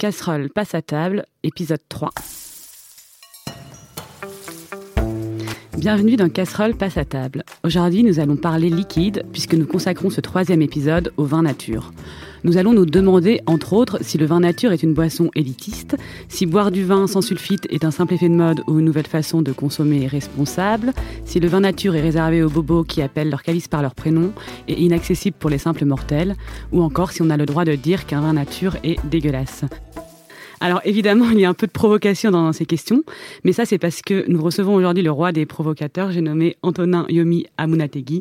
Casserole 0.00 0.48
passe 0.48 0.74
à 0.74 0.80
table, 0.80 1.26
épisode 1.42 1.82
3. 1.90 2.08
Bienvenue 5.76 6.16
dans 6.16 6.30
Casserole 6.30 6.74
passe 6.74 6.96
à 6.96 7.04
table. 7.04 7.44
Aujourd'hui, 7.64 8.02
nous 8.02 8.18
allons 8.18 8.36
parler 8.36 8.70
liquide 8.70 9.24
puisque 9.30 9.52
nous 9.52 9.66
consacrons 9.66 10.08
ce 10.08 10.22
troisième 10.22 10.62
épisode 10.62 11.12
au 11.18 11.24
vin 11.24 11.42
nature. 11.42 11.92
Nous 12.44 12.56
allons 12.56 12.72
nous 12.72 12.86
demander, 12.86 13.40
entre 13.46 13.74
autres, 13.74 13.98
si 14.02 14.16
le 14.16 14.24
vin 14.24 14.40
nature 14.40 14.72
est 14.72 14.82
une 14.82 14.94
boisson 14.94 15.30
élitiste, 15.34 15.96
si 16.28 16.46
boire 16.46 16.70
du 16.70 16.84
vin 16.84 17.06
sans 17.06 17.20
sulfite 17.20 17.66
est 17.70 17.84
un 17.84 17.90
simple 17.90 18.14
effet 18.14 18.28
de 18.28 18.34
mode 18.34 18.62
ou 18.66 18.78
une 18.78 18.86
nouvelle 18.86 19.06
façon 19.06 19.42
de 19.42 19.52
consommer 19.52 20.06
responsable, 20.06 20.92
si 21.26 21.40
le 21.40 21.48
vin 21.48 21.60
nature 21.60 21.94
est 21.94 22.00
réservé 22.00 22.42
aux 22.42 22.48
bobos 22.48 22.84
qui 22.84 23.02
appellent 23.02 23.30
leur 23.30 23.42
calice 23.42 23.68
par 23.68 23.82
leur 23.82 23.94
prénom 23.94 24.32
et 24.68 24.80
inaccessible 24.80 25.36
pour 25.38 25.50
les 25.50 25.58
simples 25.58 25.84
mortels, 25.84 26.34
ou 26.72 26.82
encore 26.82 27.12
si 27.12 27.20
on 27.20 27.30
a 27.30 27.36
le 27.36 27.46
droit 27.46 27.66
de 27.66 27.74
dire 27.74 28.06
qu'un 28.06 28.20
vin 28.20 28.32
nature 28.32 28.76
est 28.84 28.96
dégueulasse. 29.06 29.64
Alors 30.60 30.80
évidemment, 30.84 31.30
il 31.30 31.40
y 31.40 31.44
a 31.44 31.48
un 31.48 31.54
peu 31.54 31.66
de 31.66 31.72
provocation 31.72 32.30
dans 32.30 32.52
ces 32.52 32.66
questions, 32.66 33.02
mais 33.44 33.52
ça 33.52 33.64
c'est 33.64 33.78
parce 33.78 34.02
que 34.02 34.24
nous 34.28 34.42
recevons 34.42 34.74
aujourd'hui 34.74 35.02
le 35.02 35.10
roi 35.10 35.32
des 35.32 35.46
provocateurs, 35.46 36.12
j'ai 36.12 36.20
nommé 36.20 36.56
Antonin 36.62 37.06
Yomi 37.08 37.46
Amunategui, 37.56 38.20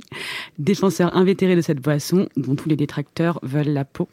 défenseur 0.57 1.15
invétéré 1.17 1.57
de 1.57 1.61
cette 1.61 1.81
boisson 1.81 2.29
dont 2.37 2.55
tous 2.55 2.69
les 2.69 2.77
détracteurs 2.77 3.39
veulent 3.43 3.73
la 3.73 3.83
peau. 3.83 4.07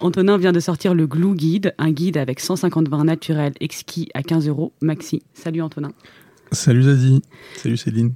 Antonin 0.00 0.38
vient 0.38 0.52
de 0.52 0.60
sortir 0.60 0.92
le 0.92 1.06
Glue 1.06 1.34
Guide, 1.34 1.74
un 1.78 1.92
guide 1.92 2.16
avec 2.16 2.40
150 2.40 2.88
vins 2.88 3.04
naturels 3.04 3.54
exquis 3.60 4.08
à 4.12 4.22
15 4.22 4.48
euros 4.48 4.72
maxi. 4.80 5.22
Salut 5.32 5.62
Antonin. 5.62 5.92
Salut 6.50 6.82
Zazie. 6.82 7.22
Salut 7.56 7.76
Céline. 7.76 8.12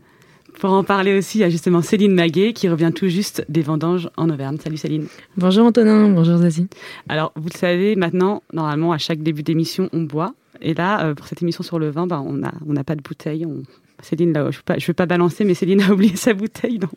Pour 0.62 0.74
en 0.74 0.84
parler 0.84 1.18
aussi, 1.18 1.38
il 1.38 1.40
y 1.40 1.44
a 1.44 1.50
justement 1.50 1.82
Céline 1.82 2.14
Maguet 2.14 2.52
qui 2.52 2.68
revient 2.68 2.92
tout 2.94 3.08
juste 3.08 3.44
des 3.48 3.62
vendanges 3.62 4.08
en 4.16 4.30
Auvergne. 4.30 4.58
Salut 4.62 4.76
Céline. 4.76 5.08
Bonjour 5.36 5.66
Antonin, 5.66 6.08
bonjour 6.08 6.38
Zazie. 6.38 6.68
Alors, 7.08 7.32
vous 7.34 7.48
le 7.52 7.58
savez, 7.58 7.96
maintenant, 7.96 8.44
normalement, 8.52 8.92
à 8.92 8.98
chaque 8.98 9.24
début 9.24 9.42
d'émission, 9.42 9.88
on 9.92 10.02
boit. 10.02 10.34
Et 10.60 10.72
là, 10.72 11.04
euh, 11.04 11.14
pour 11.16 11.26
cette 11.26 11.42
émission 11.42 11.64
sur 11.64 11.80
le 11.80 11.90
vin, 11.90 12.06
bah, 12.06 12.22
on 12.24 12.34
n'a 12.34 12.52
on 12.64 12.74
pas 12.84 12.94
de 12.94 13.02
bouteille. 13.02 13.44
On, 13.44 13.64
Céline, 14.02 14.32
là, 14.32 14.50
je 14.50 14.58
ne 14.68 14.86
vais, 14.86 14.92
pas 14.92 15.06
balancer, 15.06 15.44
mais 15.44 15.54
Céline 15.54 15.80
a 15.82 15.88
oublié 15.92 16.16
sa 16.16 16.34
bouteille 16.34 16.78
dans, 16.78 16.88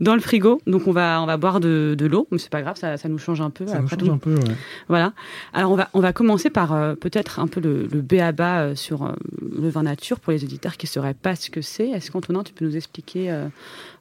dans 0.00 0.14
le 0.14 0.20
frigo. 0.20 0.60
Donc, 0.66 0.86
on 0.86 0.92
va, 0.92 1.20
on 1.22 1.26
va 1.26 1.36
boire 1.36 1.58
de, 1.58 1.94
de 1.98 2.06
l'eau. 2.06 2.28
Mais 2.30 2.38
c'est 2.38 2.50
pas 2.50 2.62
grave, 2.62 2.76
ça, 2.76 2.96
ça, 2.96 3.08
nous 3.08 3.18
change 3.18 3.40
un 3.40 3.50
peu. 3.50 3.66
Ça 3.66 3.80
nous 3.80 3.88
change 3.88 4.08
un 4.08 4.18
peu, 4.18 4.34
ouais. 4.34 4.54
Voilà. 4.88 5.12
Alors, 5.52 5.72
on 5.72 5.76
va, 5.76 5.88
on 5.94 6.00
va 6.00 6.12
commencer 6.12 6.50
par 6.50 6.72
euh, 6.72 6.94
peut-être 6.94 7.40
un 7.40 7.46
peu 7.46 7.60
le, 7.60 7.88
le 7.90 8.02
B 8.02 8.14
à 8.14 8.32
bas 8.32 8.60
euh, 8.60 8.74
sur 8.74 9.04
euh, 9.04 9.12
le 9.58 9.68
vin 9.68 9.82
nature 9.82 10.20
pour 10.20 10.32
les 10.32 10.44
auditeurs 10.44 10.76
qui 10.76 10.86
ne 10.86 10.90
sauraient 10.90 11.14
pas 11.14 11.34
ce 11.36 11.50
que 11.50 11.62
c'est. 11.62 11.88
Est-ce 11.88 12.10
qu'Antonin, 12.10 12.42
tu 12.42 12.52
peux 12.52 12.64
nous 12.64 12.76
expliquer 12.76 13.30
euh, 13.30 13.48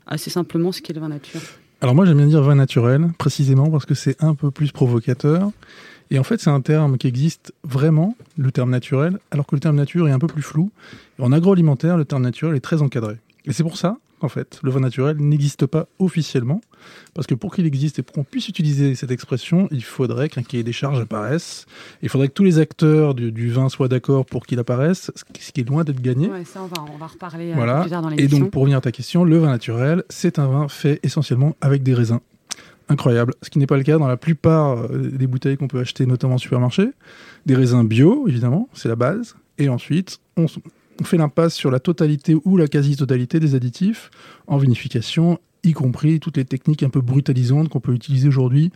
assez 0.05 0.29
simplement 0.29 0.71
ce 0.71 0.81
qu'est 0.81 0.93
le 0.93 1.01
vin 1.01 1.09
nature? 1.09 1.41
Alors, 1.81 1.95
moi, 1.95 2.05
j'aime 2.05 2.17
bien 2.17 2.27
dire 2.27 2.41
vin 2.41 2.55
naturel, 2.55 3.09
précisément 3.17 3.69
parce 3.69 3.85
que 3.85 3.93
c'est 3.93 4.21
un 4.23 4.35
peu 4.35 4.51
plus 4.51 4.71
provocateur. 4.71 5.51
Et 6.11 6.19
en 6.19 6.23
fait, 6.23 6.39
c'est 6.39 6.49
un 6.49 6.61
terme 6.61 6.97
qui 6.97 7.07
existe 7.07 7.53
vraiment, 7.63 8.15
le 8.37 8.51
terme 8.51 8.69
naturel, 8.69 9.17
alors 9.31 9.45
que 9.45 9.55
le 9.55 9.59
terme 9.59 9.75
nature 9.75 10.07
est 10.07 10.11
un 10.11 10.19
peu 10.19 10.27
plus 10.27 10.41
flou. 10.41 10.71
En 11.19 11.31
agroalimentaire, 11.31 11.97
le 11.97 12.05
terme 12.05 12.23
naturel 12.23 12.55
est 12.55 12.59
très 12.59 12.81
encadré. 12.81 13.17
Et 13.45 13.53
c'est 13.53 13.63
pour 13.63 13.77
ça 13.77 13.97
qu'en 14.19 14.29
fait, 14.29 14.59
le 14.63 14.71
vin 14.71 14.79
naturel 14.79 15.17
n'existe 15.17 15.65
pas 15.65 15.87
officiellement, 15.99 16.61
parce 17.13 17.27
que 17.27 17.35
pour 17.35 17.53
qu'il 17.53 17.65
existe 17.65 17.99
et 17.99 18.03
pour 18.03 18.13
qu'on 18.13 18.23
puisse 18.23 18.47
utiliser 18.47 18.95
cette 18.95 19.11
expression, 19.11 19.67
il 19.71 19.83
faudrait 19.83 20.29
qu'un 20.29 20.43
cahier 20.43 20.63
des 20.63 20.71
charges 20.71 21.01
apparaisse. 21.01 21.65
Il 22.01 22.09
faudrait 22.09 22.29
que 22.29 22.33
tous 22.33 22.43
les 22.45 22.57
acteurs 22.59 23.15
du, 23.15 23.31
du 23.31 23.49
vin 23.49 23.67
soient 23.67 23.89
d'accord 23.89 24.25
pour 24.25 24.45
qu'il 24.45 24.59
apparaisse, 24.59 25.11
ce 25.15 25.51
qui 25.51 25.61
est 25.61 25.67
loin 25.67 25.83
d'être 25.83 26.01
gagné. 26.01 26.29
Ouais, 26.29 26.45
ça, 26.45 26.61
on 26.63 26.67
va, 26.67 26.85
on 26.93 26.97
va 26.97 27.07
reparler 27.07 27.51
euh, 27.51 27.55
Voilà. 27.55 27.81
plus 27.81 27.89
tard 27.89 28.01
dans 28.01 28.09
Et 28.11 28.27
donc, 28.27 28.49
pour 28.51 28.61
revenir 28.61 28.77
à 28.77 28.81
ta 28.81 28.91
question, 28.93 29.25
le 29.25 29.37
vin 29.39 29.49
naturel, 29.49 30.03
c'est 30.09 30.39
un 30.39 30.47
vin 30.47 30.67
fait 30.69 30.99
essentiellement 31.03 31.55
avec 31.59 31.83
des 31.83 31.93
raisins. 31.93 32.19
Incroyable. 32.93 33.33
Ce 33.41 33.49
qui 33.49 33.57
n'est 33.57 33.65
pas 33.65 33.77
le 33.77 33.83
cas 33.83 33.97
dans 33.97 34.07
la 34.07 34.17
plupart 34.17 34.77
euh, 34.77 35.09
des 35.11 35.25
bouteilles 35.25 35.57
qu'on 35.57 35.67
peut 35.67 35.79
acheter, 35.79 36.05
notamment 36.05 36.35
au 36.35 36.37
supermarché. 36.37 36.89
Des 37.47 37.55
raisins 37.55 37.83
bio, 37.83 38.27
évidemment, 38.27 38.69
c'est 38.73 38.87
la 38.87 38.95
base. 38.95 39.35
Et 39.57 39.67
ensuite, 39.67 40.19
on, 40.37 40.45
fait 41.03 41.17
l'impasse 41.17 41.55
sur 41.55 41.71
la 41.71 41.79
totalité 41.79 42.35
ou 42.45 42.55
la 42.55 42.67
quasi-totalité 42.67 43.39
des 43.39 43.55
additifs 43.55 44.11
en 44.45 44.57
vinification, 44.57 45.39
y 45.63 45.73
compris 45.73 46.19
toutes 46.19 46.37
les 46.37 46.45
techniques 46.45 46.83
un 46.83 46.89
peu 46.89 47.01
brutalisantes 47.01 47.69
qu'on 47.69 47.79
peut 47.79 47.93
utiliser 47.93 48.27
aujourd'hui 48.27 48.71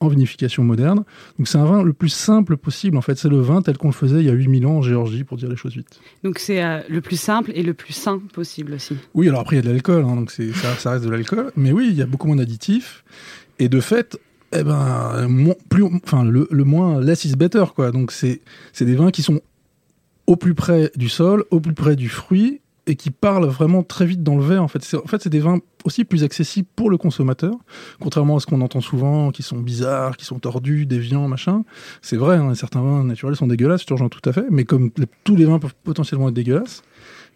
en 0.00 0.08
vinification 0.08 0.64
moderne. 0.64 1.04
Donc 1.38 1.46
c'est 1.46 1.58
un 1.58 1.66
vin 1.66 1.82
le 1.82 1.92
plus 1.92 2.08
simple 2.08 2.56
possible, 2.56 2.96
en 2.96 3.02
fait. 3.02 3.18
C'est 3.18 3.28
le 3.28 3.40
vin 3.40 3.60
tel 3.60 3.76
qu'on 3.76 3.88
le 3.88 3.92
faisait 3.92 4.20
il 4.20 4.26
y 4.26 4.30
a 4.30 4.32
8000 4.32 4.66
ans 4.66 4.76
en 4.78 4.82
Géorgie, 4.82 5.24
pour 5.24 5.36
dire 5.36 5.50
les 5.50 5.56
choses 5.56 5.74
vite. 5.74 6.00
Donc, 6.24 6.38
c'est 6.38 6.62
euh, 6.64 6.80
le 6.88 7.02
plus 7.02 7.20
simple 7.20 7.50
et 7.54 7.62
le 7.62 7.74
plus 7.74 7.92
sain 7.92 8.18
possible 8.32 8.72
aussi. 8.72 8.96
Oui, 9.12 9.28
alors 9.28 9.40
après, 9.40 9.56
il 9.56 9.58
y 9.58 9.62
a 9.62 9.68
de 9.68 9.72
l'alcool, 9.72 10.04
hein, 10.04 10.16
donc 10.16 10.30
ça 10.30 10.92
reste 10.92 11.04
de 11.04 11.10
l'alcool. 11.10 11.52
Mais 11.56 11.72
oui, 11.72 11.88
il 11.90 11.96
y 11.96 12.02
a 12.02 12.06
beaucoup 12.06 12.28
moins 12.28 12.36
d'additifs. 12.36 13.04
Et 13.58 13.68
de 13.68 13.80
fait, 13.80 14.18
eh 14.52 14.62
ben, 14.62 15.28
plus, 15.68 15.84
enfin, 15.84 16.24
le, 16.24 16.48
le 16.50 16.64
moins 16.64 17.00
less 17.00 17.24
is 17.24 17.36
better, 17.36 17.64
quoi. 17.74 17.90
Donc 17.90 18.12
c'est, 18.12 18.40
des 18.80 18.94
vins 18.94 19.10
qui 19.10 19.22
sont 19.22 19.40
au 20.26 20.36
plus 20.36 20.54
près 20.54 20.90
du 20.96 21.08
sol, 21.08 21.44
au 21.50 21.60
plus 21.60 21.74
près 21.74 21.96
du 21.96 22.08
fruit, 22.08 22.60
et 22.86 22.96
qui 22.96 23.10
parlent 23.10 23.46
vraiment 23.46 23.82
très 23.82 24.06
vite 24.06 24.22
dans 24.22 24.36
le 24.36 24.42
verre. 24.42 24.62
En 24.62 24.68
fait, 24.68 24.82
c'est, 24.82 24.96
en 24.96 25.06
fait, 25.06 25.28
des 25.28 25.40
vins 25.40 25.58
aussi 25.84 26.04
plus 26.04 26.24
accessibles 26.24 26.68
pour 26.74 26.88
le 26.88 26.96
consommateur, 26.96 27.54
contrairement 28.00 28.36
à 28.36 28.40
ce 28.40 28.46
qu'on 28.46 28.62
entend 28.62 28.80
souvent, 28.80 29.30
qui 29.30 29.42
sont 29.42 29.58
bizarres, 29.58 30.16
qui 30.16 30.24
sont 30.24 30.38
tordus, 30.38 30.86
déviants, 30.86 31.28
machin. 31.28 31.64
C'est 32.00 32.16
vrai, 32.16 32.36
hein, 32.36 32.54
certains 32.54 32.80
vins 32.80 33.04
naturels 33.04 33.36
sont 33.36 33.46
dégueulasses, 33.46 33.82
je 33.82 33.86
te 33.86 33.92
rejoins 33.92 34.08
tout 34.08 34.26
à 34.28 34.32
fait, 34.32 34.46
mais 34.50 34.64
comme 34.64 34.90
tous 35.24 35.36
les 35.36 35.44
vins 35.44 35.58
peuvent 35.58 35.74
potentiellement 35.84 36.28
être 36.28 36.34
dégueulasses. 36.34 36.82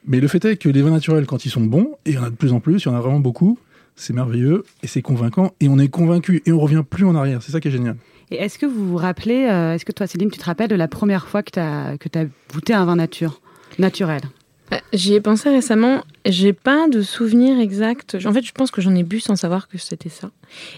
Mais 0.07 0.21
le 0.21 0.29
fait 0.29 0.45
est 0.47 0.57
que 0.57 0.69
les 0.69 0.83
vins 0.83 0.91
naturels, 0.91 1.27
quand 1.27 1.45
ils 1.45 1.51
sont 1.51 1.65
bons, 1.65 1.97
et 2.07 2.11
il 2.11 2.15
y 2.15 2.19
en 2.19 2.25
a 2.25 2.31
de 2.31 2.35
plus 2.35 2.53
en 2.53 2.61
plus, 2.61 2.85
il 2.85 2.89
y 2.89 2.91
en 2.91 2.97
a 2.97 3.01
vraiment 3.01 3.21
beaucoup, 3.21 3.59
c'est 3.97 4.13
merveilleux 4.13 4.65
et 4.83 4.87
c'est 4.87 5.03
convaincant 5.03 5.55
et 5.61 5.69
on 5.69 5.79
est 5.79 5.89
convaincu 5.89 6.43
et 6.47 6.53
on 6.53 6.61
revient 6.61 6.83
plus 6.89 7.05
en 7.05 7.15
arrière. 7.15 7.43
C'est 7.43 7.53
ça 7.53 7.61
qui 7.61 7.69
est 7.69 7.73
génial. 7.73 7.97
Et 8.31 8.37
est-ce 8.37 8.59
que 8.59 8.67
vous 8.67 8.89
vous 8.89 8.97
rappelez, 8.97 9.47
euh, 9.51 9.75
est-ce 9.75 9.85
que 9.85 9.93
toi, 9.93 10.07
Céline, 10.07 10.31
tu 10.31 10.39
te 10.39 10.45
rappelles 10.45 10.69
de 10.69 10.75
la 10.75 10.89
première 10.89 11.29
fois 11.29 11.43
que 11.43 11.51
tu 11.51 11.61
as, 11.61 11.99
que 11.99 12.09
as 12.19 12.25
goûté 12.53 12.73
un 12.73 12.87
vin 12.87 12.97
nature, 12.97 13.43
naturel? 13.79 14.23
Bah, 14.71 14.81
J'y 14.95 15.13
ai 15.13 15.21
pensé 15.21 15.51
récemment, 15.51 16.03
j'ai 16.25 16.55
pas 16.55 16.89
de 16.89 17.03
souvenir 17.03 17.61
exact. 17.61 18.17
En 18.25 18.33
fait, 18.33 18.41
je 18.41 18.53
pense 18.53 18.71
que 18.71 18.81
j'en 18.81 18.95
ai 18.95 19.03
bu 19.03 19.21
sans 19.21 19.37
savoir 19.37 19.69
que 19.69 19.77
c'était 19.77 20.09
ça. 20.09 20.31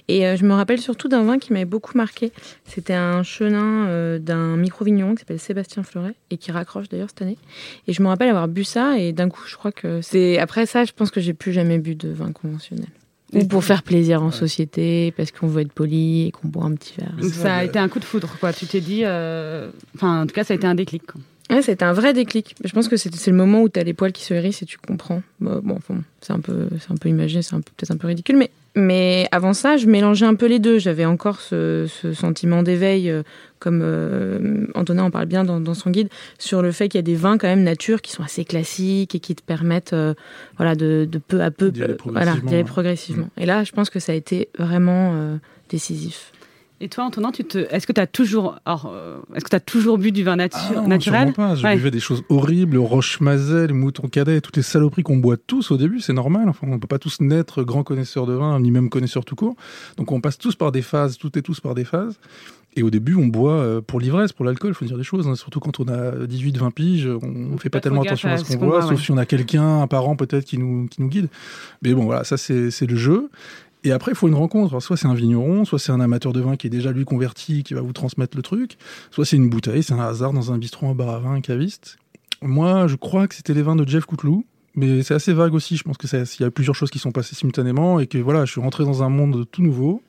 Et 0.09 0.27
euh, 0.27 0.37
je 0.37 0.45
me 0.45 0.53
rappelle 0.53 0.81
surtout 0.81 1.07
d'un 1.07 1.23
vin 1.23 1.39
qui 1.39 1.53
m'avait 1.53 1.65
beaucoup 1.65 1.97
marqué. 1.97 2.33
C'était 2.65 2.95
un 2.95 3.23
chenin 3.23 3.87
euh, 3.87 4.19
d'un 4.19 4.57
micro-vigneron 4.57 5.15
qui 5.15 5.21
s'appelle 5.21 5.39
Sébastien 5.39 5.85
Fleuret 5.85 6.15
et 6.31 6.39
qui 6.39 6.51
raccroche 6.51 6.89
d'ailleurs 6.89 7.11
cette 7.11 7.23
année. 7.23 7.39
Et 7.87 7.93
je 7.93 8.03
me 8.03 8.09
rappelle 8.09 8.31
avoir 8.31 8.49
bu 8.49 8.65
ça 8.65 8.99
et 8.99 9.13
d'un 9.13 9.29
coup, 9.29 9.43
je 9.47 9.55
crois 9.55 9.71
que 9.71 10.01
c'est. 10.03 10.39
Après 10.39 10.67
ça, 10.67 10.85
je 10.85 10.91
pense 10.91 11.13
que 11.13 11.21
j'ai 11.21 11.35
plus 11.35 11.53
jamais 11.53 11.79
bu 11.79 11.95
de 11.95 12.09
vin 12.09 12.33
conventionnel. 12.33 12.89
Ou 13.35 13.47
pour 13.47 13.65
faire 13.65 13.83
plaisir 13.83 14.23
en 14.23 14.31
société, 14.31 15.13
parce 15.17 15.31
qu'on 15.31 15.47
veut 15.47 15.63
être 15.63 15.73
poli 15.73 16.27
et 16.27 16.31
qu'on 16.31 16.49
boit 16.49 16.65
un 16.65 16.75
petit 16.75 16.95
verre. 16.99 17.15
Donc 17.21 17.31
ça 17.33 17.57
a 17.57 17.65
été 17.65 17.79
un 17.79 17.89
coup 17.89 17.99
de 17.99 18.05
foudre, 18.05 18.37
quoi. 18.41 18.53
Tu 18.53 18.67
t'es 18.67 18.81
dit, 18.81 19.03
euh, 19.05 19.71
enfin, 19.95 20.23
en 20.23 20.27
tout 20.27 20.35
cas, 20.35 20.45
ça 20.45 20.55
a 20.55 20.57
été 20.57 20.67
un 20.67 20.75
déclic. 20.75 21.05
quoi. 21.07 21.21
Ouais, 21.51 21.61
c'était 21.63 21.85
un 21.85 21.93
vrai 21.93 22.13
déclic. 22.15 22.55
Je 22.65 22.73
pense 22.73 22.89
que 22.89 22.97
c'est 22.97 23.11
le 23.31 23.37
moment 23.37 23.61
où 23.63 23.69
tu 23.69 23.79
as 23.79 23.83
les 23.85 23.93
poils 23.93 24.13
qui 24.13 24.23
se 24.25 24.33
hérissent 24.33 24.63
et 24.63 24.67
tu 24.67 24.79
comprends. 24.79 25.23
Bon, 25.41 25.63
enfin, 25.77 26.01
c'est 26.23 26.33
un 26.33 26.41
peu, 26.41 26.69
c'est 26.81 26.91
un 26.91 26.97
peu 26.97 27.09
imagé, 27.11 27.43
c'est 27.43 27.55
un 27.55 27.61
peu- 27.61 27.71
peut-être 27.77 27.91
un 27.91 27.97
peu 27.99 28.07
ridicule, 28.07 28.37
mais 28.37 28.51
mais 28.77 29.29
avant 29.31 29.53
ça, 29.53 29.77
je 29.77 29.87
mélangeais 29.87 30.27
un 30.27 30.35
peu 30.35 30.47
les 30.47 30.59
deux. 30.59 30.79
J'avais 30.81 31.05
encore 31.05 31.41
ce, 31.41 31.87
ce 31.87 32.13
sentiment 32.13 32.65
d'éveil, 32.65 33.09
euh, 33.09 33.23
comme 33.61 33.83
euh, 33.85 34.67
Antonin 34.75 35.05
en 35.05 35.11
parle 35.13 35.27
bien 35.27 35.45
dans, 35.45 35.61
dans 35.61 35.75
son 35.75 35.91
guide, 35.91 36.09
sur 36.41 36.61
le 36.61 36.73
fait 36.73 36.89
qu'il 36.89 36.99
y 36.99 37.01
a 37.01 37.03
des 37.03 37.15
vins 37.15 37.39
quand 37.39 37.47
même 37.47 37.63
nature 37.63 38.03
qui 38.03 38.11
sont 38.11 38.25
assez 38.25 38.45
classiques 38.45 39.15
et 39.15 39.21
qui 39.21 39.37
te 39.37 39.43
permettent, 39.43 39.93
euh, 39.93 40.15
voilà, 40.57 40.75
de, 40.75 41.07
de 41.09 41.19
peu 41.19 41.41
à 41.41 41.53
peu, 41.53 41.71
D'y 41.71 41.83
aller 41.85 41.95
voilà, 42.05 42.23
progressivement, 42.33 42.49
d'y 42.49 42.55
aller 42.57 42.65
progressivement. 42.65 43.29
Et 43.37 43.47
là, 43.47 43.63
je 43.63 43.71
pense 43.71 43.91
que 43.91 44.01
ça 44.01 44.11
a 44.11 44.17
été 44.17 44.49
vraiment 44.59 45.13
euh, 45.15 45.37
décisif. 45.69 46.33
Et 46.81 46.89
toi, 46.89 47.05
Antonin, 47.05 47.31
tu 47.31 47.45
te, 47.45 47.59
est-ce 47.73 47.87
que 47.87 47.93
tu 47.93 48.01
as 48.01 48.07
toujours, 48.07 48.57
euh, 48.69 49.17
est-ce 49.35 49.45
que 49.45 49.51
tu 49.51 49.57
as 49.57 49.61
toujours 49.61 49.97
bu 49.97 50.11
du 50.13 50.25
vin 50.25 50.37
nature, 50.37 50.59
Ah 50.71 50.81
non, 50.83 50.89
naturel 50.89 51.33
pas. 51.33 51.55
Je 51.55 51.65
Ouais. 51.65 51.77
buvais 51.77 51.93
des 51.93 52.01
choses 52.01 52.25
horribles, 52.29 52.77
roche-mazel, 52.79 53.73
mouton 53.73 54.09
cadet, 54.09 54.41
toutes 54.41 54.57
les 54.57 54.63
saloperies 54.63 55.05
qu'on 55.05 55.17
boit 55.19 55.37
tous 55.37 55.71
au 55.71 55.77
début, 55.77 56.01
c'est 56.01 56.13
normal. 56.13 56.49
Enfin, 56.49 56.67
on 56.69 56.79
peut 56.81 56.89
pas 56.89 56.99
tous 56.99 57.21
naître 57.21 57.63
grands 57.63 57.85
connaisseurs 57.85 58.27
de 58.27 58.33
vin, 58.35 58.59
ni 58.61 58.71
même 58.73 58.91
connaisseurs 58.91 59.25
tout 59.25 59.37
court. 59.37 59.55
Donc 59.97 60.11
on 60.13 60.21
passe 60.21 60.37
tous 60.37 60.57
par 60.57 60.73
des 60.73 60.83
phases, 60.83 61.17
toutes 61.17 61.37
et 61.37 61.43
tous 61.43 61.61
par 61.61 61.75
des 61.75 61.85
phases. 61.85 62.19
Et 62.77 62.83
au 62.83 62.91
début, 62.91 63.15
on 63.15 63.29
boit 63.29 63.53
euh, 63.53 63.81
pour 63.81 64.01
l'ivresse, 64.01 64.33
pour 64.33 64.45
l'alcool, 64.45 64.75
faut 64.75 64.85
dire 64.85 64.97
des 64.97 65.05
choses. 65.05 65.29
hein. 65.29 65.37
Surtout 65.37 65.61
quand 65.61 65.79
on 65.79 65.87
a 65.87 66.27
18, 66.27 66.57
20 66.59 66.73
piges, 66.73 67.07
on, 67.07 67.53
on 67.53 67.57
fait 67.57 67.71
pas 67.71 67.79
pas 67.79 67.83
tellement 67.83 68.03
attention 68.03 68.29
à 68.31 68.37
ce 68.37 68.43
qu'on 68.57 68.67
boit, 68.67 68.83
sauf 68.83 68.91
ouais. 68.91 68.97
si 68.97 69.13
on 69.13 69.17
a 69.17 69.27
quelqu'un, 69.27 69.83
un 69.83 69.87
parent 69.87 70.17
peut-être 70.17 70.45
qui 70.45 70.59
nous, 70.59 70.89
qui 70.89 71.01
nous 71.01 71.07
guide. 71.09 71.29
Mais 71.83 71.95
bon, 71.95 72.03
voilà, 72.05 72.25
ça 72.25 72.37
c'est 72.37 72.87
le 72.87 72.97
jeu. 72.97 73.31
Et 73.85 73.93
après, 73.93 74.13
il 74.13 74.15
faut 74.17 74.29
une 74.29 74.35
rencontre. 74.35 74.81
Soit 74.81 74.97
c'est 74.97 75.07
un 75.07 75.15
vigneron, 75.15 75.65
soit 75.65 75.79
c'est 75.79 75.93
un 75.93 76.01
amateur 76.01 76.33
de 76.33 76.41
vin 76.41 76.57
qui 76.57 76.67
est 76.67 76.71
déjà 76.71 76.91
lui 76.91 77.05
converti, 77.05 77.63
qui 77.63 77.75
va 77.75 77.81
vous 77.83 77.93
transmettre 77.93 78.37
le 78.37 78.43
truc. 78.43 78.77
Soit 79.11 79.25
c'est 79.27 79.37
une 79.37 79.51
bouteille, 79.51 79.83
c'est 79.83 79.93
un 79.93 80.01
hasard 80.01 80.33
dans 80.33 80.53
un 80.53 80.59
bistrot, 80.59 80.87
un 80.89 80.95
bar 80.95 81.11
à 81.11 81.19
vin, 81.19 81.35
un 81.35 81.41
caviste. 81.41 81.97
Moi, 82.43 82.87
je 82.89 82.97
crois 82.97 83.29
que 83.29 83.35
c'était 83.35 83.55
les 83.55 83.63
vins 83.63 83.77
de 83.77 83.87
Jeff 83.87 84.05
Couteloup. 84.07 84.45
Mais 84.77 85.03
c'est 85.05 85.15
assez 85.15 85.33
vague 85.33 85.55
aussi. 85.55 85.77
Je 85.77 85.85
pense 85.85 85.97
que 85.99 86.09
ça- 86.09 86.19
il 86.23 86.43
y 86.43 86.45
a 86.45 86.51
plusieurs 86.51 86.75
choses 86.75 86.91
qui 86.91 86.99
sont 86.99 87.13
passées 87.13 87.37
simultanément 87.37 88.01
et 88.01 88.09
que 88.09 88.19
voilà, 88.19 88.45
je 88.45 88.51
suis 88.51 88.61
rentré 88.61 88.85
dans 88.85 89.05
un 89.05 89.09
monde 89.09 89.45
tout 89.53 89.63
nouveau 89.63 90.03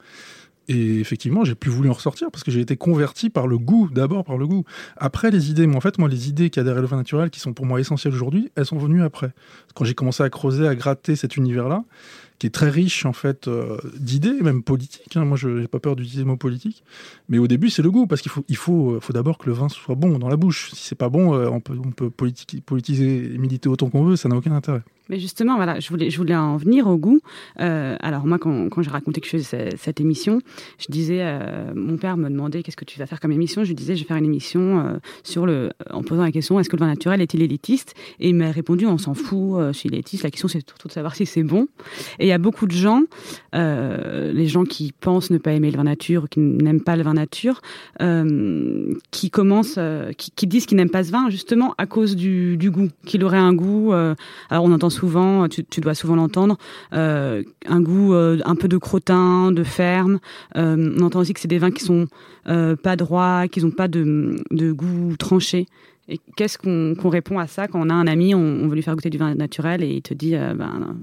Et 0.68 1.00
effectivement, 1.00 1.44
j'ai 1.44 1.56
plus 1.56 1.70
voulu 1.70 1.90
en 1.90 1.94
ressortir 1.94 2.32
parce 2.32 2.44
que 2.44 2.52
j'ai 2.52 2.60
été 2.60 2.76
converti 2.76 3.30
par 3.30 3.48
le 3.48 3.58
goût, 3.58 3.90
d'abord 3.92 4.24
par 4.24 4.38
le 4.38 4.48
goût. 4.48 4.64
Après, 4.98 5.30
les 5.30 5.52
idées, 5.52 5.68
mais 5.68 5.76
en 5.76 5.82
fait, 5.82 5.98
moi, 6.00 6.10
les 6.10 6.28
idées 6.28 6.50
qui 6.50 6.60
adhèrent 6.60 6.78
au 6.78 6.88
vin 6.88 6.98
naturel, 6.98 7.30
qui 7.30 7.40
sont 7.40 7.54
pour 7.54 7.66
moi 7.66 7.80
essentielles 7.80 8.14
aujourd'hui, 8.14 8.52
elles 8.56 8.66
sont 8.66 8.78
venues 8.78 9.04
après. 9.04 9.32
Quand 9.76 9.86
j'ai 9.86 9.94
commencé 9.94 10.24
à 10.24 10.30
creuser, 10.30 10.68
à 10.68 10.76
gratter 10.76 11.16
cet 11.16 11.38
univers-là, 11.38 11.84
qui 12.40 12.48
est 12.48 12.52
très 12.52 12.70
riche 12.70 13.06
en 13.06 13.14
fait 13.14 13.48
euh, 13.48 13.78
d'idées, 13.98 14.42
même 14.42 14.64
politiques. 14.64 15.16
Hein. 15.16 15.26
Moi, 15.26 15.38
je 15.38 15.48
n'ai 15.48 15.68
pas 15.68 15.80
peur 15.80 15.96
d'utiliser 15.96 16.24
le 16.24 16.28
mot 16.28 16.38
politique. 16.38 16.84
Mais 17.30 17.38
au 17.38 17.48
début, 17.48 17.70
c'est 17.70 17.84
le 17.84 17.92
goût, 17.92 18.08
parce 18.08 18.22
qu'il 18.22 18.32
faut, 18.32 18.44
il 18.48 18.58
faut, 18.58 19.00
faut 19.00 19.14
d'abord 19.14 19.38
que 19.38 19.46
le 19.48 19.54
vin 19.54 19.70
soit 19.70 19.96
bon 19.96 20.18
dans 20.18 20.30
la 20.30 20.36
bouche. 20.36 20.72
Si 20.74 20.84
c'est 20.88 20.96
pas 20.96 21.10
bon, 21.10 21.36
euh, 21.36 21.48
on 21.48 21.60
peut, 21.60 21.78
on 21.84 21.92
peut 21.92 22.10
politiser 22.10 23.34
et 23.34 23.38
militer 23.38 23.70
autant 23.70 23.90
qu'on 23.90 24.04
veut, 24.04 24.16
ça 24.16 24.30
n'a 24.30 24.36
aucun 24.36 24.52
intérêt. 24.52 24.82
Mais 25.10 25.20
justement, 25.20 25.56
voilà, 25.56 25.80
je 25.80 25.90
voulais, 25.90 26.10
je 26.10 26.18
voulais 26.18 26.36
en 26.36 26.58
venir 26.58 26.88
au 26.88 26.98
goût. 26.98 27.20
Euh, 27.60 27.96
alors 28.00 28.26
moi, 28.26 28.40
quand, 28.40 28.70
quand 28.70 28.82
j'ai 28.82 28.90
raconté 28.90 29.22
que 29.22 29.28
je 29.28 29.38
faisais 29.38 29.70
cette, 29.78 30.02
émission, 30.02 30.42
je 30.80 30.88
disais, 30.90 31.20
euh, 31.22 31.74
mon 31.76 31.98
père 31.98 32.18
me 32.18 32.30
demandait 32.30 32.64
qu'est-ce 32.64 32.76
que 32.76 32.86
tu 32.86 32.98
vas 32.98 33.06
faire 33.06 33.20
comme 33.20 33.32
émission? 33.32 33.64
Je 33.64 33.70
lui 33.70 33.76
disais, 33.76 33.96
je 33.96 34.02
vais 34.02 34.08
faire 34.08 34.18
une 34.18 34.26
émission 34.26 34.80
euh, 34.80 34.98
sur 35.24 35.46
le, 35.46 35.70
en 35.92 36.02
posant 36.02 36.24
la 36.24 36.32
question, 36.32 36.60
est-ce 36.60 36.70
que 36.70 36.76
le 36.76 36.82
vin 36.82 36.88
naturel 36.88 37.22
est-il 37.22 37.42
élitiste 37.42 37.94
Et 38.20 38.30
il 38.30 38.36
m'a 38.36 38.52
répondu, 38.52 38.88
on 38.88 38.98
s'en 38.98 39.14
fout, 39.14 39.60
euh, 39.60 39.74
si 39.74 39.88
élitiste. 39.88 40.24
La 40.24 40.32
question, 40.32 40.48
c'est 40.48 40.68
surtout 40.68 40.88
de 40.88 40.94
savoir 40.94 41.16
si 41.16 41.26
c'est 41.26 41.44
bon. 41.44 41.68
Et 42.20 42.26
il 42.26 42.28
y 42.28 42.34
a 42.34 42.38
beaucoup 42.38 42.66
de 42.66 42.72
gens, 42.72 43.04
les 43.54 44.48
gens 44.48 44.64
qui 44.64 44.92
pensent 44.92 45.30
ne 45.30 45.38
pas 45.38 45.52
aimer 45.52 45.70
le 45.72 45.78
vin 45.78 45.84
nature, 45.84 46.30
qui 46.30 46.40
n'aiment 46.40 46.82
pas 46.82 46.96
le 46.96 47.04
vin 47.04 47.14
nature, 47.14 47.62
qui 49.12 49.30
commencent, 49.30 49.80
qui, 50.18 50.32
qui, 50.32 50.48
disent 50.48 50.66
qu'ils 50.66 50.78
n'aiment 50.78 50.90
pas 50.90 51.04
ce 51.04 51.12
vin 51.12 51.30
justement 51.30 51.76
à 51.78 51.86
cause 51.86 52.16
du, 52.16 52.58
du 52.58 52.72
goût, 52.72 52.90
qu'il 53.06 53.24
aurait 53.24 53.38
un 53.38 53.54
goût. 53.54 53.92
alors 53.94 54.64
on 54.64 54.72
entend 54.72 54.90
souvent, 54.96 55.48
tu, 55.48 55.82
dois 55.82 55.94
souvent 55.94 56.16
l'entendre, 56.16 56.58
euh, 56.94 57.44
un 57.68 57.82
goût 57.82 58.14
euh, 58.14 58.40
un 58.46 58.56
peu 58.56 58.68
de 58.68 58.78
crottin, 58.78 59.52
de 59.52 59.64
ferme. 59.64 60.20
Euh, 60.56 60.96
on 60.98 61.04
entend 61.04 61.20
aussi 61.20 61.34
que 61.34 61.40
c'est 61.40 61.48
des 61.48 61.60
vins 61.60 61.72
qui 61.72 61.84
sont 61.84 62.08
pas 62.46 62.96
droits, 62.96 63.48
qui 63.48 63.64
n'ont 63.64 63.72
pas 63.72 63.88
de, 63.88 64.38
goût 64.72 65.16
tranché. 65.18 65.68
Et 66.08 66.20
qu'est-ce 66.36 66.58
qu'on 66.58 67.10
répond 67.10 67.40
à 67.40 67.48
ça 67.48 67.68
quand 67.68 67.80
on 67.84 67.90
a 67.90 67.94
un 67.94 68.08
ami, 68.08 68.36
on, 68.36 68.40
on, 68.40 68.68
veut 68.68 68.76
lui 68.76 68.84
faire 68.84 68.96
goûter 68.96 69.10
du 69.10 69.18
vin 69.18 69.34
naturel 69.34 69.84
et 69.84 69.90
il 69.90 70.02
te 70.02 70.14
dit, 70.14 70.36
ben 70.36 70.96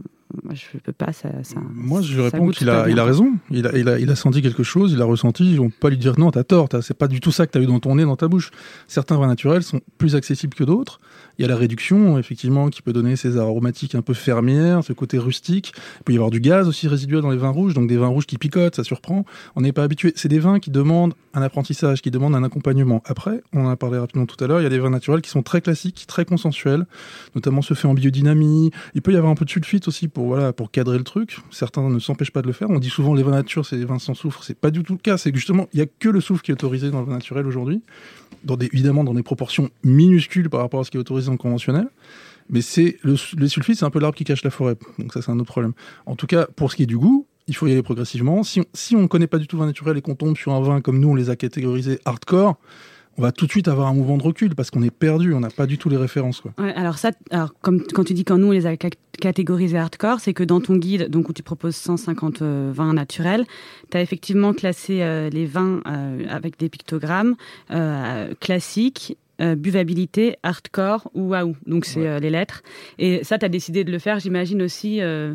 je 0.53 0.79
peux 0.79 0.93
pas. 0.93 1.13
Ça, 1.13 1.29
ça 1.43 1.57
Moi, 1.73 2.01
je 2.03 2.15
lui 2.15 2.23
réponds 2.23 2.49
qu'il 2.49 2.69
a, 2.71 2.89
il 2.89 2.99
a 2.99 3.05
raison. 3.05 3.33
Il 3.51 3.67
a, 3.67 3.77
il, 3.77 3.89
a, 3.89 3.99
il 3.99 4.11
a 4.11 4.17
senti 4.17 4.43
quelque 4.43 4.63
chose, 4.63 4.93
il 4.93 5.01
a 5.01 5.05
ressenti. 5.05 5.59
On 5.61 5.69
peut 5.69 5.77
pas 5.81 5.91
lui 5.91 5.99
dire 5.99 6.19
non, 6.19 6.31
t'as 6.31 6.45
tort. 6.45 6.69
C'est 6.81 6.97
pas 6.97 7.09
du 7.09 7.21
tout 7.21 7.33
ça 7.33 7.47
que 7.47 7.53
t'as 7.53 7.61
eu 7.61 7.67
dans 7.67 7.81
ton 7.81 7.97
nez, 7.97 8.05
dans 8.05 8.17
ta 8.17 8.29
bouche. 8.29 8.51
Certains 8.89 9.17
vins 9.17 9.27
naturels 9.27 9.63
sont 9.63 9.81
plus 9.99 10.15
accessibles 10.15 10.55
que 10.55 10.65
d'autres. 10.65 11.01
Il 11.39 11.43
y 11.43 11.45
a 11.45 11.49
la 11.49 11.57
réduction, 11.57 12.19
effectivement, 12.19 12.69
qui 12.69 12.83
peut 12.83 12.93
donner 12.93 13.17
ces 13.17 13.39
aromatiques 13.39 13.95
un 13.95 14.03
peu 14.03 14.15
fermières, 14.15 14.85
ce 14.85 14.93
côté 14.93 15.19
rustique. 15.19 15.73
Il 16.01 16.05
peut 16.05 16.13
y 16.13 16.17
avoir 16.17 16.31
du 16.31 16.41
gaz 16.41 16.69
aussi 16.69 16.89
résiduel 16.89 17.23
dans 17.23 17.31
les 17.31 17.39
vins 17.39 17.51
rouges, 17.51 17.75
donc 17.75 17.89
des 17.89 17.97
vins 17.97 18.09
rouges 18.09 18.27
qui 18.27 18.39
picotent, 18.39 18.77
ça 18.77 18.85
surprend. 18.85 19.25
On 19.57 19.63
n'est 19.63 19.73
pas 19.73 19.83
habitué. 19.83 20.13
C'est 20.15 20.29
des 20.29 20.39
vins 20.39 20.59
qui 20.59 20.71
demandent 20.71 21.15
un 21.35 21.43
apprentissage, 21.43 22.03
qui 22.03 22.11
demandent 22.11 22.35
un 22.35 22.45
accompagnement. 22.45 23.03
Après, 23.07 23.43
on 23.53 23.65
en 23.65 23.71
a 23.71 23.77
parlé 23.77 23.99
rapidement 23.99 24.27
tout 24.27 24.43
à 24.45 24.47
l'heure, 24.47 24.61
il 24.61 24.65
y 24.65 24.67
a 24.67 24.71
des 24.71 24.79
vins 24.79 24.91
naturels 24.91 25.23
qui 25.23 25.31
sont 25.31 25.43
très 25.43 25.61
classiques, 25.61 26.05
très 26.07 26.25
consensuels, 26.25 26.87
notamment 27.35 27.63
ceux 27.63 27.75
faits 27.75 27.91
en 27.91 27.95
biodynamie. 27.95 28.71
Il 28.95 29.03
peut 29.03 29.13
y 29.13 29.17
avoir 29.17 29.33
un 29.33 29.35
peu 29.35 29.45
de 29.45 29.51
sulfite 29.51 29.89
aussi 29.89 30.09
pour 30.09 30.22
voilà 30.27 30.53
pour 30.53 30.71
cadrer 30.71 30.99
le 30.99 31.05
truc. 31.05 31.39
Certains 31.51 31.89
ne 31.89 31.99
s'empêchent 31.99 32.31
pas 32.31 32.43
de 32.43 32.47
le 32.47 32.53
faire. 32.53 32.71
On 32.71 32.79
dit 32.79 32.91
souvent 32.91 33.15
les 33.15 33.23
vins 33.23 33.33
nature, 33.33 33.67
c'est 33.67 33.77
des 33.77 33.85
vins 33.85 33.99
sans 33.99 34.15
soufre. 34.15 34.45
C'est 34.45 34.59
pas 34.59 34.71
du 34.71 34.83
tout 34.83 34.95
le 34.95 34.99
cas. 34.99 35.17
C'est 35.19 35.35
justement 35.35 35.69
il 35.73 35.79
y 35.79 35.83
a 35.83 35.87
que 35.87 36.09
le 36.09 36.21
soufre 36.21 36.43
qui 36.43 36.51
est 36.51 36.55
autorisé 36.55 36.91
dans 36.91 37.01
le 37.01 37.07
vin 37.07 37.13
naturel 37.13 37.47
aujourd'hui, 37.47 37.83
dans 38.45 38.57
des, 38.57 38.67
évidemment 38.67 39.05
dans 39.05 39.15
des 39.15 39.23
proportions 39.23 39.71
minuscules 39.85 40.51
par 40.51 40.61
rapport 40.61 40.81
à 40.81 40.85
ce 40.85 40.91
qui 40.91 40.97
est 40.97 41.01
autorisé 41.01 41.29
en 41.31 41.37
conventionnel. 41.37 41.89
Mais 42.49 42.61
c'est 42.61 42.99
le, 43.03 43.17
le 43.37 43.49
sulfite, 43.49 43.79
c'est 43.79 43.85
un 43.85 43.91
peu 43.91 44.01
l'arbre 44.01 44.17
qui 44.17 44.25
cache 44.25 44.45
la 44.45 44.51
forêt. 44.51 44.77
Donc 44.99 45.13
ça, 45.13 45.23
c'est 45.23 45.31
un 45.31 45.39
autre 45.39 45.53
problème. 45.53 45.73
En 46.07 46.17
tout 46.17 46.27
cas, 46.27 46.47
pour 46.47 46.71
ce 46.71 46.77
qui 46.77 46.83
est 46.83 46.87
du 46.87 46.99
goût, 46.99 47.27
il 47.47 47.57
faut 47.57 47.67
y 47.67 47.73
aller 47.73 47.83
progressivement. 47.83 48.43
Si 48.43 48.61
on, 48.61 48.65
si 48.73 48.97
on 48.97 49.03
ne 49.03 49.07
connaît 49.07 49.27
pas 49.27 49.39
du 49.39 49.47
tout 49.47 49.57
le 49.57 49.61
vin 49.61 49.67
naturel 49.67 49.97
et 49.97 50.03
qu'on 50.03 50.15
tombe 50.15 50.37
sur 50.37 50.53
un 50.53 50.61
vin 50.61 50.81
comme 50.81 51.01
nous, 51.01 51.09
on 51.09 51.15
les 51.15 51.31
a 51.31 51.37
catégorisés 51.37 51.99
hardcore, 52.05 52.59
on 53.19 53.23
va 53.23 53.33
tout 53.33 53.47
de 53.47 53.51
suite 53.51 53.69
avoir 53.69 53.89
un 53.89 53.95
mouvement 53.95 54.17
de 54.17 54.23
recul 54.23 54.55
parce 54.55 54.71
qu'on 54.71 54.83
est 54.83 54.91
perdu, 54.91 55.35
on 55.35 55.41
n'a 55.41 55.51
pas 55.51 55.67
du 55.67 55.79
tout 55.79 55.89
les 55.89 55.97
références. 55.97 56.41
Quoi. 56.41 56.53
Ouais, 56.59 56.73
alors 56.75 56.99
ça, 56.99 57.11
alors 57.31 57.55
comme 57.61 57.83
quand 57.83 58.05
tu 58.05 58.15
dis 58.15 58.25
quand 58.25 58.39
nous 58.39 58.49
on 58.49 58.53
les 58.53 58.67
a 58.67 58.77
catégorisés 59.21 59.79
hardcore, 59.79 60.21
c'est 60.21 60.35
que 60.35 60.45
dans 60.45 60.61
ton 60.61 60.77
guide, 60.77 61.09
donc 61.09 61.29
où 61.29 61.33
tu 61.33 61.43
proposes 61.43 61.77
150 61.77 62.43
euh, 62.43 62.71
vins 62.75 62.95
naturels, 62.95 63.45
tu 63.91 63.97
as 63.97 64.01
effectivement 64.01 64.53
classé 64.53 65.03
euh, 65.03 65.29
les 65.31 65.47
vins 65.47 65.81
euh, 65.87 66.25
avec 66.29 66.59
des 66.59 66.69
pictogrammes 66.69 67.37
classiques 68.41 69.17
euh, 69.43 69.57
buvabilité, 69.57 70.37
hardcore 70.43 71.11
ou 71.15 71.31
waouh. 71.31 71.57
Donc 71.67 71.85
c'est 71.85 72.01
ouais. 72.01 72.07
euh, 72.07 72.19
les 72.21 72.31
lettres. 72.31 72.63
Et 72.99 73.25
ça, 73.25 73.39
tu 73.39 73.47
as 73.47 73.49
décidé 73.49 73.83
de 73.83 73.91
le 73.91 73.99
faire, 73.99 74.21
j'imagine 74.21 74.63
aussi. 74.63 75.01
Euh, 75.01 75.35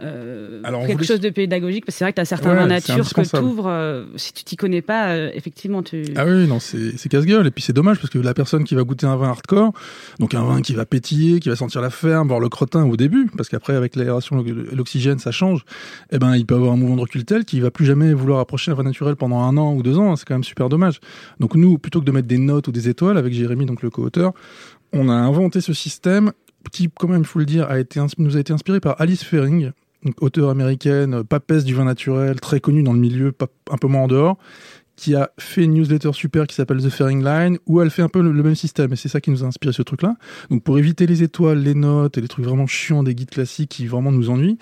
euh, 0.00 0.60
Alors, 0.64 0.82
quelque 0.82 0.92
voulait... 0.92 1.06
chose 1.06 1.20
de 1.20 1.30
pédagogique 1.30 1.84
parce 1.84 1.94
que 1.94 1.98
c'est 1.98 2.04
vrai 2.04 2.12
que 2.12 2.16
tu 2.16 2.20
as 2.20 2.24
certains 2.24 2.54
vins 2.54 2.62
ouais, 2.62 2.68
nature 2.68 3.08
que 3.12 3.20
tu 3.22 3.42
ouvres 3.42 3.68
euh, 3.68 4.04
si 4.16 4.32
tu 4.32 4.44
t'y 4.44 4.56
connais 4.56 4.82
pas 4.82 5.10
euh, 5.10 5.30
effectivement 5.34 5.82
tu 5.82 6.04
ah 6.16 6.24
oui 6.24 6.46
non 6.46 6.60
c'est 6.60 7.08
casse-gueule. 7.08 7.46
Et 7.46 7.50
puis 7.50 7.62
c'est 7.62 7.72
dommage 7.72 7.98
parce 7.98 8.10
que 8.10 8.18
la 8.18 8.34
personne 8.34 8.64
qui 8.64 8.74
va 8.74 8.82
goûter 8.82 9.06
un 9.06 9.16
vin 9.16 9.28
hardcore 9.28 9.72
donc 10.18 10.34
un 10.34 10.44
vin 10.44 10.62
qui 10.62 10.74
va 10.74 10.86
pétiller 10.86 11.40
qui 11.40 11.48
va 11.48 11.56
sentir 11.56 11.80
la 11.80 11.90
ferme 11.90 12.28
voire 12.28 12.40
le 12.40 12.48
crottin 12.48 12.84
au 12.84 12.96
début 12.96 13.28
parce 13.36 13.48
qu'après 13.48 13.74
avec 13.74 13.96
l'aération 13.96 14.44
l'oxygène 14.72 15.18
ça 15.18 15.30
change 15.30 15.60
et 16.10 16.16
eh 16.16 16.18
ben 16.18 16.36
il 16.36 16.46
peut 16.46 16.54
avoir 16.54 16.72
un 16.72 16.76
mouvement 16.76 16.96
de 16.96 17.00
recul 17.02 17.24
tel 17.24 17.44
qu'il 17.44 17.62
va 17.62 17.70
plus 17.70 17.84
jamais 17.84 18.12
vouloir 18.12 18.40
approcher 18.40 18.70
un 18.70 18.74
vin 18.74 18.84
naturel 18.84 19.16
pendant 19.16 19.40
un 19.40 19.56
an 19.56 19.74
ou 19.74 19.82
deux 19.82 19.98
ans. 19.98 20.14
C'est 20.16 20.26
quand 20.26 20.34
même 20.34 20.44
super 20.44 20.68
dommage. 20.68 21.00
Donc 21.40 21.54
nous 21.54 21.78
plutôt 21.78 22.00
que 22.00 22.04
de 22.04 22.12
mettre 22.12 22.28
des 22.28 22.38
notes 22.38 22.68
ou 22.68 22.72
des 22.72 22.88
étoiles 22.88 23.18
avec 23.18 23.32
Jérémy 23.32 23.66
donc 23.66 23.82
le 23.82 23.90
co-auteur 23.90 24.32
on 24.92 25.08
a 25.08 25.12
inventé 25.12 25.60
ce 25.60 25.72
système 25.72 26.32
qui, 26.72 26.90
quand 26.94 27.08
même, 27.08 27.20
il 27.20 27.26
faut 27.26 27.38
le 27.38 27.46
dire, 27.46 27.68
a 27.70 27.78
été, 27.78 28.00
nous 28.18 28.36
a 28.36 28.40
été 28.40 28.52
inspiré 28.52 28.80
par 28.80 29.00
Alice 29.00 29.24
Fering, 29.24 29.66
donc 29.66 29.72
auteure 30.20 30.50
américaine, 30.50 31.24
papesse 31.24 31.64
du 31.64 31.74
vin 31.74 31.84
naturel, 31.84 32.40
très 32.40 32.60
connue 32.60 32.82
dans 32.82 32.92
le 32.92 33.00
milieu, 33.00 33.32
un 33.70 33.76
peu 33.76 33.88
moins 33.88 34.02
en 34.02 34.08
dehors, 34.08 34.38
qui 34.96 35.14
a 35.14 35.30
fait 35.38 35.62
une 35.62 35.74
newsletter 35.74 36.12
super 36.12 36.46
qui 36.46 36.56
s'appelle 36.56 36.82
The 36.82 36.88
Fairing 36.88 37.24
Line, 37.24 37.58
où 37.66 37.80
elle 37.80 37.90
fait 37.90 38.02
un 38.02 38.08
peu 38.08 38.20
le, 38.20 38.32
le 38.32 38.42
même 38.42 38.56
système, 38.56 38.92
et 38.92 38.96
c'est 38.96 39.08
ça 39.08 39.20
qui 39.20 39.30
nous 39.30 39.44
a 39.44 39.46
inspiré 39.46 39.72
ce 39.72 39.82
truc-là. 39.82 40.16
Donc 40.50 40.64
pour 40.64 40.78
éviter 40.78 41.06
les 41.06 41.22
étoiles, 41.22 41.58
les 41.58 41.74
notes 41.74 42.18
et 42.18 42.20
les 42.20 42.28
trucs 42.28 42.44
vraiment 42.44 42.66
chiants 42.66 43.02
des 43.02 43.14
guides 43.14 43.30
classiques 43.30 43.70
qui 43.70 43.86
vraiment 43.86 44.10
nous 44.10 44.30
ennuient, 44.30 44.58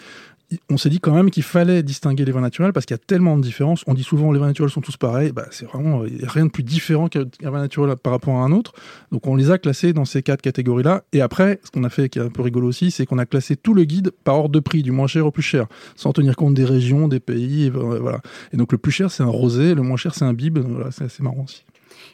on 0.70 0.76
s'est 0.76 0.90
dit 0.90 1.00
quand 1.00 1.12
même 1.12 1.30
qu'il 1.30 1.42
fallait 1.42 1.82
distinguer 1.82 2.24
les 2.24 2.32
vins 2.32 2.40
naturels 2.40 2.72
parce 2.72 2.86
qu'il 2.86 2.94
y 2.94 3.00
a 3.00 3.02
tellement 3.04 3.36
de 3.36 3.42
différences. 3.42 3.82
On 3.86 3.94
dit 3.94 4.04
souvent 4.04 4.30
les 4.32 4.38
vins 4.38 4.46
naturels 4.46 4.70
sont 4.70 4.80
tous 4.80 4.96
pareils. 4.96 5.32
Bah, 5.32 5.46
c'est 5.50 5.66
vraiment 5.66 6.02
a 6.02 6.30
rien 6.30 6.46
de 6.46 6.50
plus 6.50 6.62
différent 6.62 7.08
qu'un 7.08 7.26
vin 7.42 7.58
naturel 7.58 7.96
par 7.96 8.12
rapport 8.12 8.36
à 8.36 8.44
un 8.44 8.52
autre. 8.52 8.72
Donc 9.10 9.26
on 9.26 9.34
les 9.34 9.50
a 9.50 9.58
classés 9.58 9.92
dans 9.92 10.04
ces 10.04 10.22
quatre 10.22 10.42
catégories-là. 10.42 11.04
Et 11.12 11.20
après, 11.20 11.60
ce 11.64 11.70
qu'on 11.70 11.84
a 11.84 11.90
fait 11.90 12.08
qui 12.08 12.20
est 12.20 12.22
un 12.22 12.28
peu 12.28 12.42
rigolo 12.42 12.68
aussi, 12.68 12.90
c'est 12.90 13.06
qu'on 13.06 13.18
a 13.18 13.26
classé 13.26 13.56
tout 13.56 13.74
le 13.74 13.84
guide 13.84 14.12
par 14.24 14.36
ordre 14.36 14.50
de 14.50 14.60
prix, 14.60 14.82
du 14.82 14.92
moins 14.92 15.08
cher 15.08 15.26
au 15.26 15.30
plus 15.30 15.42
cher, 15.42 15.66
sans 15.96 16.12
tenir 16.12 16.36
compte 16.36 16.54
des 16.54 16.64
régions, 16.64 17.08
des 17.08 17.20
pays. 17.20 17.64
Et 17.64 17.70
voilà. 17.70 18.20
Et 18.52 18.56
donc 18.56 18.72
le 18.72 18.78
plus 18.78 18.92
cher 18.92 19.10
c'est 19.10 19.24
un 19.24 19.26
rosé, 19.26 19.74
le 19.74 19.82
moins 19.82 19.96
cher 19.96 20.14
c'est 20.14 20.24
un 20.24 20.32
bib. 20.32 20.58
Voilà, 20.58 20.90
c'est 20.92 21.04
assez 21.04 21.22
marrant 21.22 21.44
aussi. 21.44 21.64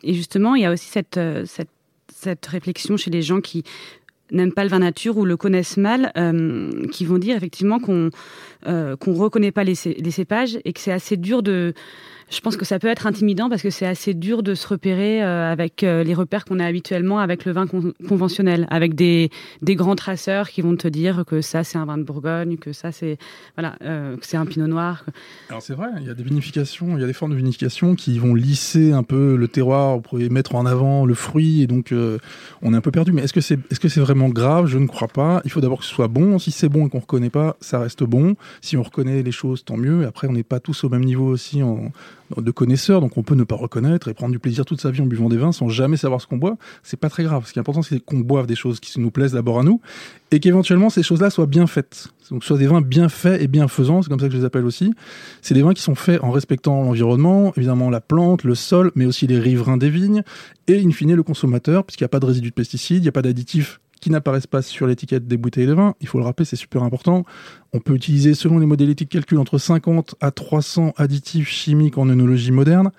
Et 0.02 0.14
justement, 0.14 0.54
il 0.54 0.62
y 0.62 0.66
a 0.66 0.72
aussi 0.72 0.88
cette, 0.88 1.20
cette 2.08 2.46
réflexion 2.46 2.96
chez 2.96 3.10
les 3.10 3.22
gens 3.22 3.40
qui 3.40 3.62
n'aiment 4.32 4.52
pas 4.52 4.64
le 4.64 4.70
vin 4.70 4.80
nature 4.80 5.16
ou 5.18 5.24
le 5.24 5.36
connaissent 5.36 5.76
mal, 5.76 6.12
euh, 6.16 6.70
qui 6.90 7.04
vont 7.04 7.18
dire 7.18 7.36
effectivement 7.36 7.78
qu'on 7.78 8.10
euh, 8.66 8.96
qu'on 8.96 9.14
reconnaît 9.14 9.52
pas 9.52 9.64
les, 9.64 9.74
les 9.84 10.10
cépages 10.10 10.58
et 10.64 10.72
que 10.72 10.80
c'est 10.80 10.92
assez 10.92 11.16
dur 11.16 11.42
de 11.42 11.74
je 12.30 12.40
pense 12.40 12.56
que 12.56 12.64
ça 12.64 12.78
peut 12.78 12.88
être 12.88 13.06
intimidant 13.06 13.48
parce 13.48 13.62
que 13.62 13.70
c'est 13.70 13.86
assez 13.86 14.14
dur 14.14 14.42
de 14.42 14.54
se 14.54 14.66
repérer 14.68 15.22
euh, 15.22 15.50
avec 15.50 15.82
euh, 15.82 16.04
les 16.04 16.14
repères 16.14 16.44
qu'on 16.44 16.60
a 16.60 16.66
habituellement 16.66 17.18
avec 17.18 17.44
le 17.44 17.52
vin 17.52 17.66
con 17.66 17.92
conventionnel, 18.08 18.66
avec 18.70 18.94
des, 18.94 19.30
grands 19.62 19.96
traceurs 19.96 20.48
qui 20.50 20.60
vont 20.60 20.76
te 20.76 20.88
dire 20.88 21.24
que 21.26 21.40
ça 21.40 21.64
c'est 21.64 21.78
un 21.78 21.84
vin 21.84 21.98
de 21.98 22.04
Bourgogne, 22.04 22.56
que 22.56 22.72
ça 22.72 22.92
c'est 22.92 23.18
voilà, 23.56 23.76
euh, 23.82 24.16
un 24.32 24.46
pinot 24.46 24.66
noir. 24.66 25.04
Alors 25.48 25.62
c'est 25.62 25.74
vrai, 25.74 25.88
il 26.00 26.06
y 26.06 26.10
a 26.10 26.14
des 26.14 26.22
vinifications, 26.22 26.96
il 26.96 27.00
y 27.00 27.04
a 27.04 27.06
des 27.06 27.12
formes 27.12 27.32
de 27.32 27.36
vinification 27.36 27.94
qui 27.94 28.18
vont 28.18 28.34
lisser 28.34 28.92
un 28.92 29.02
peu 29.02 29.36
le 29.36 29.48
terroir, 29.48 30.00
pouvez 30.02 30.28
mettre 30.28 30.54
en 30.54 30.66
avant 30.66 31.06
le 31.06 31.14
fruit 31.14 31.62
et 31.62 31.66
donc 31.66 31.92
euh, 31.92 32.18
on 32.60 32.74
est 32.74 32.76
un 32.76 32.80
peu 32.80 32.90
perdu. 32.90 33.12
Mais 33.12 33.22
est-ce 33.22 33.32
que 33.32 33.40
c'est 33.40 33.58
est-ce 33.70 33.80
que 33.80 34.00
vraiment 34.00 34.28
grave? 34.28 34.66
Je 34.66 34.78
ne 34.78 34.86
crois 34.86 35.08
pas. 35.08 35.40
Il 35.44 35.50
faut 35.50 35.60
d'abord 35.60 35.78
que 35.78 35.84
ce 35.84 35.90
soit 35.90 36.08
bon. 36.08 36.38
Si 36.38 36.50
c'est 36.50 36.68
bon 36.68 36.86
et 36.86 36.90
qu'on 36.90 37.00
reconnaît 37.00 37.30
pas, 37.30 37.56
ça 37.60 37.78
reste 37.78 38.04
bon. 38.04 38.36
Si 38.60 38.76
on 38.76 38.82
reconnaît 38.82 39.22
les 39.22 39.32
choses, 39.32 39.64
tant 39.64 39.76
mieux. 39.76 40.06
Après, 40.06 40.28
on 40.28 40.32
n'est 40.32 40.42
pas 40.42 40.60
tous 40.60 40.84
au 40.84 40.88
même 40.88 41.04
niveau 41.04 41.26
aussi 41.26 41.62
en 41.62 41.90
de 42.36 42.50
connaisseurs, 42.50 43.00
donc 43.00 43.16
on 43.16 43.22
peut 43.22 43.34
ne 43.34 43.44
pas 43.44 43.56
reconnaître 43.56 44.08
et 44.08 44.14
prendre 44.14 44.32
du 44.32 44.38
plaisir 44.38 44.64
toute 44.64 44.80
sa 44.80 44.90
vie 44.90 45.02
en 45.02 45.06
buvant 45.06 45.28
des 45.28 45.36
vins 45.36 45.52
sans 45.52 45.68
jamais 45.68 45.96
savoir 45.96 46.20
ce 46.20 46.26
qu'on 46.26 46.36
boit. 46.36 46.56
C'est 46.82 46.96
pas 46.96 47.10
très 47.10 47.24
grave. 47.24 47.46
Ce 47.46 47.52
qui 47.52 47.58
est 47.58 47.60
important, 47.60 47.82
c'est 47.82 48.00
qu'on 48.00 48.20
boive 48.20 48.46
des 48.46 48.54
choses 48.54 48.80
qui 48.80 48.98
nous 49.00 49.10
plaisent 49.10 49.32
d'abord 49.32 49.58
à 49.58 49.62
nous 49.62 49.80
et 50.30 50.40
qu'éventuellement 50.40 50.90
ces 50.90 51.02
choses-là 51.02 51.30
soient 51.30 51.46
bien 51.46 51.66
faites. 51.66 52.08
Donc 52.30 52.44
soit 52.44 52.56
des 52.56 52.66
vins 52.66 52.80
bien 52.80 53.08
faits 53.08 53.42
et 53.42 53.48
bien 53.48 53.68
faisants, 53.68 54.02
c'est 54.02 54.08
comme 54.08 54.20
ça 54.20 54.26
que 54.26 54.32
je 54.32 54.38
les 54.38 54.44
appelle 54.44 54.64
aussi. 54.64 54.94
C'est 55.42 55.54
des 55.54 55.62
vins 55.62 55.74
qui 55.74 55.82
sont 55.82 55.94
faits 55.94 56.22
en 56.22 56.30
respectant 56.30 56.82
l'environnement, 56.82 57.52
évidemment 57.56 57.90
la 57.90 58.00
plante, 58.00 58.44
le 58.44 58.54
sol, 58.54 58.90
mais 58.94 59.04
aussi 59.04 59.26
les 59.26 59.38
riverains 59.38 59.76
des 59.76 59.90
vignes 59.90 60.22
et 60.68 60.82
in 60.82 60.90
fine 60.90 61.14
le 61.14 61.22
consommateur, 61.22 61.84
puisqu'il 61.84 62.04
n'y 62.04 62.06
a 62.06 62.08
pas 62.08 62.20
de 62.20 62.26
résidus 62.26 62.50
de 62.50 62.54
pesticides, 62.54 62.98
il 62.98 63.02
n'y 63.02 63.08
a 63.08 63.12
pas 63.12 63.22
d'additifs 63.22 63.80
qui 64.02 64.10
n'apparaissent 64.10 64.48
pas 64.48 64.62
sur 64.62 64.88
l'étiquette 64.88 65.28
des 65.28 65.36
bouteilles 65.36 65.68
de 65.68 65.72
vin. 65.72 65.94
Il 66.00 66.08
faut 66.08 66.18
le 66.18 66.24
rappeler, 66.24 66.44
c'est 66.44 66.56
super 66.56 66.82
important. 66.82 67.24
On 67.72 67.78
peut 67.78 67.94
utiliser, 67.94 68.34
selon 68.34 68.58
les 68.58 68.66
modalités 68.66 69.04
de 69.04 69.08
calcul, 69.08 69.38
entre 69.38 69.58
50 69.58 70.16
à 70.20 70.32
300 70.32 70.92
additifs 70.96 71.48
chimiques 71.48 71.96
en 71.96 72.08
œnologie 72.08 72.50
moderne. 72.50 72.90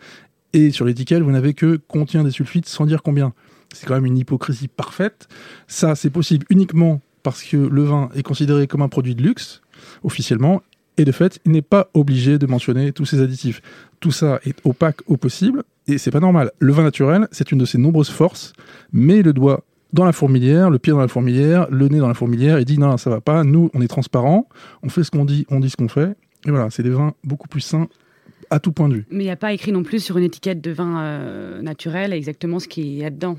Et 0.54 0.72
sur 0.72 0.86
l'étiquette, 0.86 1.22
vous 1.22 1.32
n'avez 1.32 1.54
que 1.54 1.76
contient 1.76 2.24
des 2.24 2.32
sulfites 2.32 2.68
sans 2.68 2.86
dire 2.86 3.04
combien. 3.04 3.34
C'est 3.74 3.86
quand 3.86 3.96
même 3.96 4.06
une 4.06 4.18
hypocrisie 4.18 4.70
parfaite. 4.70 5.28
Ça, 5.68 5.96
c'est 5.96 6.10
possible 6.10 6.46
uniquement 6.50 7.02
parce 7.22 7.44
que 7.44 7.58
le 7.58 7.84
vin 7.84 8.10
est 8.16 8.24
considéré 8.24 8.68
comme 8.68 8.82
un 8.82 8.90
produit 8.90 9.14
de 9.14 9.22
luxe, 9.22 9.62
officiellement, 10.04 10.62
Et 10.98 11.06
de 11.06 11.12
fait, 11.12 11.40
il 11.44 11.52
n'est 11.52 11.64
pas 11.64 11.90
obligé 11.96 12.38
de 12.38 12.46
mentionner 12.46 12.94
tous 12.94 13.06
ces 13.06 13.20
additifs. 13.20 13.62
Tout 14.00 14.12
ça 14.12 14.40
est 14.46 14.56
opaque 14.64 15.02
au 15.08 15.18
possible 15.18 15.64
et 15.88 15.98
c'est 15.98 16.12
pas 16.12 16.20
normal. 16.20 16.52
Le 16.60 16.72
vin 16.72 16.84
naturel, 16.84 17.28
c'est 17.32 17.52
une 17.52 17.58
de 17.58 17.66
ses 17.66 17.80
nombreuses 17.80 18.12
forces, 18.12 18.54
mais 18.92 19.24
le 19.24 19.34
doigt 19.34 19.64
dans 19.94 20.06
la 20.06 20.12
fourmilière, 20.12 20.70
le 20.70 20.80
pied 20.80 20.92
dans 20.92 21.00
la 21.00 21.08
fourmilière, 21.08 21.68
le 21.70 21.88
nez 21.88 22.00
dans 22.00 22.08
la 22.08 22.14
fourmilière 22.16 22.58
et 22.58 22.66
dit 22.66 22.78
non, 22.78 22.98
ça 22.98 23.10
va 23.10 23.22
pas. 23.22 23.44
Nous, 23.44 23.70
on 23.74 23.82
est 23.82 23.88
transparent, 23.88 24.48
on 24.82 24.90
fait 24.90 25.04
ce 25.04 25.12
qu'on 25.12 25.24
dit, 25.24 25.46
on 25.50 25.60
dit 25.60 25.70
ce 25.70 25.78
qu'on 25.78 25.88
fait. 25.88 26.16
Et 26.46 26.50
voilà, 26.50 26.70
c'est 26.70 26.84
des 26.84 26.90
vins 26.90 27.14
beaucoup 27.24 27.48
plus 27.48 27.62
sains 27.62 27.88
à 28.50 28.60
tout 28.60 28.72
point 28.72 28.90
de 28.90 28.96
vue. 28.96 29.06
Mais 29.10 29.24
il 29.24 29.28
n'y 29.28 29.32
a 29.32 29.38
pas 29.38 29.54
écrit 29.54 29.72
non 29.72 29.84
plus 29.84 30.04
sur 30.04 30.18
une 30.18 30.26
étiquette 30.26 30.62
de 30.62 30.72
vin 30.72 31.00
euh, 31.00 31.62
naturel 31.62 32.12
exactement 32.12 32.60
ce 32.60 32.68
qu'il 32.68 32.94
y 32.94 33.06
a 33.06 33.10
dedans. 33.10 33.38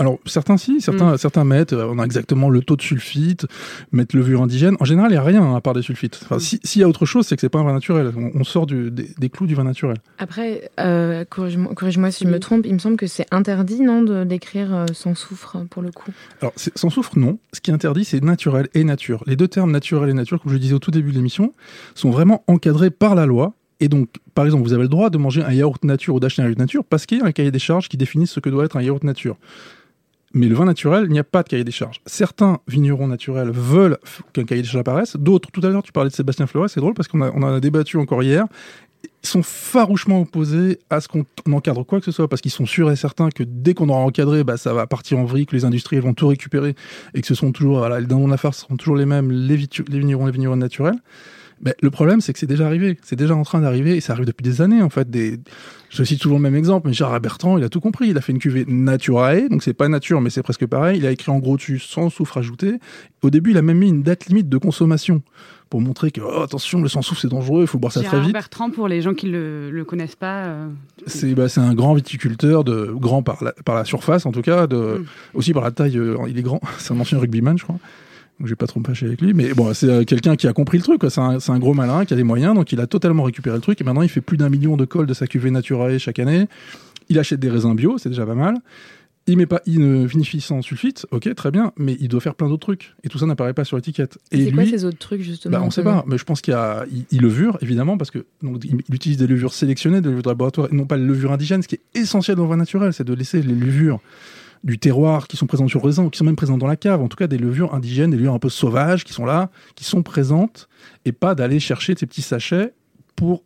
Alors 0.00 0.18
certains 0.24 0.56
si, 0.56 0.80
certains, 0.80 1.12
mm. 1.12 1.18
certains 1.18 1.44
mettent, 1.44 1.74
euh, 1.74 1.92
on 1.92 1.98
a 1.98 2.04
exactement 2.04 2.48
le 2.48 2.62
taux 2.62 2.74
de 2.74 2.80
sulfite, 2.80 3.46
mettent 3.92 4.14
levure 4.14 4.40
indigène. 4.40 4.74
En 4.80 4.86
général, 4.86 5.10
il 5.10 5.14
n'y 5.14 5.18
a 5.18 5.22
rien 5.22 5.54
à 5.54 5.60
part 5.60 5.74
des 5.74 5.82
sulfites. 5.82 6.18
Enfin, 6.24 6.36
mm. 6.36 6.58
S'il 6.64 6.80
y 6.80 6.84
a 6.84 6.88
autre 6.88 7.04
chose, 7.04 7.26
c'est 7.26 7.36
que 7.36 7.42
c'est 7.42 7.50
pas 7.50 7.58
un 7.58 7.64
vin 7.64 7.74
naturel. 7.74 8.10
On, 8.16 8.42
sort 8.42 8.64
du, 8.64 8.90
des, 8.90 9.28
clous 9.28 9.46
du 9.46 9.54
vin 9.54 9.64
naturel. 9.64 9.98
Après, 10.16 10.70
euh, 10.80 11.26
corrige-moi 11.26 12.10
si 12.10 12.24
je 12.24 12.30
me 12.30 12.40
trompe, 12.40 12.64
il 12.64 12.72
me 12.72 12.78
semble 12.78 12.96
que 12.96 13.06
c'est 13.06 13.26
interdit, 13.30 13.82
non, 13.82 14.24
d'écrire 14.24 14.74
euh, 14.74 14.86
sans 14.94 15.14
soufre 15.14 15.58
pour 15.68 15.82
le 15.82 15.92
coup? 15.92 16.10
Alors 16.40 16.54
sans 16.56 16.88
soufre, 16.88 17.18
non. 17.18 17.38
Ce 17.52 17.60
qui 17.60 17.70
est 17.70 17.74
interdit, 17.74 18.06
c'est 18.06 18.24
naturel 18.24 18.68
et 18.72 18.84
nature. 18.84 19.22
Les 19.26 19.36
deux 19.36 19.48
termes 19.48 19.70
naturel 19.70 20.08
et 20.08 20.14
nature, 20.14 20.40
comme 20.40 20.50
je 20.50 20.56
le 20.56 20.60
disais 20.60 20.74
au 20.74 20.78
tout 20.78 20.90
début 20.90 21.10
de 21.10 21.16
l'émission, 21.16 21.52
sont 21.94 22.10
vraiment 22.10 22.42
encadrés 22.46 22.90
par 22.90 23.14
la 23.14 23.26
loi 23.26 23.52
et 23.80 23.88
donc, 23.88 24.10
par 24.34 24.44
exemple, 24.44 24.62
vous 24.62 24.74
avez 24.74 24.82
le 24.82 24.88
droit 24.88 25.08
de 25.08 25.16
manger 25.16 25.42
un 25.42 25.52
yaourt 25.52 25.82
nature 25.84 26.14
ou 26.14 26.20
d'acheter 26.20 26.42
un 26.42 26.44
yaourt 26.44 26.58
nature 26.58 26.84
parce 26.84 27.06
qu'il 27.06 27.18
y 27.18 27.22
a 27.22 27.24
un 27.24 27.32
cahier 27.32 27.50
des 27.50 27.58
charges 27.58 27.88
qui 27.88 27.96
définit 27.96 28.26
ce 28.26 28.38
que 28.38 28.50
doit 28.50 28.66
être 28.66 28.76
un 28.76 28.82
yaourt 28.82 29.02
nature. 29.04 29.38
Mais 30.32 30.46
le 30.46 30.54
vin 30.54 30.64
naturel, 30.64 31.04
il 31.06 31.12
n'y 31.12 31.18
a 31.18 31.24
pas 31.24 31.42
de 31.42 31.48
cahier 31.48 31.64
des 31.64 31.72
charges. 31.72 32.00
Certains 32.06 32.60
vignerons 32.68 33.08
naturels 33.08 33.50
veulent 33.50 33.98
qu'un 34.32 34.44
cahier 34.44 34.62
des 34.62 34.68
charges 34.68 34.80
apparaisse. 34.80 35.16
D'autres, 35.16 35.50
tout 35.50 35.60
à 35.64 35.68
l'heure, 35.68 35.82
tu 35.82 35.92
parlais 35.92 36.10
de 36.10 36.14
Sébastien 36.14 36.46
Flores, 36.46 36.70
c'est 36.70 36.80
drôle 36.80 36.94
parce 36.94 37.08
qu'on 37.08 37.20
on 37.20 37.42
a 37.42 37.58
débattu 37.58 37.96
encore 37.96 38.22
hier. 38.22 38.46
Ils 39.22 39.28
sont 39.28 39.42
farouchement 39.42 40.20
opposés 40.20 40.78
à 40.88 41.00
ce 41.00 41.08
qu'on 41.08 41.24
encadre 41.52 41.84
quoi 41.84 41.98
que 41.98 42.04
ce 42.04 42.12
soit 42.12 42.28
parce 42.28 42.40
qu'ils 42.42 42.50
sont 42.50 42.66
sûrs 42.66 42.90
et 42.90 42.96
certains 42.96 43.30
que 43.30 43.42
dès 43.42 43.74
qu'on 43.74 43.88
aura 43.88 44.00
encadré, 44.00 44.44
bah, 44.44 44.56
ça 44.56 44.72
va 44.72 44.86
partir 44.86 45.18
en 45.18 45.24
vrille, 45.24 45.46
que 45.46 45.56
les 45.56 45.64
industriels 45.64 46.02
vont 46.02 46.14
tout 46.14 46.28
récupérer 46.28 46.74
et 47.14 47.20
que 47.20 47.26
ce 47.26 47.34
sont 47.34 47.50
toujours, 47.50 47.78
voilà, 47.78 48.00
les 48.00 48.06
seront 48.52 48.76
toujours 48.76 48.96
les 48.96 49.06
mêmes, 49.06 49.30
les, 49.30 49.56
les 49.56 49.98
vignerons 49.98 50.26
les 50.26 50.32
vignerons 50.32 50.56
naturels. 50.56 50.98
Mais 51.62 51.74
le 51.82 51.90
problème, 51.90 52.20
c'est 52.20 52.32
que 52.32 52.38
c'est 52.38 52.46
déjà 52.46 52.66
arrivé. 52.66 52.98
C'est 53.02 53.16
déjà 53.16 53.34
en 53.34 53.42
train 53.42 53.60
d'arriver 53.60 53.96
et 53.96 54.00
ça 54.00 54.14
arrive 54.14 54.26
depuis 54.26 54.42
des 54.42 54.62
années, 54.62 54.82
en 54.82 54.88
fait. 54.88 55.10
Des... 55.10 55.38
Je 55.90 56.02
cite 56.04 56.20
toujours 56.20 56.38
le 56.38 56.42
même 56.42 56.56
exemple, 56.56 56.88
mais 56.88 56.94
Gérard 56.94 57.20
Bertrand, 57.20 57.58
il 57.58 57.64
a 57.64 57.68
tout 57.68 57.80
compris. 57.80 58.08
Il 58.08 58.16
a 58.16 58.20
fait 58.20 58.32
une 58.32 58.38
cuvée 58.38 58.64
Naturae, 58.66 59.48
donc 59.48 59.62
c'est 59.62 59.74
pas 59.74 59.88
nature, 59.88 60.20
mais 60.20 60.30
c'est 60.30 60.42
presque 60.42 60.66
pareil. 60.66 60.98
Il 60.98 61.06
a 61.06 61.10
écrit 61.10 61.30
en 61.30 61.38
gros 61.38 61.56
dessus 61.56 61.78
sans 61.78 62.08
soufre 62.08 62.38
ajouté. 62.38 62.78
Au 63.22 63.30
début, 63.30 63.50
il 63.50 63.58
a 63.58 63.62
même 63.62 63.78
mis 63.78 63.88
une 63.88 64.02
date 64.02 64.26
limite 64.26 64.48
de 64.48 64.56
consommation 64.56 65.22
pour 65.68 65.80
montrer 65.80 66.10
que, 66.10 66.20
oh, 66.20 66.42
attention, 66.42 66.82
le 66.82 66.88
sans 66.88 67.02
soufre, 67.02 67.20
c'est 67.20 67.28
dangereux, 67.28 67.62
il 67.62 67.66
faut 67.68 67.78
boire 67.78 67.92
ça 67.92 68.02
très 68.02 68.20
vite. 68.20 68.32
Bertrand, 68.32 68.70
pour 68.70 68.88
les 68.88 69.02
gens 69.02 69.14
qui 69.14 69.28
le, 69.28 69.70
le 69.70 69.84
connaissent 69.84 70.16
pas. 70.16 70.46
Euh, 70.46 70.68
c'est 71.06 71.32
bah, 71.34 71.46
un 71.56 71.74
grand 71.74 71.94
viticulteur, 71.94 72.64
de, 72.64 72.90
grand 72.92 73.22
par 73.22 73.44
la, 73.44 73.52
par 73.64 73.76
la 73.76 73.84
surface 73.84 74.26
en 74.26 74.32
tout 74.32 74.42
cas, 74.42 74.66
de, 74.66 74.76
mm. 74.76 75.04
aussi 75.34 75.52
par 75.52 75.62
la 75.62 75.70
taille, 75.70 75.96
euh, 75.96 76.16
il 76.28 76.36
est 76.36 76.42
grand. 76.42 76.60
c'est 76.78 76.92
un 76.92 76.98
ancien 76.98 77.18
rugbyman, 77.18 77.56
je 77.56 77.64
crois. 77.64 77.78
Donc 78.40 78.46
je 78.46 78.52
vais 78.52 78.56
pas 78.56 78.66
trop 78.66 78.80
me 78.80 78.86
fâcher 78.86 79.04
avec 79.04 79.20
lui, 79.20 79.34
mais 79.34 79.52
bon, 79.52 79.74
c'est 79.74 79.86
euh, 79.86 80.04
quelqu'un 80.04 80.34
qui 80.34 80.48
a 80.48 80.54
compris 80.54 80.78
le 80.78 80.82
truc. 80.82 81.02
C'est 81.10 81.20
un, 81.20 81.36
un, 81.46 81.58
gros 81.58 81.74
malin 81.74 82.06
qui 82.06 82.14
a 82.14 82.16
des 82.16 82.22
moyens, 82.22 82.54
donc 82.54 82.72
il 82.72 82.80
a 82.80 82.86
totalement 82.86 83.22
récupéré 83.22 83.54
le 83.54 83.60
truc. 83.60 83.78
Et 83.82 83.84
maintenant, 83.84 84.00
il 84.00 84.08
fait 84.08 84.22
plus 84.22 84.38
d'un 84.38 84.48
million 84.48 84.78
de 84.78 84.86
cols 84.86 85.06
de 85.06 85.12
sa 85.12 85.26
cuvée 85.26 85.50
Naturae 85.50 85.98
chaque 85.98 86.18
année. 86.18 86.46
Il 87.10 87.18
achète 87.18 87.38
des 87.38 87.50
raisins 87.50 87.74
bio, 87.74 87.98
c'est 87.98 88.08
déjà 88.08 88.24
pas 88.24 88.34
mal. 88.34 88.54
Il 89.26 89.36
met 89.36 89.44
pas, 89.44 89.60
il 89.66 89.80
ne 89.80 90.06
vinifie 90.06 90.40
sans 90.40 90.62
sulfite, 90.62 91.06
ok, 91.10 91.34
très 91.34 91.50
bien, 91.50 91.72
mais 91.76 91.98
il 92.00 92.08
doit 92.08 92.22
faire 92.22 92.34
plein 92.34 92.48
d'autres 92.48 92.66
trucs. 92.66 92.94
Et 93.04 93.10
tout 93.10 93.18
ça 93.18 93.26
n'apparaît 93.26 93.52
pas 93.52 93.64
sur 93.64 93.76
l'étiquette. 93.76 94.16
Et 94.32 94.46
c'est 94.46 94.52
quoi 94.52 94.64
ces 94.64 94.86
autres 94.86 94.98
trucs 94.98 95.20
justement 95.20 95.58
bah, 95.58 95.64
On 95.64 95.70
sait 95.70 95.82
pas, 95.82 96.02
mais 96.06 96.16
je 96.16 96.24
pense 96.24 96.40
qu'il 96.40 96.54
y 96.54 96.56
a, 96.56 96.86
il, 97.10 97.20
levure 97.20 97.58
évidemment 97.60 97.98
parce 97.98 98.10
que 98.10 98.24
donc 98.42 98.64
il, 98.64 98.94
utilise 98.94 99.18
des 99.18 99.26
levures 99.26 99.52
sélectionnées, 99.52 100.00
des 100.00 100.08
levures 100.08 100.22
de 100.22 100.30
laboratoire, 100.30 100.68
et 100.72 100.74
non 100.74 100.86
pas 100.86 100.96
les 100.96 101.04
levures 101.04 101.32
indigènes. 101.32 101.62
Ce 101.62 101.68
qui 101.68 101.74
est 101.74 101.98
essentiel 102.00 102.38
dans 102.38 102.44
le 102.44 102.48
vin 102.48 102.56
naturel, 102.56 102.94
c'est 102.94 103.04
de 103.04 103.12
laisser 103.12 103.42
les 103.42 103.54
levures 103.54 104.00
du 104.62 104.78
terroir 104.78 105.26
qui 105.26 105.36
sont 105.36 105.46
présentes 105.46 105.70
sur 105.70 105.80
le 105.80 105.86
raisin 105.86 106.04
ou 106.04 106.10
qui 106.10 106.18
sont 106.18 106.24
même 106.24 106.36
présentes 106.36 106.58
dans 106.58 106.66
la 106.66 106.76
cave. 106.76 107.00
En 107.00 107.08
tout 107.08 107.16
cas, 107.16 107.26
des 107.26 107.38
levures 107.38 107.74
indigènes, 107.74 108.10
des 108.10 108.16
levures 108.16 108.34
un 108.34 108.38
peu 108.38 108.50
sauvages 108.50 109.04
qui 109.04 109.12
sont 109.12 109.24
là, 109.24 109.50
qui 109.74 109.84
sont 109.84 110.02
présentes, 110.02 110.68
et 111.04 111.12
pas 111.12 111.34
d'aller 111.34 111.60
chercher 111.60 111.94
ces 111.98 112.06
petits 112.06 112.22
sachets 112.22 112.74
pour 113.16 113.42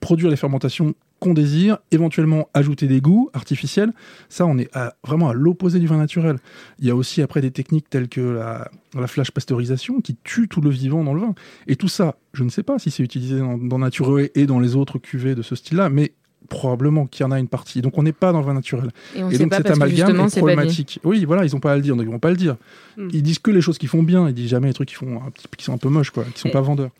produire 0.00 0.30
les 0.30 0.36
fermentations 0.36 0.94
qu'on 1.18 1.32
désire, 1.32 1.78
éventuellement 1.90 2.48
ajouter 2.52 2.86
des 2.86 3.00
goûts 3.00 3.30
artificiels. 3.32 3.92
Ça, 4.28 4.44
on 4.46 4.58
est 4.58 4.70
vraiment 5.06 5.30
à 5.30 5.32
l'opposé 5.32 5.78
du 5.78 5.86
vin 5.86 5.96
naturel. 5.96 6.36
Il 6.78 6.86
y 6.86 6.90
a 6.90 6.94
aussi 6.94 7.22
après 7.22 7.40
des 7.40 7.50
techniques 7.50 7.88
telles 7.88 8.08
que 8.08 8.20
la, 8.20 8.70
la, 8.94 9.06
flash 9.06 9.30
pasteurisation 9.30 10.00
qui 10.00 10.16
tue 10.22 10.48
tout 10.48 10.60
le 10.60 10.70
vivant 10.70 11.02
dans 11.02 11.14
le 11.14 11.20
vin. 11.20 11.34
Et 11.66 11.76
tout 11.76 11.88
ça, 11.88 12.16
je 12.34 12.44
ne 12.44 12.50
sais 12.50 12.62
pas 12.62 12.78
si 12.78 12.90
c'est 12.90 13.02
utilisé 13.02 13.38
dans, 13.38 13.56
dans 13.56 13.78
Nature 13.78 14.20
et 14.34 14.46
dans 14.46 14.60
les 14.60 14.76
autres 14.76 14.98
cuvées 14.98 15.34
de 15.34 15.42
ce 15.42 15.54
style-là, 15.56 15.88
mais 15.88 16.12
probablement 16.48 17.06
qu'il 17.06 17.24
y 17.24 17.26
en 17.26 17.30
a 17.30 17.38
une 17.38 17.48
partie. 17.48 17.80
Donc 17.82 17.98
on 17.98 18.02
n'est 18.02 18.12
pas 18.12 18.32
dans 18.32 18.40
le 18.40 18.46
vin 18.46 18.54
naturel. 18.54 18.90
Et, 19.14 19.22
on 19.22 19.30
donc 19.30 19.54
cet 19.54 19.70
amalgame 19.70 20.20
est 20.20 20.36
problématique. 20.38 21.00
oui, 21.04 21.24
voilà, 21.24 21.44
ils 21.44 21.52
n'ont 21.52 21.60
pas 21.60 21.72
à 21.72 21.76
le 21.76 21.82
dire, 21.82 21.96
donc 21.96 22.04
ils 22.06 22.10
vont 22.10 22.18
pas 22.18 22.30
le 22.30 22.36
dire. 22.36 22.56
Hmm. 22.96 23.08
Ils 23.12 23.22
disent 23.22 23.38
que 23.38 23.50
les 23.50 23.60
choses 23.60 23.78
qui 23.78 23.86
font 23.86 24.02
bien, 24.02 24.28
ils 24.28 24.34
disent 24.34 24.50
jamais 24.50 24.68
les 24.68 24.74
trucs 24.74 24.88
qui 24.88 24.94
font 24.94 25.20
qui 25.56 25.64
sont 25.64 25.72
un 25.72 25.78
peu 25.78 25.88
moches, 25.88 26.10
quoi, 26.10 26.24
qui 26.24 26.40
sont 26.40 26.50
pas 26.50 26.60
vendeurs. 26.60 26.90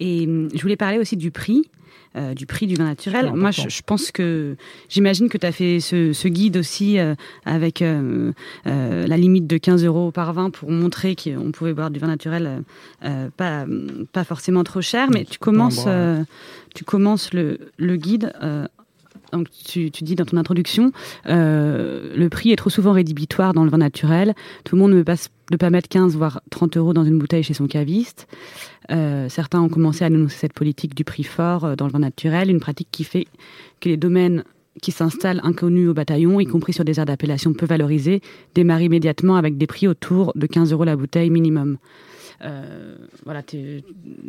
Et 0.00 0.26
hum, 0.26 0.48
je 0.54 0.60
voulais 0.62 0.76
parler 0.76 0.98
aussi 0.98 1.16
du 1.16 1.30
prix. 1.30 1.68
Euh, 2.14 2.34
du 2.34 2.44
prix 2.44 2.66
du 2.66 2.74
vin 2.74 2.84
naturel. 2.84 3.32
Moi, 3.34 3.52
je, 3.52 3.80
pense 3.86 4.10
que 4.10 4.54
j'imagine 4.90 5.30
que 5.30 5.38
tu 5.38 5.46
as 5.46 5.52
fait 5.52 5.80
ce, 5.80 6.28
guide 6.28 6.58
aussi 6.58 6.98
euh, 6.98 7.14
avec 7.46 7.80
euh, 7.80 8.32
la 8.66 9.16
limite 9.16 9.46
de 9.46 9.56
15 9.56 9.82
euros 9.86 10.10
par 10.10 10.34
vin 10.34 10.50
pour 10.50 10.70
montrer 10.70 11.16
qu'on 11.16 11.52
pouvait 11.52 11.72
boire 11.72 11.90
du 11.90 12.00
vin 12.00 12.08
naturel 12.08 12.64
pas, 13.00 13.64
pas 14.12 14.24
forcément 14.24 14.62
trop 14.62 14.82
cher. 14.82 15.08
Mais 15.10 15.24
tu 15.24 15.38
commences, 15.38 15.86
tu 16.74 16.84
commences 16.84 17.32
le, 17.32 17.58
le 17.78 17.96
guide 17.96 18.34
donc 19.32 19.48
tu, 19.50 19.90
dis 19.90 20.14
dans 20.14 20.24
ton 20.24 20.36
introduction, 20.36 20.92
euh, 21.26 22.14
le 22.14 22.28
prix 22.28 22.52
est 22.52 22.56
trop 22.56 22.70
souvent 22.70 22.92
rédhibitoire 22.92 23.54
dans 23.54 23.64
le 23.64 23.70
vin 23.70 23.78
naturel. 23.78 24.34
Tout 24.64 24.76
le 24.76 24.82
monde 24.82 24.92
ne 24.92 25.02
peut 25.02 25.04
pas, 25.04 25.56
pas 25.58 25.70
mettre 25.70 25.88
15 25.88 26.16
voire 26.16 26.42
30 26.50 26.76
euros 26.76 26.92
dans 26.92 27.04
une 27.04 27.18
bouteille 27.18 27.42
chez 27.42 27.54
son 27.54 27.66
caviste. 27.66 28.28
Euh, 28.90 29.28
certains 29.28 29.60
ont 29.60 29.68
commencé 29.68 30.04
à 30.04 30.08
annoncer 30.08 30.36
cette 30.36 30.52
politique 30.52 30.94
du 30.94 31.04
prix 31.04 31.24
fort 31.24 31.64
euh, 31.64 31.76
dans 31.76 31.86
le 31.86 31.92
vin 31.92 32.00
naturel, 32.00 32.50
une 32.50 32.60
pratique 32.60 32.88
qui 32.92 33.04
fait 33.04 33.26
que 33.80 33.88
les 33.88 33.96
domaines 33.96 34.44
qui 34.80 34.90
s'installent 34.90 35.40
inconnus 35.44 35.88
au 35.88 35.94
bataillon, 35.94 36.40
y 36.40 36.46
compris 36.46 36.72
sur 36.72 36.84
des 36.84 36.98
aires 36.98 37.06
d'appellation 37.06 37.52
peu 37.52 37.66
valorisées, 37.66 38.20
démarrent 38.54 38.80
immédiatement 38.82 39.36
avec 39.36 39.56
des 39.56 39.66
prix 39.66 39.86
autour 39.86 40.32
de 40.34 40.46
15 40.46 40.72
euros 40.72 40.84
la 40.84 40.96
bouteille 40.96 41.30
minimum. 41.30 41.78
Euh, 42.44 42.96
voilà, 43.24 43.42
il 43.52 43.82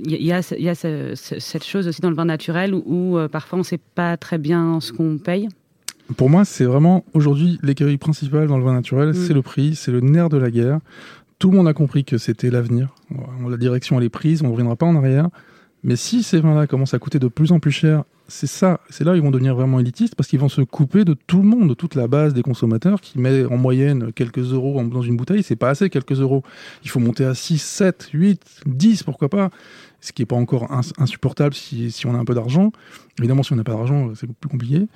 y, 0.05 0.32
a, 0.32 0.41
cette 0.41 1.63
chose 1.63 1.88
aussi 1.88 2.01
dans 2.01 2.10
le 2.10 2.15
vin 2.15 2.25
naturel 2.25 2.74
où, 2.74 3.17
euh, 3.17 3.27
parfois 3.27 3.58
on 3.58 3.62
ne 3.62 3.65
sait 3.65 3.79
pas 3.96 4.17
très 4.17 4.38
bien 4.38 4.79
ce 4.79 4.91
qu'on 4.91 5.17
paye. 5.17 5.50
Pour 6.17 6.29
moi, 6.29 6.46
c'est 6.46 6.65
vraiment 6.65 7.05
aujourd'hui 7.13 7.60
l'écueil 7.63 7.98
principal 7.98 8.48
dans 8.48 8.58
le 8.58 8.63
vin 8.63 8.74
naturel, 8.74 9.10
mm. 9.10 9.13
c'est 9.13 9.34
le 9.34 9.41
prix, 9.41 9.75
c'est 9.75 9.91
le 9.91 10.01
nerf 10.01 10.29
de 10.29 10.38
la 10.38 10.51
guerre. 10.51 10.79
Tout 11.39 11.50
le 11.50 11.58
monde 11.58 11.67
a 11.67 11.74
compris 11.74 12.05
que 12.05 12.17
c'était 12.17 12.50
l'avenir. 12.50 12.93
La 13.50 13.58
direction 13.58 13.98
elle 14.00 14.05
est 14.05 14.10
prise, 14.10 14.41
on 14.43 14.48
ne 14.48 14.51
reviendra 14.51 14.75
pas 14.75 14.86
en 14.86 14.96
arrière. 14.96 15.29
Mais 15.84 15.96
si 15.96 16.24
ces 16.24 16.39
vins-là 16.39 16.67
commencent 16.67 16.93
à 16.93 17.00
coûter 17.00 17.20
de 17.20 17.27
plus 17.27 17.51
en 17.51 17.60
plus 17.60 17.72
cher, 17.72 18.03
c'est 18.27 18.48
ça, 18.48 18.80
c'est 18.89 19.03
là 19.03 19.12
où 19.12 19.15
ils 19.15 19.22
vont 19.22 19.32
devenir 19.32 19.56
vraiment 19.56 19.80
élitistes 19.80 20.15
parce 20.15 20.30
qu'ils 20.30 20.39
vont 20.39 20.50
se 20.50 20.62
couper 20.62 21.03
de 21.03 21.13
tout 21.13 21.42
le 21.42 21.48
monde, 21.48 21.70
de 21.70 21.74
toute 21.74 21.96
la 21.96 22.08
base 22.08 22.34
des 22.34 22.42
consommateurs 22.42 23.01
qui 23.01 23.20
met 23.20 23.46
en 23.46 23.58
moyenne 23.58 24.13
quelques 24.13 24.53
euros 24.53 24.82
dans 24.84 25.01
une 25.01 25.18
bouteille. 25.18 25.44
C'est 25.44 25.56
pas 25.56 25.70
assez, 25.70 25.89
quelques 25.89 26.20
euros. 26.20 26.44
Il 26.84 26.89
faut 26.89 27.00
monter 27.00 27.25
à 27.25 27.36
6, 27.36 27.62
7, 27.62 28.10
8, 28.13 28.62
10, 28.65 29.03
pourquoi 29.03 29.30
pas. 29.30 29.50
Ce 30.00 30.12
qui 30.12 30.22
n'est 30.22 30.25
pas 30.25 30.36
encore 30.36 30.72
insupportable 30.98 31.53
si, 31.53 31.92
si, 31.92 32.08
on 32.08 32.15
a 32.15 32.18
un 32.18 32.25
peu 32.25 32.34
d'argent. 32.34 32.72
Évidemment, 33.20 33.44
si 33.44 33.53
on 33.53 33.56
n'a 33.56 33.63
pas 33.63 33.74
d'argent, 33.74 34.13
c'est 34.15 34.27
plus 34.27 34.50
compliqué. 34.50 34.88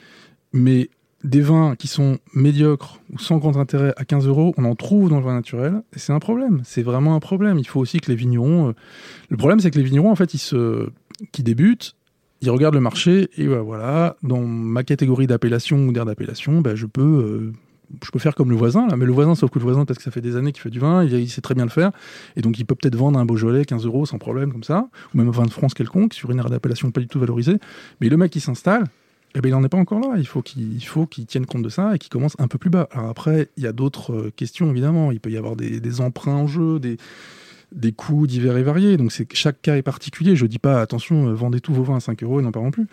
Mais 0.53 0.89
des 1.23 1.41
vins 1.41 1.75
qui 1.75 1.87
sont 1.87 2.19
médiocres 2.33 2.99
ou 3.11 3.19
sans 3.19 3.37
grand 3.37 3.57
intérêt 3.57 3.93
à 3.97 4.05
15 4.05 4.27
euros, 4.27 4.53
on 4.57 4.65
en 4.65 4.75
trouve 4.75 5.09
dans 5.09 5.17
le 5.17 5.25
vin 5.25 5.33
naturel, 5.33 5.81
et 5.95 5.99
c'est 5.99 6.13
un 6.13 6.19
problème. 6.19 6.61
C'est 6.63 6.83
vraiment 6.83 7.15
un 7.15 7.19
problème. 7.19 7.57
Il 7.57 7.67
faut 7.67 7.79
aussi 7.79 7.99
que 7.99 8.09
les 8.09 8.15
vignerons. 8.15 8.69
Euh, 8.69 8.71
le 9.29 9.37
problème, 9.37 9.59
c'est 9.59 9.71
que 9.71 9.77
les 9.77 9.83
vignerons, 9.83 10.11
en 10.11 10.15
fait, 10.15 10.33
ils 10.33 10.39
se... 10.39 10.89
qui 11.31 11.43
débutent, 11.43 11.95
ils 12.41 12.49
regardent 12.49 12.75
le 12.75 12.81
marché 12.81 13.29
et 13.37 13.47
voilà, 13.47 14.15
dans 14.23 14.41
ma 14.41 14.83
catégorie 14.83 15.27
d'appellation 15.27 15.87
ou 15.87 15.91
d'aire 15.91 16.05
d'appellation, 16.05 16.63
je 16.75 16.85
peux. 16.85 17.01
Euh, 17.01 17.53
je 18.03 18.11
peux 18.11 18.19
faire 18.19 18.35
comme 18.35 18.49
le 18.49 18.55
voisin, 18.57 18.85
là, 18.87 18.97
mais 18.97 19.05
le 19.05 19.13
voisin, 19.13 19.33
sauf 19.33 19.49
que 19.49 19.59
le 19.59 19.63
voisin, 19.63 19.85
parce 19.85 19.97
que 19.97 20.03
ça 20.03 20.11
fait 20.11 20.19
des 20.19 20.35
années 20.35 20.51
qu'il 20.51 20.61
fait 20.61 20.69
du 20.69 20.79
vin, 20.79 21.05
il, 21.05 21.29
sait 21.29 21.39
très 21.39 21.55
bien 21.55 21.63
le 21.63 21.69
faire, 21.69 21.91
et 22.35 22.41
donc 22.41 22.59
il 22.59 22.65
peut 22.65 22.75
peut-être 22.75 22.97
vendre 22.97 23.17
un 23.17 23.23
Beaujolais 23.23 23.63
15 23.63 23.85
euros 23.85 24.05
sans 24.05 24.17
problème, 24.17 24.51
comme 24.51 24.63
ça, 24.63 24.89
ou 25.13 25.17
même 25.17 25.29
un 25.29 25.31
vin 25.31 25.45
de 25.45 25.51
France 25.51 25.73
quelconque, 25.73 26.13
sur 26.13 26.29
une 26.31 26.39
aire 26.39 26.49
d'appellation 26.49 26.91
pas 26.91 26.99
du 26.99 27.07
tout 27.07 27.17
valorisée. 27.17 27.59
Mais 28.01 28.09
le 28.09 28.17
mec 28.17 28.29
qui 28.29 28.41
s'installe, 28.41 28.83
eh 29.35 29.41
ben, 29.41 29.49
il 29.49 29.51
n'en 29.51 29.63
est 29.63 29.69
pas 29.69 29.77
encore 29.77 29.99
là. 29.99 30.15
Il 30.17 30.27
faut 30.27 30.41
qu'il 30.41 30.83
faut 30.83 31.05
qu'il 31.05 31.25
tienne 31.25 31.45
compte 31.45 31.61
de 31.61 31.69
ça 31.69 31.95
et 31.95 31.99
qu'il 31.99 32.09
commence 32.09 32.35
un 32.39 32.47
peu 32.47 32.57
plus 32.57 32.69
bas. 32.69 32.89
Alors 32.91 33.09
après, 33.09 33.49
il 33.57 33.63
y 33.63 33.67
a 33.67 33.73
d'autres 33.73 34.13
euh, 34.13 34.31
questions 34.35 34.69
évidemment. 34.69 35.11
Il 35.11 35.19
peut 35.19 35.29
y 35.29 35.37
avoir 35.37 35.55
des, 35.55 36.01
emprunts 36.01 36.35
en 36.35 36.47
jeu, 36.47 36.79
des, 36.79 36.97
des 37.71 37.91
coûts 37.91 38.27
divers 38.27 38.57
et 38.57 38.63
variés. 38.63 38.97
Donc 38.97 39.11
c'est 39.11 39.27
chaque 39.33 39.61
cas 39.61 39.75
est 39.75 39.81
particulier. 39.81 40.35
Je 40.35 40.45
dis 40.45 40.59
pas 40.59 40.81
attention, 40.81 41.27
euh, 41.27 41.33
vendez 41.33 41.59
tous 41.61 41.73
vos 41.73 41.83
vins 41.83 41.97
à 41.97 41.99
5 41.99 42.23
euros 42.23 42.39
et 42.39 42.43
n'en 42.43 42.51
parlons 42.51 42.71
plus. 42.71 42.87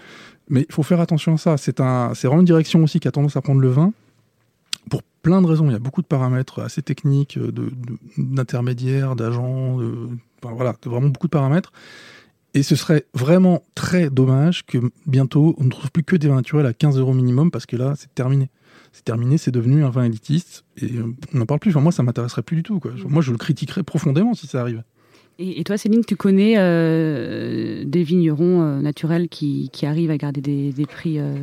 Mais 0.48 0.66
il 0.68 0.74
faut 0.74 0.82
faire 0.82 1.00
attention 1.00 1.34
à 1.34 1.38
ça. 1.38 1.56
C'est 1.56 1.80
un, 1.80 2.12
vraiment 2.12 2.40
une 2.40 2.46
direction 2.46 2.82
aussi 2.82 3.00
qui 3.00 3.08
a 3.08 3.12
tendance 3.12 3.36
à 3.36 3.42
prendre 3.42 3.60
le 3.60 3.68
vin 3.68 3.92
pour 4.90 5.02
plein 5.22 5.40
de 5.40 5.46
raisons. 5.46 5.66
Il 5.66 5.72
y 5.72 5.76
a 5.76 5.80
beaucoup 5.80 6.02
de 6.02 6.06
paramètres 6.06 6.60
assez 6.60 6.82
techniques, 6.82 7.38
euh, 7.38 7.52
de, 7.52 7.70
d'intermédiaires, 8.18 9.16
d'agents, 9.16 9.78
voilà, 10.42 10.74
vraiment 10.84 11.08
beaucoup 11.08 11.28
de 11.28 11.32
paramètres. 11.32 11.72
Et 12.54 12.62
ce 12.62 12.76
serait 12.76 13.04
vraiment 13.14 13.64
très 13.74 14.10
dommage 14.10 14.64
que 14.64 14.78
bientôt 15.06 15.56
on 15.58 15.64
ne 15.64 15.70
trouve 15.70 15.90
plus 15.90 16.04
que 16.04 16.14
des 16.14 16.28
vins 16.28 16.36
naturels 16.36 16.66
à 16.66 16.72
15 16.72 16.98
euros 16.98 17.12
minimum 17.12 17.50
parce 17.50 17.66
que 17.66 17.76
là, 17.76 17.94
c'est 17.96 18.14
terminé. 18.14 18.48
C'est 18.94 19.04
terminé, 19.04 19.38
c'est 19.38 19.50
devenu 19.50 19.82
un 19.82 19.90
vin 19.90 20.04
élitiste 20.04 20.64
et 20.80 20.84
euh, 20.84 21.12
on 21.34 21.38
n'en 21.38 21.46
parle 21.46 21.58
plus. 21.58 21.70
Enfin, 21.72 21.80
moi, 21.80 21.90
ça 21.90 22.04
m'intéresserait 22.04 22.42
plus 22.42 22.54
du 22.54 22.62
tout. 22.62 22.78
Quoi. 22.78 22.92
Moi, 23.08 23.22
je 23.22 23.32
le 23.32 23.38
critiquerais 23.38 23.82
profondément 23.82 24.34
si 24.34 24.46
ça 24.46 24.60
arrive. 24.60 24.84
Et, 25.40 25.64
toi, 25.64 25.76
Céline, 25.76 26.04
tu 26.04 26.14
connais 26.14 26.54
euh, 26.58 27.82
des 27.84 28.04
vignerons 28.04 28.62
euh, 28.62 28.80
naturels 28.80 29.28
qui, 29.28 29.68
qui, 29.72 29.84
arrivent 29.84 30.12
à 30.12 30.16
garder 30.16 30.40
des, 30.40 30.72
des 30.72 30.86
prix 30.86 31.18
euh... 31.18 31.34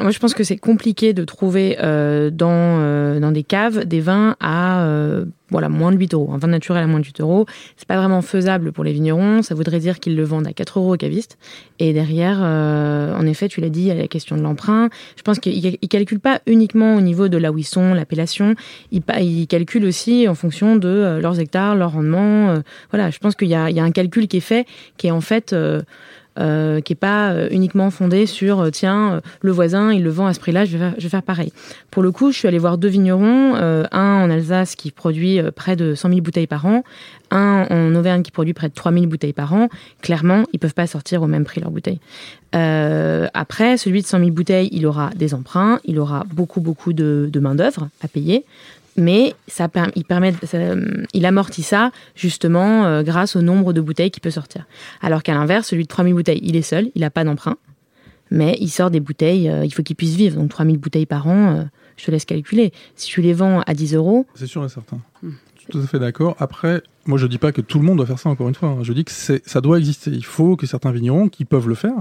Moi, 0.00 0.10
je 0.10 0.18
pense 0.18 0.34
que 0.34 0.42
c'est 0.42 0.56
compliqué 0.56 1.12
de 1.12 1.24
trouver 1.24 1.76
euh, 1.80 2.30
dans, 2.30 2.50
euh, 2.50 3.20
dans 3.20 3.30
des 3.30 3.44
caves 3.44 3.84
des 3.84 4.00
vins 4.00 4.34
à 4.40 4.84
euh, 4.84 5.24
voilà, 5.50 5.68
moins 5.68 5.92
de 5.92 5.96
8 5.96 6.14
euros. 6.14 6.30
Un 6.32 6.38
vin 6.38 6.48
naturel 6.48 6.82
à 6.82 6.88
moins 6.88 6.98
de 6.98 7.04
8 7.04 7.20
euros, 7.20 7.46
c'est 7.76 7.86
pas 7.86 7.96
vraiment 7.96 8.20
faisable 8.20 8.72
pour 8.72 8.82
les 8.82 8.92
vignerons. 8.92 9.42
Ça 9.42 9.54
voudrait 9.54 9.78
dire 9.78 10.00
qu'ils 10.00 10.16
le 10.16 10.24
vendent 10.24 10.48
à 10.48 10.52
4 10.52 10.80
euros 10.80 10.94
au 10.94 10.96
caviste. 10.96 11.38
Et 11.78 11.92
derrière, 11.92 12.40
en 12.40 13.24
effet, 13.26 13.46
tu 13.46 13.60
l'as 13.60 13.68
dit, 13.68 13.82
il 13.82 13.86
y 13.86 13.90
a 13.92 13.94
la 13.94 14.08
question 14.08 14.36
de 14.36 14.42
l'emprunt. 14.42 14.88
Je 15.16 15.22
pense 15.22 15.38
qu'ils 15.38 15.64
ne 15.64 15.86
calculent 15.86 16.18
pas 16.18 16.40
uniquement 16.46 16.96
au 16.96 17.00
niveau 17.00 17.28
de 17.28 17.36
là 17.36 17.52
où 17.52 17.58
ils 17.58 17.64
sont, 17.64 17.94
l'appellation. 17.94 18.56
Ils, 18.90 19.02
ils, 19.20 19.46
calculent 19.46 19.84
aussi 19.84 20.26
en 20.26 20.34
fonction 20.34 20.74
de 20.74 21.20
leurs 21.22 21.38
hectares, 21.38 21.76
leur 21.76 21.92
rendement. 21.92 22.56
voilà, 22.90 23.10
je 23.10 23.18
pense 23.18 23.36
qu'il 23.36 23.48
y, 23.48 23.50
y 23.50 23.54
a, 23.54 23.84
un 23.84 23.92
calcul 23.92 24.26
qui 24.26 24.38
est 24.38 24.40
fait, 24.40 24.66
qui 24.96 25.06
est 25.06 25.12
en 25.12 25.20
fait 25.20 25.54
euh, 26.38 26.80
qui 26.80 26.92
est 26.92 26.96
pas 26.96 27.30
euh, 27.30 27.48
uniquement 27.50 27.90
fondé 27.90 28.26
sur 28.26 28.60
euh, 28.60 28.70
tiens 28.70 29.22
le 29.40 29.50
voisin 29.52 29.92
il 29.92 30.02
le 30.02 30.10
vend 30.10 30.26
à 30.26 30.34
ce 30.34 30.40
prix-là, 30.40 30.64
je 30.64 30.72
vais 30.72 30.78
faire, 30.78 30.94
je 30.98 31.02
vais 31.02 31.08
faire 31.08 31.22
pareil. 31.22 31.52
Pour 31.90 32.02
le 32.02 32.12
coup, 32.12 32.32
je 32.32 32.38
suis 32.38 32.48
allée 32.48 32.58
voir 32.58 32.78
deux 32.78 32.88
vignerons, 32.88 33.54
un 33.54 34.22
en 34.22 34.30
Alsace 34.30 34.74
qui 34.74 34.90
produit 34.90 35.40
près 35.54 35.76
de 35.76 35.94
100 35.94 36.08
000 36.08 36.20
bouteilles 36.20 36.46
par 36.46 36.66
an, 36.66 36.82
un 37.30 37.66
en 37.70 37.94
Auvergne 37.94 38.22
qui 38.22 38.30
produit 38.30 38.52
près 38.52 38.68
de 38.68 38.74
3 38.74 38.92
000 38.92 39.06
bouteilles 39.06 39.32
par 39.32 39.54
an. 39.54 39.68
Clairement, 40.02 40.44
ils 40.52 40.58
peuvent 40.58 40.74
pas 40.74 40.86
sortir 40.86 41.22
au 41.22 41.26
même 41.26 41.44
prix 41.44 41.60
leurs 41.60 41.70
bouteilles. 41.70 42.00
après, 42.52 43.76
celui 43.76 44.02
de 44.02 44.06
100 44.06 44.18
000 44.18 44.30
bouteilles, 44.30 44.68
il 44.72 44.86
aura 44.86 45.10
des 45.16 45.34
emprunts, 45.34 45.80
il 45.84 45.98
aura 45.98 46.24
beaucoup 46.32 46.60
beaucoup 46.60 46.92
de, 46.92 47.28
de 47.32 47.40
main 47.40 47.54
d'œuvre 47.54 47.88
à 48.02 48.08
payer 48.08 48.44
mais 48.96 49.34
ça, 49.46 49.68
il, 49.94 50.04
permet, 50.04 50.34
il 51.12 51.26
amortit 51.26 51.62
ça 51.62 51.90
justement 52.14 52.86
euh, 52.86 53.02
grâce 53.02 53.36
au 53.36 53.42
nombre 53.42 53.72
de 53.72 53.80
bouteilles 53.80 54.10
qu'il 54.10 54.22
peut 54.22 54.30
sortir. 54.30 54.66
Alors 55.02 55.22
qu'à 55.22 55.34
l'inverse, 55.34 55.68
celui 55.68 55.84
de 55.84 55.88
3000 55.88 56.14
bouteilles, 56.14 56.40
il 56.42 56.56
est 56.56 56.62
seul, 56.62 56.90
il 56.94 57.02
n'a 57.02 57.10
pas 57.10 57.24
d'emprunt, 57.24 57.56
mais 58.30 58.56
il 58.60 58.68
sort 58.68 58.90
des 58.90 59.00
bouteilles, 59.00 59.48
euh, 59.48 59.64
il 59.64 59.70
faut 59.72 59.82
qu'il 59.82 59.96
puisse 59.96 60.14
vivre. 60.14 60.36
Donc 60.36 60.50
3000 60.50 60.78
bouteilles 60.78 61.06
par 61.06 61.26
an, 61.26 61.56
euh, 61.56 61.62
je 61.96 62.04
te 62.06 62.10
laisse 62.10 62.24
calculer. 62.24 62.72
Si 62.94 63.08
tu 63.08 63.20
les 63.20 63.32
vends 63.32 63.60
à 63.66 63.74
10 63.74 63.94
euros... 63.94 64.26
C'est 64.34 64.46
sûr 64.46 64.64
et 64.64 64.68
certain. 64.68 64.98
Je 65.22 65.28
suis 65.60 65.70
tout 65.70 65.78
à 65.78 65.86
fait 65.86 65.98
d'accord. 65.98 66.36
Après, 66.38 66.82
moi 67.06 67.18
je 67.18 67.26
dis 67.26 67.38
pas 67.38 67.52
que 67.52 67.60
tout 67.60 67.78
le 67.78 67.84
monde 67.84 67.98
doit 67.98 68.06
faire 68.06 68.18
ça 68.18 68.28
encore 68.28 68.48
une 68.48 68.54
fois. 68.54 68.70
Hein. 68.70 68.78
Je 68.82 68.92
dis 68.92 69.04
que 69.04 69.12
ça 69.12 69.60
doit 69.60 69.78
exister. 69.78 70.10
Il 70.10 70.24
faut 70.24 70.56
que 70.56 70.66
certains 70.66 70.92
vignerons 70.92 71.28
qui 71.28 71.44
peuvent 71.44 71.68
le 71.68 71.74
faire, 71.74 71.94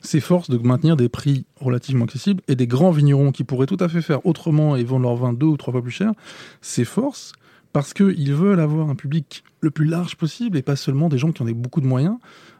s'efforcent 0.00 0.50
de 0.50 0.58
maintenir 0.58 0.96
des 0.96 1.08
prix 1.08 1.44
relativement 1.56 2.04
accessibles 2.04 2.42
et 2.48 2.56
des 2.56 2.66
grands 2.66 2.90
vignerons 2.90 3.32
qui 3.32 3.44
pourraient 3.44 3.66
tout 3.66 3.76
à 3.80 3.88
fait 3.88 4.02
faire 4.02 4.24
autrement 4.26 4.76
et 4.76 4.84
vendre 4.84 5.02
leur 5.02 5.16
vin 5.16 5.32
deux 5.32 5.46
ou 5.46 5.56
trois 5.56 5.72
fois 5.72 5.82
plus 5.82 5.90
cher 5.90 6.12
s'efforcent 6.60 7.32
parce 7.72 7.94
qu'ils 7.94 8.34
veulent 8.34 8.60
avoir 8.60 8.90
un 8.90 8.96
public 8.96 9.44
le 9.60 9.70
plus 9.70 9.84
large 9.84 10.16
possible 10.16 10.56
et 10.56 10.62
pas 10.62 10.76
seulement 10.76 11.08
des 11.08 11.18
gens 11.18 11.32
qui 11.32 11.42
ont 11.42 11.46
beaucoup 11.46 11.80
de 11.80 11.86
moyens 11.86 12.16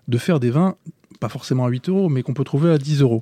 de 0.08 0.18
faire 0.18 0.40
des 0.40 0.50
vins, 0.50 0.76
pas 1.18 1.28
forcément 1.28 1.64
à 1.64 1.68
8 1.68 1.88
euros, 1.88 2.08
mais 2.08 2.22
qu'on 2.22 2.34
peut 2.34 2.44
trouver 2.44 2.70
à 2.70 2.78
10 2.78 3.02
euros. 3.02 3.20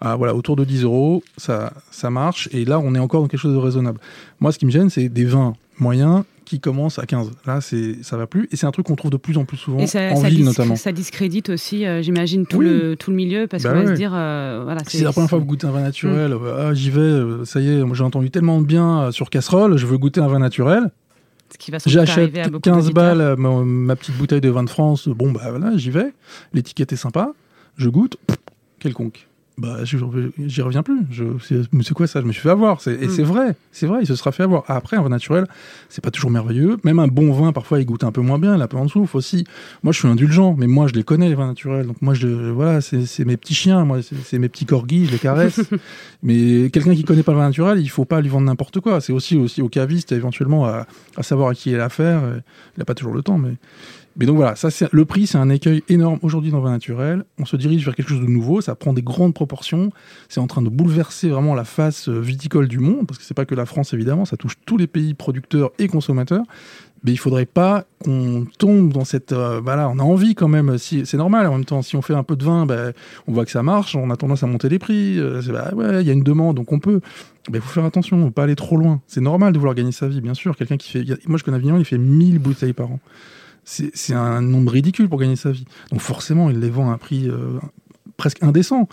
Ah, 0.00 0.16
voilà, 0.16 0.34
autour 0.34 0.56
de 0.56 0.64
10 0.64 0.82
euros, 0.84 1.22
ça, 1.36 1.72
ça 1.90 2.10
marche. 2.10 2.48
Et 2.52 2.64
là, 2.64 2.78
on 2.78 2.94
est 2.94 2.98
encore 2.98 3.22
dans 3.22 3.28
quelque 3.28 3.40
chose 3.40 3.54
de 3.54 3.58
raisonnable. 3.58 4.00
Moi, 4.40 4.52
ce 4.52 4.58
qui 4.58 4.66
me 4.66 4.70
gêne, 4.70 4.90
c'est 4.90 5.08
des 5.08 5.24
vins 5.24 5.54
moyens 5.78 6.24
qui 6.46 6.60
commence 6.60 6.98
à 6.98 7.06
15. 7.06 7.30
Là, 7.44 7.60
c'est 7.60 8.02
ça 8.02 8.16
va 8.16 8.26
plus. 8.26 8.48
Et 8.52 8.56
c'est 8.56 8.66
un 8.66 8.70
truc 8.70 8.86
qu'on 8.86 8.96
trouve 8.96 9.10
de 9.10 9.16
plus 9.16 9.36
en 9.36 9.44
plus 9.44 9.58
souvent, 9.58 9.78
en 9.78 10.20
ville 10.22 10.44
notamment. 10.44 10.76
Ça 10.76 10.92
discrédite 10.92 11.50
aussi, 11.50 11.84
euh, 11.84 12.00
j'imagine, 12.00 12.46
tout, 12.46 12.60
le, 12.60 12.96
tout 12.96 13.10
le 13.10 13.16
milieu, 13.16 13.46
parce 13.46 13.64
bah 13.64 13.72
qu'on 13.72 13.82
va 13.82 13.86
se 13.86 13.92
dire... 13.92 14.12
Euh, 14.14 14.62
voilà, 14.64 14.80
c'est 14.86 15.02
la 15.02 15.12
première 15.12 15.28
fois 15.28 15.38
que 15.38 15.42
vous 15.42 15.48
goûtez 15.48 15.66
un 15.66 15.72
vin 15.72 15.82
naturel, 15.82 16.34
mm. 16.34 16.40
ah, 16.58 16.72
j'y 16.72 16.90
vais, 16.90 17.00
euh, 17.00 17.44
ça 17.44 17.60
y 17.60 17.68
est, 17.68 17.82
j'ai 17.92 18.04
entendu 18.04 18.30
tellement 18.30 18.60
de 18.60 18.66
bien 18.66 19.10
sur 19.12 19.28
casserole, 19.28 19.76
je 19.76 19.86
veux 19.86 19.98
goûter 19.98 20.20
un 20.20 20.28
vin 20.28 20.38
naturel. 20.38 20.90
J'achète 21.86 22.60
15 22.60 22.90
balles 22.92 23.36
ma, 23.36 23.96
petite 23.96 24.16
bouteille 24.16 24.40
de 24.40 24.48
vin 24.48 24.64
de 24.64 24.70
France, 24.70 25.08
bon 25.08 25.32
bah 25.32 25.50
voilà, 25.50 25.76
j'y 25.76 25.90
vais, 25.90 26.12
l'étiquette 26.52 26.92
est 26.92 26.96
sympa, 26.96 27.32
je 27.76 27.88
goûte, 27.88 28.16
quelconque 28.78 29.28
bah, 29.58 29.78
j'y 29.84 30.62
reviens 30.62 30.82
plus. 30.82 31.00
C'est 31.82 31.94
quoi 31.94 32.06
ça? 32.06 32.20
Je 32.20 32.26
me 32.26 32.32
suis 32.32 32.42
fait 32.42 32.50
avoir. 32.50 32.76
Et 32.86 33.08
c'est 33.08 33.22
hmm. 33.22 33.26
vrai, 33.26 33.56
c'est 33.72 33.86
vrai, 33.86 34.00
il 34.02 34.06
se 34.06 34.14
sera 34.14 34.30
fait 34.30 34.42
avoir. 34.42 34.64
Après, 34.68 34.98
un 34.98 35.02
vin 35.02 35.08
naturel, 35.08 35.46
c'est 35.88 36.04
pas 36.04 36.10
toujours 36.10 36.30
merveilleux. 36.30 36.76
Même 36.84 36.98
un 36.98 37.08
bon 37.08 37.32
vin, 37.32 37.52
parfois, 37.52 37.80
il 37.80 37.86
goûte 37.86 38.04
un 38.04 38.12
peu 38.12 38.20
moins 38.20 38.38
bien, 38.38 38.54
il 38.54 38.60
a 38.60 38.68
peu 38.68 38.76
en 38.76 38.84
dessous. 38.84 39.08
aussi. 39.14 39.44
Moi, 39.82 39.94
je 39.94 39.98
suis 40.00 40.08
indulgent, 40.08 40.54
mais 40.58 40.66
moi, 40.66 40.88
je 40.88 40.92
les 40.92 41.04
connais 41.04 41.30
les 41.30 41.34
vins 41.34 41.46
naturels. 41.46 41.86
Donc 41.86 42.02
moi, 42.02 42.12
je, 42.12 42.28
voilà, 42.28 42.82
c'est 42.82 43.24
mes 43.24 43.38
petits 43.38 43.54
chiens, 43.54 43.86
moi, 43.86 44.00
c'est 44.02 44.38
mes 44.38 44.50
petits 44.50 44.66
corgis, 44.66 45.06
je 45.06 45.12
les 45.12 45.18
caresse. 45.18 45.60
mais 46.22 46.68
quelqu'un 46.70 46.94
qui 46.94 47.04
connaît 47.04 47.22
pas 47.22 47.32
le 47.32 47.38
vin 47.38 47.46
naturel, 47.46 47.80
il 47.80 47.88
faut 47.88 48.04
pas 48.04 48.20
lui 48.20 48.28
vendre 48.28 48.46
n'importe 48.46 48.80
quoi. 48.80 49.00
C'est 49.00 49.12
aussi 49.12 49.38
aussi 49.38 49.62
au 49.62 49.70
caviste 49.70 50.12
éventuellement 50.12 50.66
à, 50.66 50.86
à 51.16 51.22
savoir 51.22 51.48
à 51.48 51.54
qui 51.54 51.70
il 51.70 51.80
a 51.80 51.86
affaire. 51.86 52.22
Il 52.76 52.82
a 52.82 52.84
pas 52.84 52.94
toujours 52.94 53.14
le 53.14 53.22
temps, 53.22 53.38
mais 53.38 53.54
mais 54.16 54.26
donc 54.26 54.36
voilà, 54.36 54.56
ça 54.56 54.70
c'est 54.70 54.92
le 54.92 55.04
prix, 55.04 55.26
c'est 55.26 55.38
un 55.38 55.50
écueil 55.50 55.82
énorme 55.88 56.18
aujourd'hui 56.22 56.50
dans 56.50 56.58
le 56.58 56.64
vin 56.64 56.70
naturel. 56.70 57.24
On 57.38 57.44
se 57.44 57.56
dirige 57.56 57.84
vers 57.84 57.94
quelque 57.94 58.08
chose 58.08 58.20
de 58.20 58.26
nouveau, 58.26 58.60
ça 58.60 58.74
prend 58.74 58.92
des 58.92 59.02
grandes 59.02 59.34
proportions. 59.34 59.90
C'est 60.28 60.40
en 60.40 60.46
train 60.46 60.62
de 60.62 60.70
bouleverser 60.70 61.28
vraiment 61.28 61.54
la 61.54 61.64
face 61.64 62.08
euh, 62.08 62.18
viticole 62.18 62.68
du 62.68 62.78
monde, 62.78 63.06
parce 63.06 63.18
que 63.18 63.24
c'est 63.24 63.34
pas 63.34 63.44
que 63.44 63.54
la 63.54 63.66
France 63.66 63.92
évidemment, 63.92 64.24
ça 64.24 64.36
touche 64.36 64.54
tous 64.64 64.76
les 64.76 64.86
pays 64.86 65.14
producteurs 65.14 65.70
et 65.78 65.88
consommateurs. 65.88 66.44
Mais 67.04 67.12
il 67.12 67.18
faudrait 67.18 67.46
pas 67.46 67.84
qu'on 68.02 68.46
tombe 68.58 68.92
dans 68.92 69.04
cette. 69.04 69.32
Euh, 69.32 69.60
voilà, 69.62 69.88
on 69.88 69.98
a 69.98 70.02
envie 70.02 70.34
quand 70.34 70.48
même. 70.48 70.76
C'est 70.78 71.14
normal 71.14 71.46
en 71.46 71.52
même 71.52 71.64
temps. 71.64 71.82
Si 71.82 71.94
on 71.94 72.02
fait 72.02 72.14
un 72.14 72.24
peu 72.24 72.34
de 72.36 72.44
vin, 72.44 72.66
ben, 72.66 72.94
on 73.28 73.32
voit 73.32 73.44
que 73.44 73.50
ça 73.50 73.62
marche. 73.62 73.94
On 73.94 74.10
a 74.10 74.16
tendance 74.16 74.42
à 74.42 74.46
monter 74.46 74.68
les 74.68 74.80
prix. 74.80 75.18
Euh, 75.18 75.40
bah, 75.52 75.70
ouais, 75.74 76.02
il 76.02 76.06
y 76.06 76.10
a 76.10 76.14
une 76.14 76.24
demande, 76.24 76.56
donc 76.56 76.72
on 76.72 76.80
peut. 76.80 77.00
Mais 77.52 77.58
il 77.58 77.60
faut 77.60 77.68
faire 77.68 77.84
attention, 77.84 78.20
faut 78.20 78.30
pas 78.30 78.42
aller 78.42 78.56
trop 78.56 78.76
loin. 78.76 79.00
C'est 79.06 79.20
normal 79.20 79.52
de 79.52 79.58
vouloir 79.58 79.76
gagner 79.76 79.92
sa 79.92 80.08
vie, 80.08 80.20
bien 80.20 80.34
sûr. 80.34 80.56
Quelqu'un 80.56 80.78
qui 80.78 80.90
fait. 80.90 81.04
Moi, 81.28 81.38
je 81.38 81.44
connais 81.44 81.58
un 81.58 81.60
vigneron, 81.60 81.78
il 81.78 81.84
fait 81.84 81.98
1000 81.98 82.38
bouteilles 82.40 82.72
par 82.72 82.90
an 82.90 82.98
c'est 83.66 84.14
un 84.14 84.40
nombre 84.40 84.72
ridicule 84.72 85.08
pour 85.08 85.18
gagner 85.18 85.36
sa 85.36 85.50
vie. 85.50 85.64
Donc 85.90 86.00
forcément, 86.00 86.50
il 86.50 86.60
les 86.60 86.70
vend 86.70 86.90
à 86.90 86.94
un 86.94 86.98
prix 86.98 87.28
euh, 87.28 87.58
presque 88.16 88.42
indécent. 88.42 88.88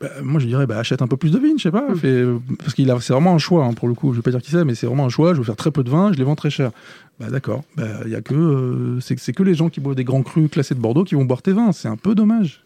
Bah, 0.00 0.08
moi, 0.22 0.40
je 0.40 0.46
dirais, 0.46 0.66
bah, 0.66 0.78
achète 0.78 1.00
un 1.00 1.06
peu 1.06 1.16
plus 1.16 1.30
de 1.30 1.38
vin, 1.38 1.54
je 1.56 1.62
sais 1.62 1.70
pas. 1.70 1.88
Mm. 1.88 2.40
parce 2.58 2.74
qu'il 2.74 2.90
a, 2.90 3.00
c'est 3.00 3.12
vraiment 3.12 3.34
un 3.34 3.38
choix, 3.38 3.64
hein, 3.64 3.72
pour 3.72 3.88
le 3.88 3.94
coup. 3.94 4.12
Je 4.12 4.18
vais 4.18 4.22
pas 4.22 4.30
dire 4.30 4.42
qui 4.42 4.50
c'est, 4.50 4.64
mais 4.64 4.74
c'est 4.74 4.86
vraiment 4.86 5.06
un 5.06 5.10
choix. 5.10 5.32
Je 5.32 5.38
veux 5.38 5.44
faire 5.44 5.56
très 5.56 5.70
peu 5.70 5.84
de 5.84 5.90
vin, 5.90 6.12
je 6.12 6.18
les 6.18 6.24
vends 6.24 6.34
très 6.34 6.50
cher. 6.50 6.72
Bah, 7.20 7.30
d'accord. 7.30 7.62
Bah, 7.76 7.84
il 8.04 8.10
y 8.10 8.16
a 8.16 8.20
que, 8.20 8.34
euh, 8.34 9.00
c'est 9.00 9.32
que 9.32 9.42
les 9.42 9.54
gens 9.54 9.70
qui 9.70 9.80
boivent 9.80 9.94
des 9.94 10.04
grands 10.04 10.22
crus 10.22 10.50
classés 10.50 10.74
de 10.74 10.80
Bordeaux 10.80 11.04
qui 11.04 11.14
vont 11.14 11.24
boire 11.24 11.42
tes 11.42 11.52
vins. 11.52 11.72
C'est 11.72 11.88
un 11.88 11.96
peu 11.96 12.14
dommage. 12.14 12.62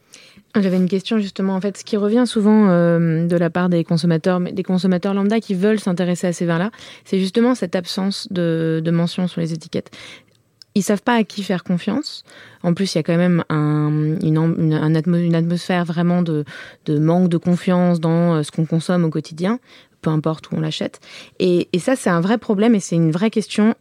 J'avais 0.56 0.78
une 0.78 0.88
question 0.88 1.18
justement. 1.18 1.54
En 1.54 1.60
fait, 1.60 1.78
ce 1.78 1.84
qui 1.84 1.96
revient 1.96 2.24
souvent 2.26 2.68
euh, 2.68 3.28
de 3.28 3.36
la 3.36 3.50
part 3.50 3.68
des 3.68 3.84
consommateurs, 3.84 4.40
des 4.40 4.64
consommateurs 4.64 5.14
lambda 5.14 5.38
qui 5.38 5.54
veulent 5.54 5.78
s'intéresser 5.78 6.26
à 6.26 6.32
ces 6.32 6.46
vins-là, 6.46 6.72
c'est 7.04 7.20
justement 7.20 7.54
cette 7.54 7.76
absence 7.76 8.26
de, 8.32 8.82
de 8.84 8.90
mention 8.90 9.28
sur 9.28 9.40
les 9.40 9.52
étiquettes 9.52 9.92
ils 10.74 10.82
savent 10.82 11.02
pas 11.02 11.14
à 11.14 11.24
qui 11.24 11.42
faire 11.42 11.64
confiance. 11.64 12.24
En 12.62 12.74
plus, 12.74 12.94
il 12.94 12.98
y 12.98 13.00
a 13.00 13.02
quand 13.02 13.16
même 13.16 13.44
un, 13.48 14.18
une, 14.22 15.34
atmosphère 15.34 15.84
vraiment 15.84 16.22
de, 16.22 16.44
manque 16.88 17.28
de 17.28 17.36
confiance 17.36 18.00
dans 18.00 18.36
euh, 18.36 18.42
ce 18.42 18.50
qu'on 18.50 18.66
consomme 18.66 19.04
au 19.04 19.10
quotidien, 19.10 19.58
peu 20.00 20.10
importe 20.10 20.50
où 20.50 20.56
on 20.56 20.60
l'achète. 20.60 21.00
Et, 21.38 21.68
ça, 21.78 21.96
c'est 21.96 22.10
un 22.10 22.20
vrai 22.20 22.38
problème 22.38 22.74
et 22.74 22.80
c'est 22.80 22.96
une 22.96 23.10
vraie 23.10 23.30
question. 23.30 23.74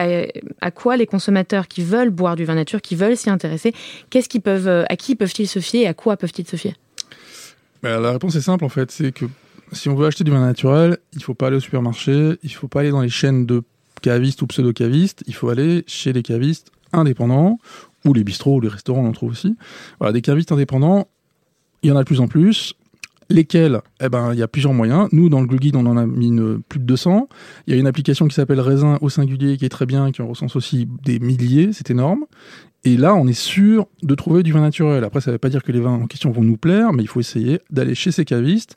À 0.00 0.70
quoi 0.70 0.96
les 0.96 1.06
consommateurs 1.06 1.68
qui 1.68 1.82
veulent 1.82 2.10
boire 2.10 2.34
du 2.34 2.44
vin 2.44 2.54
nature, 2.54 2.80
qui 2.80 2.96
veulent 2.96 3.16
s'y 3.16 3.28
intéresser, 3.28 3.74
euh, 4.14 4.84
à 4.88 4.96
qui 4.96 5.16
peuvent-ils 5.16 5.46
se 5.46 5.58
fier 5.58 5.82
et 5.82 5.86
à 5.86 5.94
quoi 5.94 6.16
peuvent-ils 6.16 6.48
se 6.48 6.56
fier? 6.56 6.74
Ben, 7.82 8.00
La 8.00 8.12
réponse 8.12 8.34
est 8.36 8.40
simple 8.40 8.64
en 8.64 8.70
fait, 8.70 8.90
c'est 8.90 9.12
que 9.12 9.26
si 9.72 9.88
on 9.90 9.94
veut 9.94 10.06
acheter 10.06 10.24
du 10.24 10.30
vin 10.30 10.40
naturel, 10.40 10.96
il 11.12 11.22
faut 11.22 11.34
pas 11.34 11.48
aller 11.48 11.56
au 11.56 11.60
supermarché, 11.60 12.36
il 12.42 12.52
faut 12.52 12.68
pas 12.68 12.80
aller 12.80 12.90
dans 12.90 13.02
les 13.02 13.10
chaînes 13.10 13.44
de 13.44 13.62
caviste 14.00 14.42
ou 14.42 14.46
pseudo-caviste, 14.46 15.24
il 15.26 15.34
faut 15.34 15.48
aller 15.48 15.84
chez 15.86 16.12
les 16.12 16.22
cavistes 16.22 16.70
indépendants, 16.92 17.58
ou 18.04 18.12
les 18.12 18.24
bistrots 18.24 18.56
ou 18.56 18.60
les 18.60 18.68
restaurants, 18.68 19.04
on 19.04 19.08
en 19.08 19.12
trouve 19.12 19.32
aussi. 19.32 19.56
Voilà, 19.98 20.12
des 20.12 20.22
cavistes 20.22 20.52
indépendants, 20.52 21.08
il 21.82 21.90
y 21.90 21.92
en 21.92 21.96
a 21.96 22.00
de 22.00 22.04
plus 22.04 22.20
en 22.20 22.28
plus. 22.28 22.74
Lesquels? 23.28 23.80
Eh 24.00 24.08
ben, 24.08 24.32
il 24.32 24.38
y 24.38 24.42
a 24.42 24.48
plusieurs 24.48 24.72
moyens. 24.72 25.08
Nous, 25.10 25.28
dans 25.28 25.40
le 25.40 25.46
Google 25.46 25.60
Guide, 25.60 25.76
on 25.76 25.86
en 25.86 25.96
a 25.96 26.06
mis 26.06 26.30
plus 26.68 26.78
de 26.78 26.84
200. 26.84 27.28
Il 27.66 27.74
y 27.74 27.76
a 27.76 27.80
une 27.80 27.88
application 27.88 28.28
qui 28.28 28.36
s'appelle 28.36 28.60
Raisin 28.60 28.98
au 29.00 29.08
singulier, 29.08 29.56
qui 29.56 29.64
est 29.64 29.68
très 29.68 29.86
bien, 29.86 30.12
qui 30.12 30.22
en 30.22 30.28
recense 30.28 30.54
aussi 30.54 30.86
des 31.04 31.18
milliers. 31.18 31.72
C'est 31.72 31.90
énorme. 31.90 32.24
Et 32.84 32.96
là, 32.96 33.16
on 33.16 33.26
est 33.26 33.32
sûr 33.32 33.88
de 34.04 34.14
trouver 34.14 34.44
du 34.44 34.52
vin 34.52 34.60
naturel. 34.60 35.02
Après, 35.02 35.20
ça 35.20 35.32
ne 35.32 35.34
veut 35.34 35.38
pas 35.40 35.48
dire 35.48 35.64
que 35.64 35.72
les 35.72 35.80
vins 35.80 35.94
en 35.94 36.06
question 36.06 36.30
vont 36.30 36.42
nous 36.42 36.56
plaire, 36.56 36.92
mais 36.92 37.02
il 37.02 37.08
faut 37.08 37.18
essayer 37.18 37.58
d'aller 37.68 37.96
chez 37.96 38.12
ces 38.12 38.24
cavistes, 38.24 38.76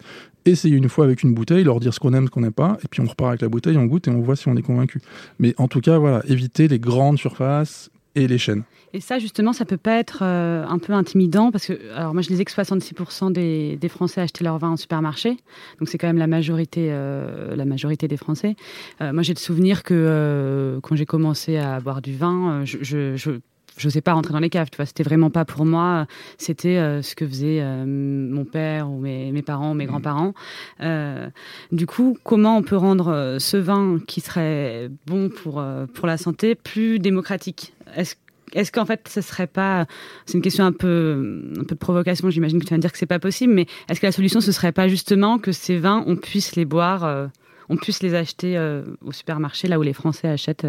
essayer 0.51 0.75
une 0.75 0.89
fois 0.89 1.05
avec 1.05 1.23
une 1.23 1.33
bouteille, 1.33 1.63
leur 1.63 1.79
dire 1.79 1.93
ce 1.93 1.99
qu'on 1.99 2.13
aime, 2.13 2.25
ce 2.25 2.31
qu'on 2.31 2.41
n'aime 2.41 2.51
pas, 2.51 2.77
et 2.83 2.87
puis 2.87 3.01
on 3.01 3.05
repart 3.05 3.29
avec 3.29 3.41
la 3.41 3.49
bouteille, 3.49 3.77
on 3.77 3.85
goûte 3.85 4.07
et 4.07 4.11
on 4.11 4.21
voit 4.21 4.35
si 4.35 4.47
on 4.47 4.55
est 4.55 4.61
convaincu. 4.61 5.01
Mais 5.39 5.53
en 5.57 5.67
tout 5.67 5.81
cas, 5.81 5.97
voilà, 5.97 6.21
éviter 6.27 6.67
les 6.67 6.79
grandes 6.79 7.17
surfaces 7.17 7.89
et 8.15 8.27
les 8.27 8.37
chaînes. 8.37 8.63
Et 8.93 9.01
ça, 9.01 9.19
justement, 9.19 9.53
ça 9.53 9.65
peut 9.65 9.77
pas 9.77 9.99
être 9.99 10.19
euh, 10.23 10.65
un 10.67 10.79
peu 10.79 10.93
intimidant 10.93 11.51
parce 11.51 11.67
que, 11.67 11.73
alors 11.95 12.13
moi, 12.13 12.23
je 12.23 12.27
disais 12.27 12.43
que 12.43 12.51
66% 12.51 13.31
des, 13.31 13.89
Français 13.89 14.21
achetaient 14.21 14.43
leur 14.43 14.57
vin 14.57 14.69
en 14.69 14.77
supermarché, 14.77 15.37
donc 15.79 15.89
c'est 15.89 15.97
quand 15.97 16.07
même 16.07 16.17
la 16.17 16.27
majorité, 16.27 16.89
euh, 16.91 17.55
la 17.55 17.65
majorité 17.65 18.07
des 18.07 18.17
Français. 18.17 18.55
Euh, 19.01 19.13
moi, 19.13 19.21
j'ai 19.21 19.33
le 19.33 19.39
souvenir 19.39 19.83
que 19.83 20.79
quand 20.81 20.95
j'ai 20.95 21.05
commencé 21.05 21.57
à 21.57 21.79
boire 21.79 22.01
du 22.01 22.15
vin, 22.15 22.63
je 22.65 23.39
je 23.79 23.89
sais 23.89 24.01
pas 24.01 24.13
rentrer 24.13 24.33
dans 24.33 24.39
les 24.39 24.49
caves, 24.49 24.69
tu 24.69 24.75
vois. 24.75 24.85
C'était 24.85 25.03
vraiment 25.03 25.29
pas 25.29 25.45
pour 25.45 25.65
moi. 25.65 26.05
C'était 26.37 26.77
euh, 26.77 27.01
ce 27.01 27.15
que 27.15 27.25
faisait 27.25 27.59
euh, 27.61 27.85
mon 27.85 28.45
père 28.45 28.89
ou 28.89 28.99
mes, 28.99 29.31
mes 29.31 29.41
parents, 29.41 29.73
mes 29.73 29.85
mmh. 29.85 29.87
grands-parents. 29.87 30.33
Euh, 30.81 31.29
du 31.71 31.85
coup, 31.85 32.17
comment 32.23 32.57
on 32.57 32.61
peut 32.61 32.77
rendre 32.77 33.37
ce 33.39 33.57
vin 33.57 33.99
qui 34.05 34.21
serait 34.21 34.89
bon 35.07 35.29
pour, 35.29 35.63
pour 35.93 36.07
la 36.07 36.17
santé 36.17 36.55
plus 36.55 36.99
démocratique? 36.99 37.73
Est-ce 37.95 38.15
est-ce 38.53 38.71
qu'en 38.71 38.85
fait, 38.85 39.07
ce 39.07 39.21
serait 39.21 39.45
pas, 39.45 39.85
c'est 40.25 40.33
une 40.33 40.41
question 40.41 40.65
un 40.65 40.71
peu, 40.71 41.43
un 41.55 41.63
peu 41.65 41.75
de 41.75 41.79
provocation, 41.79 42.31
j'imagine 42.31 42.57
que 42.57 42.65
tu 42.65 42.71
vas 42.71 42.77
me 42.77 42.81
dire 42.81 42.91
que 42.91 42.97
c'est 42.97 43.05
pas 43.05 43.19
possible, 43.19 43.53
mais 43.53 43.67
est-ce 43.87 44.01
que 44.01 44.07
la 44.07 44.11
solution 44.11 44.41
ce 44.41 44.51
serait 44.51 44.71
pas 44.71 44.87
justement 44.87 45.37
que 45.37 45.51
ces 45.51 45.77
vins, 45.77 46.03
on 46.07 46.15
puisse 46.15 46.55
les 46.55 46.65
boire, 46.65 47.29
on 47.69 47.75
puisse 47.77 48.01
les 48.01 48.15
acheter 48.15 48.57
au 49.05 49.11
supermarché, 49.11 49.67
là 49.67 49.77
où 49.77 49.83
les 49.83 49.93
Français 49.93 50.29
achètent 50.29 50.65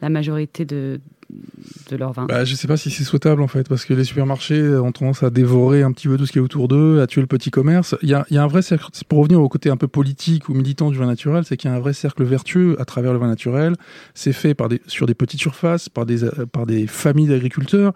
la 0.00 0.08
majorité 0.08 0.64
de, 0.64 1.00
bah, 2.26 2.44
Je 2.44 2.54
sais 2.54 2.68
pas 2.68 2.76
si 2.76 2.90
c'est 2.90 3.04
souhaitable 3.04 3.42
en 3.42 3.48
fait, 3.48 3.68
parce 3.68 3.84
que 3.84 3.94
les 3.94 4.04
supermarchés 4.04 4.76
ont 4.76 4.92
tendance 4.92 5.22
à 5.22 5.30
dévorer 5.30 5.82
un 5.82 5.92
petit 5.92 6.08
peu 6.08 6.16
tout 6.16 6.26
ce 6.26 6.32
qui 6.32 6.38
est 6.38 6.42
autour 6.42 6.68
d'eux, 6.68 7.00
à 7.00 7.06
tuer 7.06 7.20
le 7.20 7.26
petit 7.26 7.50
commerce. 7.50 7.96
Il 8.02 8.08
y 8.08 8.14
a, 8.14 8.24
un 8.30 8.46
vrai 8.46 8.62
cercle, 8.62 8.86
pour 9.08 9.18
revenir 9.18 9.40
au 9.40 9.48
côté 9.48 9.70
un 9.70 9.76
peu 9.76 9.88
politique 9.88 10.48
ou 10.48 10.54
militant 10.54 10.90
du 10.90 10.98
vin 10.98 11.06
naturel, 11.06 11.44
c'est 11.44 11.56
qu'il 11.56 11.70
y 11.70 11.72
a 11.72 11.76
un 11.76 11.80
vrai 11.80 11.92
cercle 11.92 12.24
vertueux 12.24 12.76
à 12.80 12.84
travers 12.84 13.12
le 13.12 13.18
vin 13.18 13.28
naturel. 13.28 13.74
C'est 14.14 14.32
fait 14.32 14.56
sur 14.86 15.06
des 15.06 15.14
petites 15.14 15.40
surfaces, 15.40 15.88
par 15.88 16.06
des, 16.06 16.18
par 16.52 16.66
des 16.66 16.86
familles 16.86 17.28
d'agriculteurs 17.28 17.92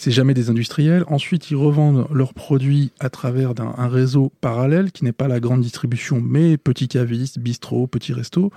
c'est 0.00 0.10
jamais 0.10 0.32
des 0.32 0.48
industriels. 0.48 1.04
Ensuite, 1.08 1.50
ils 1.50 1.56
revendent 1.56 2.06
leurs 2.10 2.32
produits 2.32 2.90
à 3.00 3.10
travers 3.10 3.52
un, 3.58 3.86
réseau 3.86 4.32
parallèle 4.40 4.92
qui 4.92 5.04
n'est 5.04 5.12
pas 5.12 5.28
la 5.28 5.40
grande 5.40 5.60
distribution, 5.60 6.22
mais 6.24 6.56
petits 6.56 6.88
cavistes, 6.88 7.38
bistrots, 7.38 7.86
petits 7.86 8.14
restos. 8.14 8.50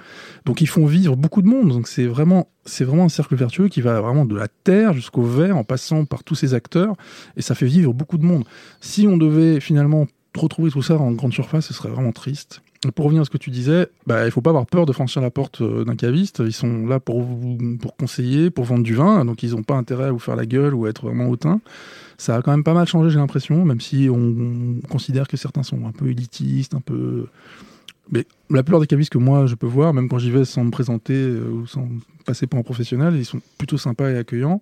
Donc, 0.45 0.61
ils 0.61 0.69
font 0.69 0.85
vivre 0.85 1.17
beaucoup 1.17 1.41
de 1.41 1.47
monde. 1.47 1.67
Donc, 1.67 1.89
c'est 1.89 2.05
vraiment, 2.05 2.47
c'est 2.63 2.85
vraiment 2.85 3.03
un 3.03 3.09
cercle 3.09 3.35
vertueux 3.35 3.67
qui 3.67 3.81
va 3.81 3.99
vraiment 3.99 4.23
de 4.23 4.37
la 4.37 4.47
terre 4.47 4.93
jusqu'au 4.93 5.23
verre 5.23 5.57
en 5.57 5.65
passant 5.65 6.05
par 6.05 6.23
tous 6.23 6.35
ces 6.35 6.53
acteurs 6.53 6.95
et 7.35 7.41
ça 7.41 7.55
fait 7.55 7.65
vivre 7.65 7.93
beaucoup 7.93 8.17
de 8.17 8.23
monde. 8.23 8.45
Si 8.79 9.05
on 9.05 9.17
devait 9.17 9.59
finalement 9.59 10.07
retrouver 10.37 10.71
tout 10.71 10.81
ça 10.81 10.95
en 10.97 11.11
grande 11.11 11.33
surface, 11.33 11.65
ce 11.65 11.73
serait 11.73 11.89
vraiment 11.89 12.13
triste 12.13 12.62
pour 12.91 13.05
revenir 13.05 13.21
à 13.21 13.25
ce 13.25 13.29
que 13.29 13.37
tu 13.37 13.49
disais, 13.49 13.87
bah, 14.07 14.25
il 14.25 14.31
faut 14.31 14.41
pas 14.41 14.49
avoir 14.49 14.65
peur 14.65 14.85
de 14.85 14.93
franchir 14.93 15.21
la 15.21 15.31
porte 15.31 15.61
euh, 15.61 15.85
d'un 15.85 15.95
caviste. 15.95 16.41
Ils 16.45 16.53
sont 16.53 16.85
là 16.85 16.99
pour 16.99 17.21
vous, 17.21 17.77
pour 17.79 17.95
conseiller, 17.95 18.49
pour 18.49 18.65
vendre 18.65 18.83
du 18.83 18.95
vin, 18.95 19.25
donc 19.25 19.43
ils 19.43 19.51
n'ont 19.51 19.63
pas 19.63 19.75
intérêt 19.75 20.05
à 20.05 20.11
vous 20.11 20.19
faire 20.19 20.35
la 20.35 20.45
gueule 20.45 20.73
ou 20.73 20.85
à 20.85 20.89
être 20.89 21.05
vraiment 21.05 21.27
hautain. 21.27 21.61
Ça 22.17 22.35
a 22.35 22.41
quand 22.41 22.51
même 22.51 22.63
pas 22.63 22.73
mal 22.73 22.87
changé, 22.87 23.09
j'ai 23.09 23.19
l'impression, 23.19 23.65
même 23.65 23.81
si 23.81 24.09
on, 24.09 24.79
considère 24.89 25.27
que 25.27 25.37
certains 25.37 25.63
sont 25.63 25.85
un 25.85 25.91
peu 25.91 26.09
élitistes, 26.09 26.75
un 26.75 26.81
peu. 26.81 27.27
Mais 28.11 28.25
la 28.49 28.63
plupart 28.63 28.81
des 28.81 28.87
cavistes 28.87 29.11
que 29.11 29.17
moi 29.17 29.45
je 29.45 29.55
peux 29.55 29.67
voir, 29.67 29.93
même 29.93 30.09
quand 30.09 30.19
j'y 30.19 30.31
vais 30.31 30.45
sans 30.45 30.63
me 30.63 30.71
présenter 30.71 31.15
euh, 31.15 31.49
ou 31.49 31.67
sans 31.67 31.87
passer 32.25 32.47
pour 32.47 32.59
un 32.59 32.63
professionnel, 32.63 33.15
ils 33.15 33.25
sont 33.25 33.41
plutôt 33.57 33.77
sympas 33.77 34.09
et 34.09 34.17
accueillants. 34.17 34.61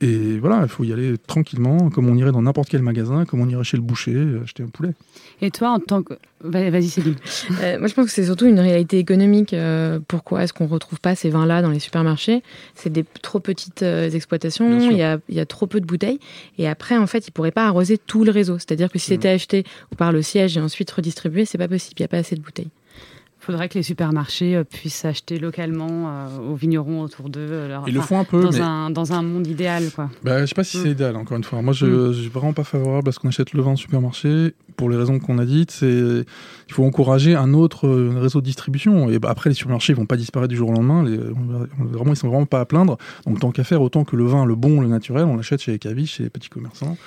Et 0.00 0.38
voilà, 0.38 0.60
il 0.62 0.68
faut 0.68 0.84
y 0.84 0.92
aller 0.92 1.16
tranquillement, 1.18 1.90
comme 1.90 2.08
on 2.08 2.16
irait 2.16 2.30
dans 2.30 2.42
n'importe 2.42 2.68
quel 2.68 2.82
magasin, 2.82 3.24
comme 3.24 3.40
on 3.40 3.48
irait 3.48 3.64
chez 3.64 3.76
le 3.76 3.82
boucher, 3.82 4.16
acheter 4.44 4.62
un 4.62 4.68
poulet. 4.68 4.92
Et 5.42 5.50
toi, 5.50 5.70
en 5.70 5.80
tant 5.80 6.04
que... 6.04 6.14
Vas-y, 6.40 6.88
Céline. 6.88 7.16
euh, 7.60 7.80
moi, 7.80 7.88
je 7.88 7.94
pense 7.94 8.06
que 8.06 8.12
c'est 8.12 8.26
surtout 8.26 8.46
une 8.46 8.60
réalité 8.60 8.98
économique. 8.98 9.52
Euh, 9.54 9.98
pourquoi 10.06 10.44
est-ce 10.44 10.52
qu'on 10.52 10.66
ne 10.66 10.70
retrouve 10.70 11.00
pas 11.00 11.16
ces 11.16 11.30
vins-là 11.30 11.62
dans 11.62 11.70
les 11.70 11.80
supermarchés? 11.80 12.44
C'est 12.76 12.92
des 12.92 13.04
trop 13.22 13.40
petites 13.40 13.82
euh, 13.82 14.08
exploitations, 14.08 14.88
il 14.88 14.96
y, 14.96 15.02
a, 15.02 15.18
il 15.28 15.34
y, 15.34 15.40
a, 15.40 15.46
trop 15.46 15.66
peu 15.66 15.80
de 15.80 15.86
bouteilles. 15.86 16.20
Et 16.58 16.68
après, 16.68 16.96
en 16.96 17.08
fait, 17.08 17.26
ils 17.26 17.30
ne 17.30 17.32
pourraient 17.32 17.50
pas 17.50 17.66
arroser 17.66 17.98
tout 17.98 18.22
le 18.22 18.30
réseau. 18.30 18.58
C'est-à-dire 18.58 18.92
que 18.92 19.00
si 19.00 19.10
mmh. 19.10 19.14
c'était 19.14 19.28
acheté 19.30 19.64
par 19.96 20.12
le 20.12 20.22
siège 20.22 20.56
et 20.56 20.60
ensuite 20.60 20.88
redistribué, 20.92 21.44
c'est 21.44 21.58
pas 21.58 21.68
possible, 21.68 21.94
il 21.98 22.02
n'y 22.02 22.06
a 22.06 22.08
pas 22.08 22.18
assez 22.18 22.36
de 22.36 22.40
bouteilles 22.40 22.70
faudrait 23.48 23.70
que 23.70 23.78
les 23.78 23.82
supermarchés 23.82 24.56
euh, 24.56 24.64
puissent 24.64 25.06
acheter 25.06 25.38
localement 25.38 25.88
euh, 25.88 26.50
aux 26.50 26.54
vignerons 26.54 27.00
autour 27.00 27.30
d'eux. 27.30 27.48
Euh, 27.50 27.78
Ils 27.86 27.94
le 27.94 28.02
font 28.02 28.18
un 28.18 28.24
peu. 28.24 28.42
Dans, 28.42 28.60
un, 28.60 28.90
dans 28.90 29.14
un 29.14 29.22
monde 29.22 29.46
idéal, 29.46 29.84
quoi. 29.94 30.10
Bah, 30.22 30.42
je 30.42 30.46
sais 30.46 30.54
pas 30.54 30.64
si 30.64 30.76
c'est 30.76 30.88
mm. 30.88 30.92
idéal, 30.92 31.16
encore 31.16 31.38
une 31.38 31.44
fois. 31.44 31.62
Moi, 31.62 31.72
je 31.72 31.86
ne 31.86 32.08
mm. 32.08 32.14
suis 32.14 32.28
vraiment 32.28 32.52
pas 32.52 32.64
favorable 32.64 33.08
à 33.08 33.12
ce 33.12 33.18
qu'on 33.18 33.28
achète 33.28 33.54
le 33.54 33.62
vin 33.62 33.72
au 33.72 33.76
supermarché, 33.76 34.54
pour 34.76 34.90
les 34.90 34.98
raisons 34.98 35.18
qu'on 35.18 35.38
a 35.38 35.46
dites. 35.46 35.70
C'est 35.70 35.86
il 35.88 36.74
faut 36.74 36.84
encourager 36.84 37.34
un 37.34 37.54
autre 37.54 37.88
réseau 37.88 38.42
de 38.42 38.44
distribution. 38.44 39.08
Et 39.08 39.18
bah, 39.18 39.30
après, 39.30 39.48
les 39.48 39.54
supermarchés 39.54 39.94
ne 39.94 39.98
vont 39.98 40.06
pas 40.06 40.18
disparaître 40.18 40.50
du 40.50 40.56
jour 40.56 40.68
au 40.68 40.74
lendemain. 40.74 41.02
Les, 41.02 41.16
vraiment, 41.16 42.12
ils 42.12 42.16
sont 42.16 42.28
vraiment 42.28 42.44
pas 42.44 42.60
à 42.60 42.66
plaindre. 42.66 42.98
Donc, 43.26 43.40
tant 43.40 43.50
qu'à 43.50 43.64
faire, 43.64 43.80
autant 43.80 44.04
que 44.04 44.14
le 44.14 44.26
vin, 44.26 44.44
le 44.44 44.56
bon, 44.56 44.82
le 44.82 44.88
naturel, 44.88 45.24
on 45.24 45.36
l'achète 45.36 45.62
chez 45.62 45.72
les 45.72 45.78
cavistes, 45.78 46.16
chez 46.16 46.24
les 46.24 46.30
petits 46.30 46.50
commerçants. 46.50 46.98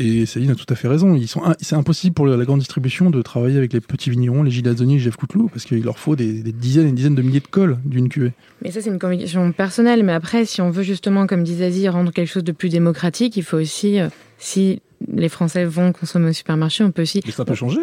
Et 0.00 0.24
Céline 0.24 0.50
a 0.50 0.54
tout 0.54 0.64
à 0.70 0.74
fait 0.74 0.88
raison. 0.88 1.14
Ils 1.14 1.28
sont, 1.28 1.42
c'est 1.60 1.76
impossible 1.76 2.14
pour 2.14 2.26
la 2.26 2.42
grande 2.46 2.60
distribution 2.60 3.10
de 3.10 3.20
travailler 3.20 3.58
avec 3.58 3.74
les 3.74 3.82
petits 3.82 4.08
vignerons, 4.08 4.42
les 4.42 4.50
Gilles 4.50 4.66
Azzoni, 4.66 4.98
Jeff 4.98 5.16
Coutelou, 5.16 5.48
parce 5.48 5.66
qu'il 5.66 5.84
leur 5.84 5.98
faut 5.98 6.16
des, 6.16 6.42
dizaines 6.42 6.86
et 6.86 6.88
des 6.88 6.96
dizaines 6.96 7.14
de 7.14 7.20
milliers 7.20 7.40
de 7.40 7.46
cols 7.46 7.76
d'une 7.84 8.08
cuvée. 8.08 8.32
Mais 8.62 8.70
ça, 8.70 8.80
c'est 8.80 8.88
une 8.88 8.98
conviction 8.98 9.52
personnelle. 9.52 10.02
Mais 10.02 10.14
après, 10.14 10.46
si 10.46 10.62
on 10.62 10.70
veut 10.70 10.84
justement, 10.84 11.26
comme 11.26 11.44
disait 11.44 11.66
Aziz, 11.66 11.86
rendre 11.90 12.12
quelque 12.12 12.32
chose 12.32 12.44
de 12.44 12.52
plus 12.52 12.70
démocratique, 12.70 13.36
il 13.36 13.42
faut 13.42 13.58
aussi, 13.58 14.00
euh, 14.00 14.08
si 14.38 14.80
les 15.12 15.28
Français 15.28 15.66
vont 15.66 15.92
consommer 15.92 16.30
au 16.30 16.32
supermarché, 16.32 16.82
on 16.82 16.92
peut 16.92 17.02
aussi. 17.02 17.20
Mais 17.26 17.32
ça 17.32 17.44
peut 17.44 17.54
changer. 17.54 17.82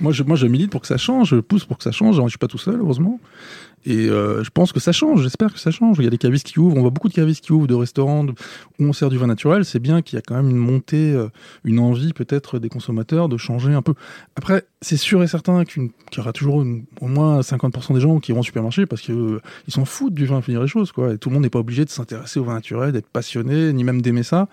Moi 0.00 0.12
je, 0.12 0.22
moi, 0.22 0.36
je 0.36 0.46
milite 0.46 0.70
pour 0.70 0.80
que 0.80 0.86
ça 0.86 0.96
change, 0.96 1.30
je 1.30 1.36
pousse 1.36 1.64
pour 1.64 1.78
que 1.78 1.84
ça 1.84 1.92
change. 1.92 2.16
Je 2.16 2.22
ne 2.22 2.28
suis 2.28 2.38
pas 2.38 2.46
tout 2.46 2.58
seul, 2.58 2.80
heureusement. 2.80 3.20
Et 3.86 4.08
euh, 4.08 4.42
je 4.42 4.50
pense 4.50 4.72
que 4.72 4.80
ça 4.80 4.92
change, 4.92 5.22
j'espère 5.22 5.52
que 5.52 5.58
ça 5.58 5.70
change. 5.70 5.98
Il 5.98 6.04
y 6.04 6.06
a 6.06 6.10
des 6.10 6.18
cavistes 6.18 6.46
qui 6.46 6.58
ouvrent, 6.58 6.76
on 6.76 6.80
voit 6.80 6.90
beaucoup 6.90 7.08
de 7.08 7.14
cavistes 7.14 7.44
qui 7.44 7.52
ouvrent, 7.52 7.66
de 7.66 7.74
restaurants 7.74 8.26
où 8.26 8.84
on 8.84 8.92
sert 8.92 9.08
du 9.08 9.18
vin 9.18 9.26
naturel. 9.26 9.64
C'est 9.64 9.78
bien 9.78 10.02
qu'il 10.02 10.16
y 10.16 10.18
a 10.18 10.22
quand 10.22 10.34
même 10.34 10.50
une 10.50 10.56
montée, 10.56 11.12
euh, 11.12 11.28
une 11.64 11.78
envie 11.78 12.12
peut-être 12.12 12.58
des 12.58 12.68
consommateurs 12.68 13.28
de 13.28 13.36
changer 13.36 13.72
un 13.72 13.82
peu. 13.82 13.94
Après, 14.36 14.64
c'est 14.82 14.96
sûr 14.96 15.22
et 15.22 15.28
certain 15.28 15.64
qu'il 15.64 15.84
y 15.84 16.20
aura 16.20 16.32
toujours 16.32 16.64
au 17.00 17.06
moins 17.06 17.40
50% 17.40 17.94
des 17.94 18.00
gens 18.00 18.18
qui 18.18 18.32
vont 18.32 18.40
au 18.40 18.44
supermarché 18.44 18.86
parce 18.86 19.00
qu'ils 19.00 19.14
euh, 19.14 19.40
s'en 19.68 19.84
foutent 19.84 20.14
du 20.14 20.26
vin, 20.26 20.42
finir 20.42 20.60
les 20.60 20.68
choses. 20.68 20.92
Quoi. 20.92 21.14
Et 21.14 21.18
tout 21.18 21.28
le 21.28 21.34
monde 21.34 21.44
n'est 21.44 21.50
pas 21.50 21.60
obligé 21.60 21.84
de 21.84 21.90
s'intéresser 21.90 22.40
au 22.40 22.44
vin 22.44 22.54
naturel, 22.54 22.92
d'être 22.92 23.08
passionné, 23.08 23.72
ni 23.72 23.84
même 23.84 24.02
d'aimer 24.02 24.22
ça. 24.22 24.48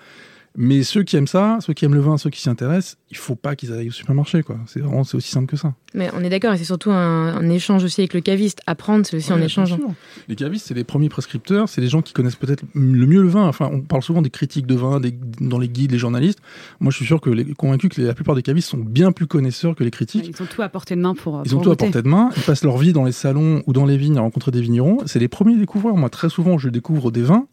Mais 0.57 0.83
ceux 0.83 1.03
qui 1.03 1.17
aiment 1.17 1.27
ça, 1.27 1.57
ceux 1.61 1.73
qui 1.73 1.85
aiment 1.85 1.95
le 1.95 2.01
vin, 2.01 2.17
ceux 2.17 2.29
qui 2.29 2.39
s'y 2.39 2.49
intéressent, 2.49 2.97
il 3.11 3.17
faut 3.17 3.35
pas 3.35 3.55
qu'ils 3.55 3.73
aillent 3.73 3.89
au 3.89 3.91
supermarché, 3.93 4.41
quoi. 4.41 4.57
C'est 4.67 4.79
vraiment, 4.79 5.03
c'est 5.03 5.17
aussi 5.17 5.29
simple 5.29 5.47
que 5.47 5.57
ça. 5.57 5.73
Mais 5.93 6.09
on 6.13 6.23
est 6.23 6.29
d'accord, 6.29 6.53
et 6.53 6.57
c'est 6.57 6.65
surtout 6.65 6.91
un, 6.91 7.49
échange 7.49 7.83
aussi 7.83 8.01
avec 8.01 8.13
le 8.13 8.21
caviste. 8.21 8.61
Apprendre, 8.65 9.05
c'est 9.05 9.17
aussi 9.17 9.33
en 9.33 9.41
échangeant. 9.41 9.79
Les 10.27 10.35
cavistes, 10.35 10.67
c'est 10.67 10.73
les 10.73 10.83
premiers 10.83 11.09
prescripteurs, 11.09 11.67
c'est 11.67 11.81
les 11.81 11.87
gens 11.87 12.01
qui 12.01 12.13
connaissent 12.13 12.35
peut-être 12.35 12.63
le 12.73 13.05
mieux 13.05 13.21
le 13.21 13.27
vin. 13.27 13.47
Enfin, 13.47 13.69
on 13.71 13.81
parle 13.81 14.01
souvent 14.01 14.21
des 14.21 14.29
critiques 14.29 14.65
de 14.65 14.75
vin 14.75 15.01
dans 15.41 15.59
les 15.59 15.69
guides, 15.69 15.91
les 15.91 15.97
journalistes. 15.97 16.39
Moi, 16.79 16.91
je 16.91 16.97
suis 16.97 17.05
sûr 17.05 17.19
que 17.19 17.29
les, 17.29 17.45
convaincu 17.53 17.89
que 17.89 18.01
la 18.01 18.13
plupart 18.13 18.35
des 18.35 18.41
cavistes 18.41 18.69
sont 18.69 18.77
bien 18.77 19.11
plus 19.11 19.27
connaisseurs 19.27 19.75
que 19.75 19.83
les 19.83 19.91
critiques. 19.91 20.27
Ils 20.27 20.41
ont 20.41 20.47
tout 20.47 20.61
à 20.61 20.69
portée 20.69 20.95
de 20.95 21.01
main 21.01 21.15
pour. 21.15 21.41
Ils 21.45 21.55
ont 21.55 21.61
tout 21.61 21.71
à 21.71 21.75
portée 21.75 22.01
de 22.01 22.07
main. 22.07 22.29
Ils 22.37 22.43
passent 22.43 22.63
leur 22.63 22.77
vie 22.77 22.93
dans 22.93 23.03
les 23.03 23.11
salons 23.11 23.61
ou 23.67 23.73
dans 23.73 23.85
les 23.85 23.97
vignes 23.97 24.17
à 24.17 24.21
rencontrer 24.21 24.51
des 24.51 24.61
vignerons. 24.61 24.99
C'est 25.05 25.19
les 25.19 25.27
premiers 25.27 25.57
découvreurs. 25.57 25.97
Moi, 25.97 26.09
très 26.09 26.29
souvent, 26.29 26.57
je 26.57 26.69
découvre 26.69 27.11
des 27.11 27.23
vins 27.23 27.47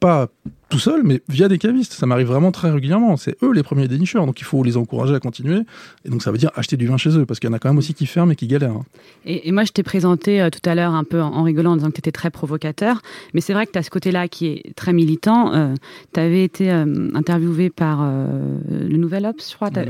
pas 0.00 0.28
tout 0.68 0.78
seul, 0.78 1.02
mais 1.02 1.22
via 1.28 1.48
des 1.48 1.58
cavistes. 1.58 1.92
Ça 1.92 2.06
m'arrive 2.06 2.26
vraiment 2.26 2.52
très 2.52 2.70
régulièrement. 2.70 3.16
C'est 3.16 3.36
eux 3.42 3.52
les 3.52 3.62
premiers 3.62 3.88
dénicheurs, 3.88 4.26
donc 4.26 4.40
il 4.40 4.44
faut 4.44 4.62
les 4.62 4.76
encourager 4.76 5.14
à 5.14 5.20
continuer. 5.20 5.60
Et 6.04 6.10
donc 6.10 6.22
ça 6.22 6.30
veut 6.30 6.38
dire 6.38 6.50
acheter 6.56 6.76
du 6.76 6.86
vin 6.86 6.96
chez 6.96 7.16
eux, 7.16 7.24
parce 7.24 7.40
qu'il 7.40 7.48
y 7.48 7.52
en 7.52 7.56
a 7.56 7.58
quand 7.58 7.68
même 7.68 7.78
aussi 7.78 7.94
qui 7.94 8.06
ferment 8.06 8.32
et 8.32 8.36
qui 8.36 8.46
galèrent. 8.46 8.72
Hein. 8.72 8.84
Et, 9.24 9.50
moi, 9.52 9.64
je 9.64 9.72
t'ai 9.72 9.82
présenté 9.82 10.40
euh, 10.40 10.50
tout 10.50 10.60
à 10.68 10.74
l'heure 10.74 10.92
un 10.92 11.04
peu 11.04 11.20
en, 11.20 11.42
rigolant 11.42 11.72
en 11.72 11.76
disant 11.76 11.88
que 11.88 11.94
tu 11.94 12.00
étais 12.00 12.12
très 12.12 12.30
provocateur, 12.30 13.00
mais 13.32 13.40
c'est 13.40 13.52
vrai 13.52 13.66
que 13.66 13.72
tu 13.72 13.78
as 13.78 13.82
ce 13.82 13.90
côté-là 13.90 14.28
qui 14.28 14.46
est 14.46 14.74
très 14.76 14.92
militant. 14.92 15.54
Euh, 15.54 15.74
tu 16.12 16.20
avais 16.20 16.44
été 16.44 16.70
euh, 16.70 17.10
interviewé 17.14 17.70
par 17.70 17.98
le 18.00 18.96
Nouvel 18.96 19.26
Ops, 19.26 19.50
je 19.50 19.54
crois. 19.56 19.70
Tu 19.70 19.80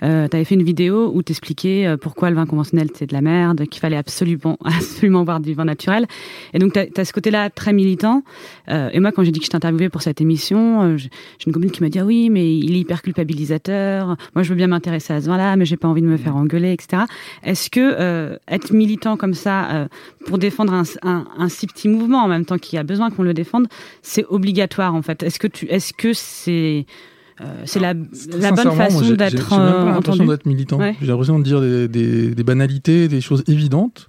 avais 0.00 0.44
fait 0.44 0.54
une 0.54 0.62
vidéo 0.62 1.12
où 1.14 1.22
tu 1.22 1.32
expliquais 1.32 1.96
pourquoi 2.00 2.30
le 2.30 2.36
vin 2.36 2.46
conventionnel 2.46 2.88
c'est 2.94 3.06
de 3.06 3.12
la 3.12 3.20
merde, 3.20 3.66
qu'il 3.66 3.80
fallait 3.80 3.96
absolument, 3.96 4.58
absolument 4.64 5.24
boire 5.24 5.40
du 5.40 5.54
vin 5.54 5.64
naturel. 5.64 6.06
Et 6.52 6.58
donc 6.58 6.72
tu 6.72 6.78
as, 6.78 6.86
as, 6.96 7.04
ce 7.04 7.12
côté-là 7.12 7.50
très 7.50 7.72
militant. 7.72 8.22
et 8.68 9.00
moi, 9.00 9.12
quand 9.12 9.22
j'ai 9.24 9.30
dit 9.30 9.40
que 9.40 9.46
je 9.46 9.50
t'interviewais 9.50 9.83
pour 9.88 10.02
cette 10.02 10.20
émission, 10.20 10.82
euh, 10.82 10.96
j'ai 10.96 11.10
une 11.46 11.52
copine 11.52 11.70
qui 11.70 11.82
m'a 11.82 11.88
dit 11.88 11.98
ah 11.98 12.04
oui, 12.04 12.30
mais 12.30 12.56
il 12.56 12.74
est 12.74 12.80
hyper 12.80 13.02
culpabilisateur. 13.02 14.16
Moi, 14.34 14.42
je 14.42 14.48
veux 14.48 14.54
bien 14.54 14.66
m'intéresser 14.66 15.12
à 15.12 15.20
ce 15.20 15.26
vin-là, 15.26 15.56
mais 15.56 15.64
j'ai 15.64 15.76
pas 15.76 15.88
envie 15.88 16.02
de 16.02 16.06
me 16.06 16.16
faire 16.16 16.36
engueuler, 16.36 16.72
etc. 16.72 17.04
Est-ce 17.42 17.70
que 17.70 17.80
euh, 17.80 18.36
être 18.48 18.72
militant 18.72 19.16
comme 19.16 19.34
ça 19.34 19.70
euh, 19.70 19.88
pour 20.26 20.38
défendre 20.38 20.72
un, 20.72 20.84
un, 21.38 21.48
si 21.48 21.66
petit 21.66 21.88
mouvement 21.88 22.22
en 22.24 22.28
même 22.28 22.44
temps 22.44 22.58
qu'il 22.58 22.76
y 22.76 22.80
a 22.80 22.82
besoin 22.82 23.10
qu'on 23.10 23.22
le 23.22 23.34
défende, 23.34 23.68
c'est 24.02 24.24
obligatoire 24.28 24.94
en 24.94 25.02
fait? 25.02 25.22
Est-ce 25.22 25.38
que 25.38 25.46
tu, 25.46 25.66
est-ce 25.66 25.92
que 25.92 26.12
c'est 26.12 26.86
c'est 27.64 27.80
la, 27.80 27.94
la 28.38 28.52
bonne 28.52 28.70
façon 28.72 29.10
d'être 29.10 29.50
J'ai 29.50 29.90
l'impression 29.90 30.26
d'être 30.26 30.46
militant. 30.46 30.78
J'ai 31.00 31.06
l'impression 31.06 31.38
de 31.40 31.44
dire 31.44 31.60
des, 31.60 31.88
des, 31.88 32.34
des, 32.34 32.44
banalités, 32.44 33.08
des 33.08 33.20
choses 33.20 33.42
évidentes. 33.48 34.08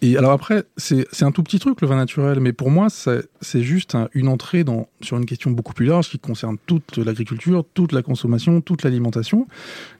Et 0.00 0.16
alors 0.16 0.30
après, 0.30 0.62
c'est 0.76 1.22
un 1.22 1.32
tout 1.32 1.42
petit 1.42 1.58
truc 1.58 1.80
le 1.80 1.88
vin 1.88 1.96
naturel, 1.96 2.38
mais 2.38 2.52
pour 2.52 2.70
moi, 2.70 2.88
c'est 2.88 3.62
juste 3.62 3.96
une 4.14 4.28
entrée 4.28 4.62
dans, 4.62 4.88
sur 5.00 5.16
une 5.16 5.26
question 5.26 5.50
beaucoup 5.50 5.72
plus 5.72 5.86
large 5.86 6.08
qui 6.08 6.18
concerne 6.18 6.56
toute 6.66 6.98
l'agriculture, 6.98 7.64
toute 7.74 7.92
la 7.92 8.02
consommation, 8.02 8.60
toute 8.60 8.84
l'alimentation. 8.84 9.48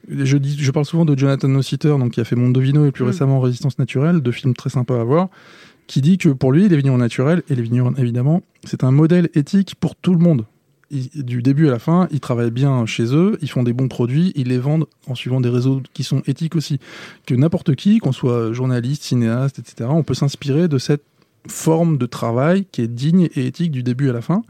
Je, 0.08 0.36
dis, 0.36 0.56
je 0.56 0.70
parle 0.70 0.86
souvent 0.86 1.04
de 1.04 1.18
Jonathan 1.18 1.48
Nossiter, 1.48 1.96
donc 1.98 2.12
qui 2.12 2.20
a 2.20 2.24
fait 2.24 2.36
Mondovino 2.36 2.86
et 2.86 2.92
plus 2.92 3.04
mm. 3.04 3.08
récemment 3.08 3.40
Résistance 3.40 3.78
naturelle, 3.78 4.20
deux 4.20 4.32
films 4.32 4.54
très 4.54 4.70
sympas 4.70 5.00
à 5.00 5.04
voir, 5.04 5.28
qui 5.88 6.00
dit 6.00 6.16
que 6.16 6.28
pour 6.28 6.52
lui, 6.52 6.68
les 6.68 6.76
vignerons 6.76 6.98
naturels, 6.98 7.42
et 7.48 7.56
les 7.56 7.62
vignerons 7.62 7.94
évidemment, 7.96 8.42
c'est 8.64 8.84
un 8.84 8.92
modèle 8.92 9.30
éthique 9.34 9.74
pour 9.80 9.96
tout 9.96 10.12
le 10.12 10.20
monde 10.20 10.44
du 10.90 11.42
début 11.42 11.68
à 11.68 11.70
la 11.70 11.78
fin, 11.78 12.08
ils 12.10 12.20
travaillent 12.20 12.50
bien 12.50 12.86
chez 12.86 13.14
eux, 13.14 13.38
ils 13.42 13.50
font 13.50 13.62
des 13.62 13.72
bons 13.72 13.88
produits, 13.88 14.32
ils 14.36 14.48
les 14.48 14.58
vendent 14.58 14.86
en 15.06 15.14
suivant 15.14 15.40
des 15.40 15.48
réseaux 15.48 15.82
qui 15.92 16.02
sont 16.02 16.22
éthiques 16.26 16.56
aussi. 16.56 16.80
Que 17.26 17.34
n'importe 17.34 17.74
qui, 17.74 17.98
qu'on 17.98 18.12
soit 18.12 18.52
journaliste, 18.52 19.02
cinéaste, 19.02 19.58
etc., 19.58 19.90
on 19.92 20.02
peut 20.02 20.14
s'inspirer 20.14 20.68
de 20.68 20.78
cette 20.78 21.02
forme 21.46 21.98
de 21.98 22.06
travail 22.06 22.66
qui 22.72 22.82
est 22.82 22.88
digne 22.88 23.28
et 23.34 23.46
éthique 23.46 23.70
du 23.70 23.82
début 23.82 24.10
à 24.10 24.12
la 24.12 24.22
fin. 24.22 24.42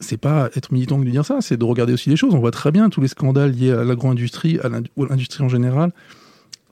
c'est 0.00 0.16
pas 0.16 0.48
être 0.56 0.72
militant 0.72 0.98
que 0.98 1.04
de 1.04 1.10
dire 1.10 1.26
ça, 1.26 1.40
c'est 1.42 1.58
de 1.58 1.64
regarder 1.64 1.92
aussi 1.92 2.08
les 2.08 2.16
choses. 2.16 2.34
On 2.34 2.38
voit 2.38 2.50
très 2.50 2.72
bien 2.72 2.88
tous 2.88 3.02
les 3.02 3.08
scandales 3.08 3.52
liés 3.52 3.72
à 3.72 3.84
l'agro-industrie, 3.84 4.58
à 4.60 4.68
l'industrie 4.68 5.44
en 5.44 5.48
général. 5.48 5.92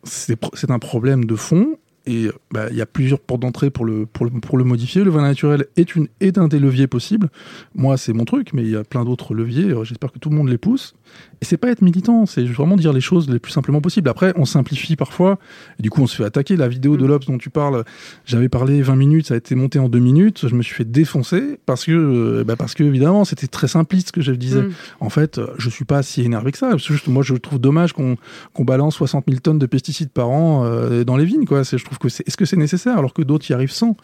C'est 0.04 0.70
un 0.70 0.78
problème 0.78 1.26
de 1.26 1.36
fond 1.36 1.76
et 2.08 2.30
bah, 2.50 2.68
il 2.70 2.76
y 2.76 2.80
a 2.80 2.86
plusieurs 2.86 3.20
portes 3.20 3.40
d'entrée 3.40 3.70
pour 3.70 3.84
le, 3.84 4.06
pour, 4.06 4.24
le, 4.24 4.32
pour 4.40 4.56
le 4.56 4.64
modifier. 4.64 5.04
Le 5.04 5.10
vin 5.10 5.22
naturel 5.22 5.66
est, 5.76 5.94
une, 5.94 6.08
est 6.20 6.38
un 6.38 6.48
des 6.48 6.58
leviers 6.58 6.86
possibles. 6.86 7.28
Moi, 7.74 7.96
c'est 7.96 8.14
mon 8.14 8.24
truc, 8.24 8.52
mais 8.54 8.62
il 8.62 8.70
y 8.70 8.76
a 8.76 8.84
plein 8.84 9.04
d'autres 9.04 9.34
leviers. 9.34 9.74
J'espère 9.84 10.10
que 10.10 10.18
tout 10.18 10.30
le 10.30 10.36
monde 10.36 10.48
les 10.48 10.58
pousse. 10.58 10.94
Et 11.40 11.44
c'est 11.44 11.56
pas 11.56 11.68
être 11.68 11.82
militant, 11.82 12.26
c'est 12.26 12.44
vraiment 12.44 12.76
dire 12.76 12.92
les 12.92 13.00
choses 13.00 13.30
les 13.30 13.38
plus 13.38 13.52
simplement 13.52 13.80
possibles. 13.80 14.08
Après, 14.08 14.32
on 14.36 14.44
simplifie 14.44 14.96
parfois, 14.96 15.38
et 15.78 15.82
du 15.82 15.90
coup, 15.90 16.02
on 16.02 16.06
se 16.06 16.16
fait 16.16 16.24
attaquer. 16.24 16.56
La 16.56 16.68
vidéo 16.68 16.96
de 16.96 17.06
l'Obs 17.06 17.26
dont 17.26 17.38
tu 17.38 17.50
parles, 17.50 17.84
j'avais 18.24 18.48
parlé 18.48 18.82
20 18.82 18.96
minutes, 18.96 19.26
ça 19.28 19.34
a 19.34 19.36
été 19.36 19.54
monté 19.54 19.78
en 19.78 19.88
2 19.88 19.98
minutes. 19.98 20.48
Je 20.48 20.54
me 20.54 20.62
suis 20.62 20.74
fait 20.74 20.84
défoncer 20.84 21.58
parce 21.64 21.84
que, 21.84 21.92
euh, 21.92 22.44
bah 22.44 22.56
parce 22.56 22.74
que 22.74 22.82
évidemment, 22.82 23.24
c'était 23.24 23.46
très 23.46 23.68
simpliste 23.68 24.08
ce 24.08 24.12
que 24.12 24.20
je 24.20 24.32
disais. 24.32 24.62
Mm. 24.62 24.72
En 25.00 25.10
fait, 25.10 25.40
je 25.58 25.70
suis 25.70 25.84
pas 25.84 26.02
si 26.02 26.22
énervé 26.22 26.50
que 26.52 26.58
ça. 26.58 26.76
Juste, 26.76 27.06
moi, 27.06 27.22
je 27.22 27.34
trouve 27.34 27.58
dommage 27.60 27.92
qu'on 27.92 28.16
balance 28.64 28.96
60 28.96 29.24
000 29.28 29.40
tonnes 29.40 29.58
de 29.58 29.66
pesticides 29.66 30.10
par 30.10 30.30
an 30.30 30.64
euh, 30.64 31.04
dans 31.04 31.16
les 31.16 31.24
vignes. 31.24 31.44
Quoi. 31.44 31.62
Je 31.62 31.84
trouve 31.84 31.97
que 31.98 32.08
c'est 32.08 32.26
est-ce 32.26 32.36
que 32.36 32.44
c'est 32.44 32.56
nécessaire 32.56 32.98
alors 32.98 33.14
que 33.14 33.22
d'autres 33.22 33.50
y 33.50 33.54
arrivent 33.54 33.70
sans? 33.70 33.96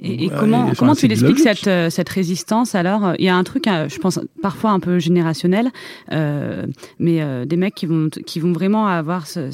Et, 0.00 0.28
comment, 0.28 0.72
comment 0.76 0.94
tu 0.94 1.06
l'expliques 1.06 1.38
cette, 1.38 1.66
euh, 1.68 1.88
cette 1.88 2.08
résistance 2.10 2.74
alors? 2.74 3.14
Il 3.18 3.24
y 3.24 3.30
a 3.30 3.36
un 3.36 3.44
truc, 3.44 3.66
euh, 3.66 3.88
je 3.88 3.98
pense, 3.98 4.20
parfois 4.42 4.72
un 4.72 4.80
peu 4.80 4.98
générationnel, 4.98 5.70
euh, 6.12 6.66
mais 6.98 7.46
des 7.46 7.56
mecs 7.56 7.74
qui 7.74 7.86
vont, 7.86 8.08
qui 8.08 8.40
vont 8.40 8.52
vraiment 8.52 8.86
avoir 8.86 9.26
ce 9.26 9.50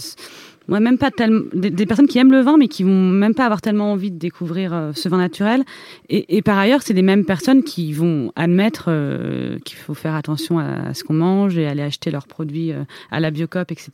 Ouais, 0.68 0.80
même 0.80 0.98
pas 0.98 1.10
tellement 1.10 1.42
des, 1.52 1.86
personnes 1.86 2.06
qui 2.06 2.18
aiment 2.18 2.30
le 2.30 2.40
vin, 2.40 2.56
mais 2.56 2.68
qui 2.68 2.84
vont 2.84 2.90
même 2.90 3.34
pas 3.34 3.44
avoir 3.44 3.60
tellement 3.60 3.92
envie 3.92 4.10
de 4.10 4.18
découvrir 4.18 4.72
euh, 4.72 4.92
ce 4.94 5.08
vin 5.08 5.18
naturel. 5.18 5.64
Et, 6.08 6.42
par 6.42 6.58
ailleurs, 6.58 6.82
c'est 6.82 6.92
les 6.92 7.02
mêmes 7.02 7.24
personnes 7.24 7.64
qui 7.64 7.92
vont 7.92 8.32
admettre 8.36 8.86
euh, 8.88 9.58
qu'il 9.64 9.78
faut 9.78 9.94
faire 9.94 10.14
attention 10.14 10.58
à, 10.58 10.94
ce 10.94 11.04
qu'on 11.04 11.14
mange 11.14 11.58
et 11.58 11.66
aller 11.66 11.82
acheter 11.82 12.10
leurs 12.10 12.26
produits 12.26 12.72
euh, 12.72 12.84
à 13.10 13.18
la 13.18 13.30
Biocop, 13.30 13.72
etc. 13.72 13.90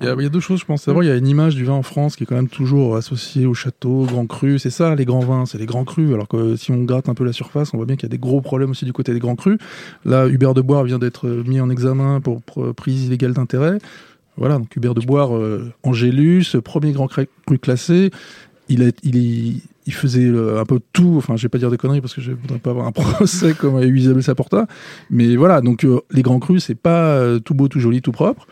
Il 0.00 0.06
y, 0.06 0.08
a, 0.08 0.14
il 0.14 0.22
y, 0.22 0.26
a, 0.26 0.28
deux 0.28 0.40
choses, 0.40 0.60
je 0.60 0.64
pense. 0.64 0.86
D'abord, 0.86 1.04
il 1.04 1.08
y 1.08 1.12
a 1.12 1.16
une 1.16 1.28
image 1.28 1.54
du 1.54 1.64
vin 1.64 1.74
en 1.74 1.82
France 1.82 2.16
qui 2.16 2.24
est 2.24 2.26
quand 2.26 2.34
même 2.34 2.48
toujours 2.48 2.96
associée 2.96 3.46
au 3.46 3.54
château, 3.54 4.04
grand 4.04 4.26
cru. 4.26 4.58
C'est 4.58 4.70
ça, 4.70 4.94
les 4.94 5.04
grands 5.04 5.20
vins, 5.20 5.46
c'est 5.46 5.58
les 5.58 5.66
grands 5.66 5.84
crus. 5.84 6.12
Alors 6.12 6.28
que 6.28 6.56
si 6.56 6.72
on 6.72 6.82
gratte 6.82 7.08
un 7.08 7.14
peu 7.14 7.24
la 7.24 7.32
surface, 7.32 7.72
on 7.74 7.76
voit 7.76 7.86
bien 7.86 7.96
qu'il 7.96 8.08
y 8.08 8.10
a 8.10 8.14
des 8.14 8.18
gros 8.18 8.40
problèmes 8.40 8.70
aussi 8.70 8.84
du 8.84 8.92
côté 8.92 9.12
des 9.12 9.20
grands 9.20 9.36
crus. 9.36 9.58
Là, 10.04 10.26
Hubert 10.26 10.54
de 10.54 10.62
Bois 10.62 10.82
vient 10.84 10.98
d'être 10.98 11.28
mis 11.28 11.60
en 11.60 11.70
examen 11.70 12.20
pour 12.20 12.42
prise 12.74 13.06
illégale 13.06 13.34
d'intérêt. 13.34 13.78
Voilà, 14.36 14.58
donc 14.58 14.74
Hubert 14.74 14.94
de 14.94 15.00
Boire, 15.00 15.36
euh, 15.36 15.72
Angélus, 15.82 16.56
premier 16.64 16.92
grand 16.92 17.06
cru 17.06 17.28
classé. 17.60 18.10
Il, 18.68 19.60
faisait 19.90 20.24
euh, 20.24 20.60
un 20.60 20.64
peu 20.64 20.80
tout, 20.92 21.14
enfin 21.18 21.36
je 21.36 21.42
vais 21.42 21.48
pas 21.48 21.58
dire 21.58 21.70
des 21.70 21.76
conneries 21.76 22.00
parce 22.00 22.14
que 22.14 22.22
je 22.22 22.32
voudrais 22.32 22.58
pas 22.58 22.70
avoir 22.70 22.86
un 22.86 22.92
procès 22.92 23.52
comme 23.52 23.82
eu 23.82 23.98
Isabelle 23.98 24.22
Saporta, 24.22 24.66
mais 25.10 25.36
voilà, 25.36 25.60
donc 25.60 25.84
euh, 25.84 26.00
les 26.10 26.22
grands 26.22 26.38
crus 26.38 26.64
c'est 26.64 26.76
pas 26.76 27.38
tout 27.40 27.54
beau, 27.54 27.68
tout 27.68 27.80
joli, 27.80 28.00
tout 28.00 28.12
propre. 28.12 28.46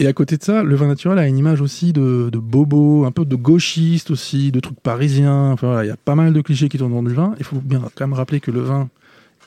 Et 0.00 0.08
à 0.08 0.12
côté 0.12 0.36
de 0.36 0.42
ça, 0.42 0.64
le 0.64 0.74
vin 0.74 0.88
naturel 0.88 1.18
a 1.18 1.28
une 1.28 1.38
image 1.38 1.60
aussi 1.60 1.92
de, 1.92 2.28
bobo, 2.34 3.04
un 3.04 3.12
peu 3.12 3.24
de 3.24 3.36
gauchiste 3.36 4.10
aussi, 4.10 4.50
de 4.50 4.58
trucs 4.58 4.80
parisiens. 4.80 5.52
Enfin 5.52 5.68
voilà, 5.68 5.84
il 5.84 5.88
y 5.88 5.92
a 5.92 5.96
pas 5.96 6.16
mal 6.16 6.32
de 6.32 6.40
clichés 6.40 6.68
qui 6.68 6.78
tournent 6.78 6.92
dans 6.92 7.02
du 7.02 7.14
vin. 7.14 7.34
Il 7.38 7.44
faut 7.44 7.60
bien 7.60 7.80
quand 7.94 8.06
même 8.06 8.14
rappeler 8.14 8.40
que 8.40 8.50
le 8.50 8.60
vin, 8.60 8.88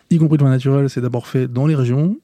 y 0.10 0.18
compris 0.18 0.38
le 0.38 0.46
vin 0.46 0.50
naturel, 0.50 0.90
c'est 0.90 1.02
d'abord 1.02 1.28
fait 1.28 1.52
dans 1.52 1.68
les 1.68 1.76
régions, 1.76 2.18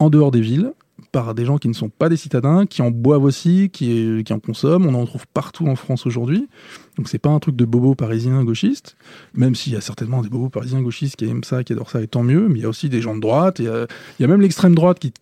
en 0.00 0.10
dehors 0.10 0.32
des 0.32 0.40
villes, 0.40 0.72
par 1.12 1.34
des 1.34 1.44
gens 1.44 1.58
qui 1.58 1.68
ne 1.68 1.74
sont 1.74 1.88
pas 1.88 2.08
des 2.08 2.16
citadins, 2.16 2.66
qui 2.66 2.82
en 2.82 2.90
boivent 2.90 3.24
aussi, 3.24 3.70
qui, 3.70 4.24
en 4.30 4.40
consomment. 4.40 4.86
On 4.86 4.94
en 4.94 5.06
trouve 5.06 5.26
partout 5.28 5.66
en 5.66 5.76
France 5.76 6.06
aujourd'hui. 6.06 6.48
Donc 6.98 7.08
c'est 7.08 7.18
pas 7.18 7.30
un 7.30 7.38
truc 7.38 7.54
de 7.54 7.64
bobo 7.64 7.94
parisien 7.94 8.42
gauchiste, 8.42 8.96
même 9.32 9.54
s'il 9.54 9.72
y 9.72 9.76
a 9.76 9.80
certainement 9.80 10.20
des 10.20 10.28
bobos 10.28 10.48
parisiens 10.48 10.82
gauchistes 10.82 11.14
qui 11.14 11.26
aiment 11.26 11.44
ça, 11.44 11.62
qui 11.62 11.72
adorent 11.72 11.90
ça, 11.90 12.02
et 12.02 12.08
tant 12.08 12.24
mieux. 12.24 12.48
Mais 12.48 12.58
il 12.58 12.62
y 12.62 12.64
a 12.64 12.68
aussi 12.68 12.88
des 12.88 13.00
gens 13.00 13.14
de 13.14 13.20
droite. 13.20 13.60
Il 13.60 13.66
y 13.66 13.68
a, 13.68 13.86
y 14.18 14.24
a 14.24 14.26
même 14.26 14.40
l'extrême 14.40 14.74
droite 14.74 14.98
qui, 14.98 15.12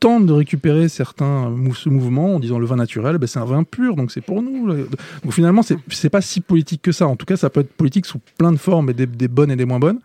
tente 0.00 0.26
de 0.26 0.32
récupérer 0.32 0.88
certains 0.88 1.54
ce 1.74 1.88
mouvement 1.88 2.36
en 2.36 2.40
disant 2.40 2.58
le 2.58 2.66
vin 2.66 2.76
naturel, 2.76 3.18
ben 3.18 3.26
c'est 3.26 3.38
un 3.38 3.44
vin 3.44 3.64
pur, 3.64 3.96
donc 3.96 4.10
c'est 4.10 4.20
pour 4.22 4.42
nous. 4.42 4.72
Donc 4.72 5.32
finalement, 5.32 5.62
c'est 5.62 6.10
pas 6.10 6.22
si 6.22 6.40
politique 6.40 6.80
que 6.80 6.92
ça. 6.92 7.06
En 7.06 7.16
tout 7.16 7.26
cas, 7.26 7.36
ça 7.36 7.50
peut 7.50 7.60
être 7.60 7.72
politique 7.72 8.06
sous 8.06 8.20
plein 8.38 8.52
de 8.52 8.56
formes, 8.56 8.88
et 8.90 8.94
des, 8.94 9.28
bonnes 9.28 9.50
et 9.50 9.56
des 9.56 9.66
moins 9.66 9.78
bonnes. 9.78 10.00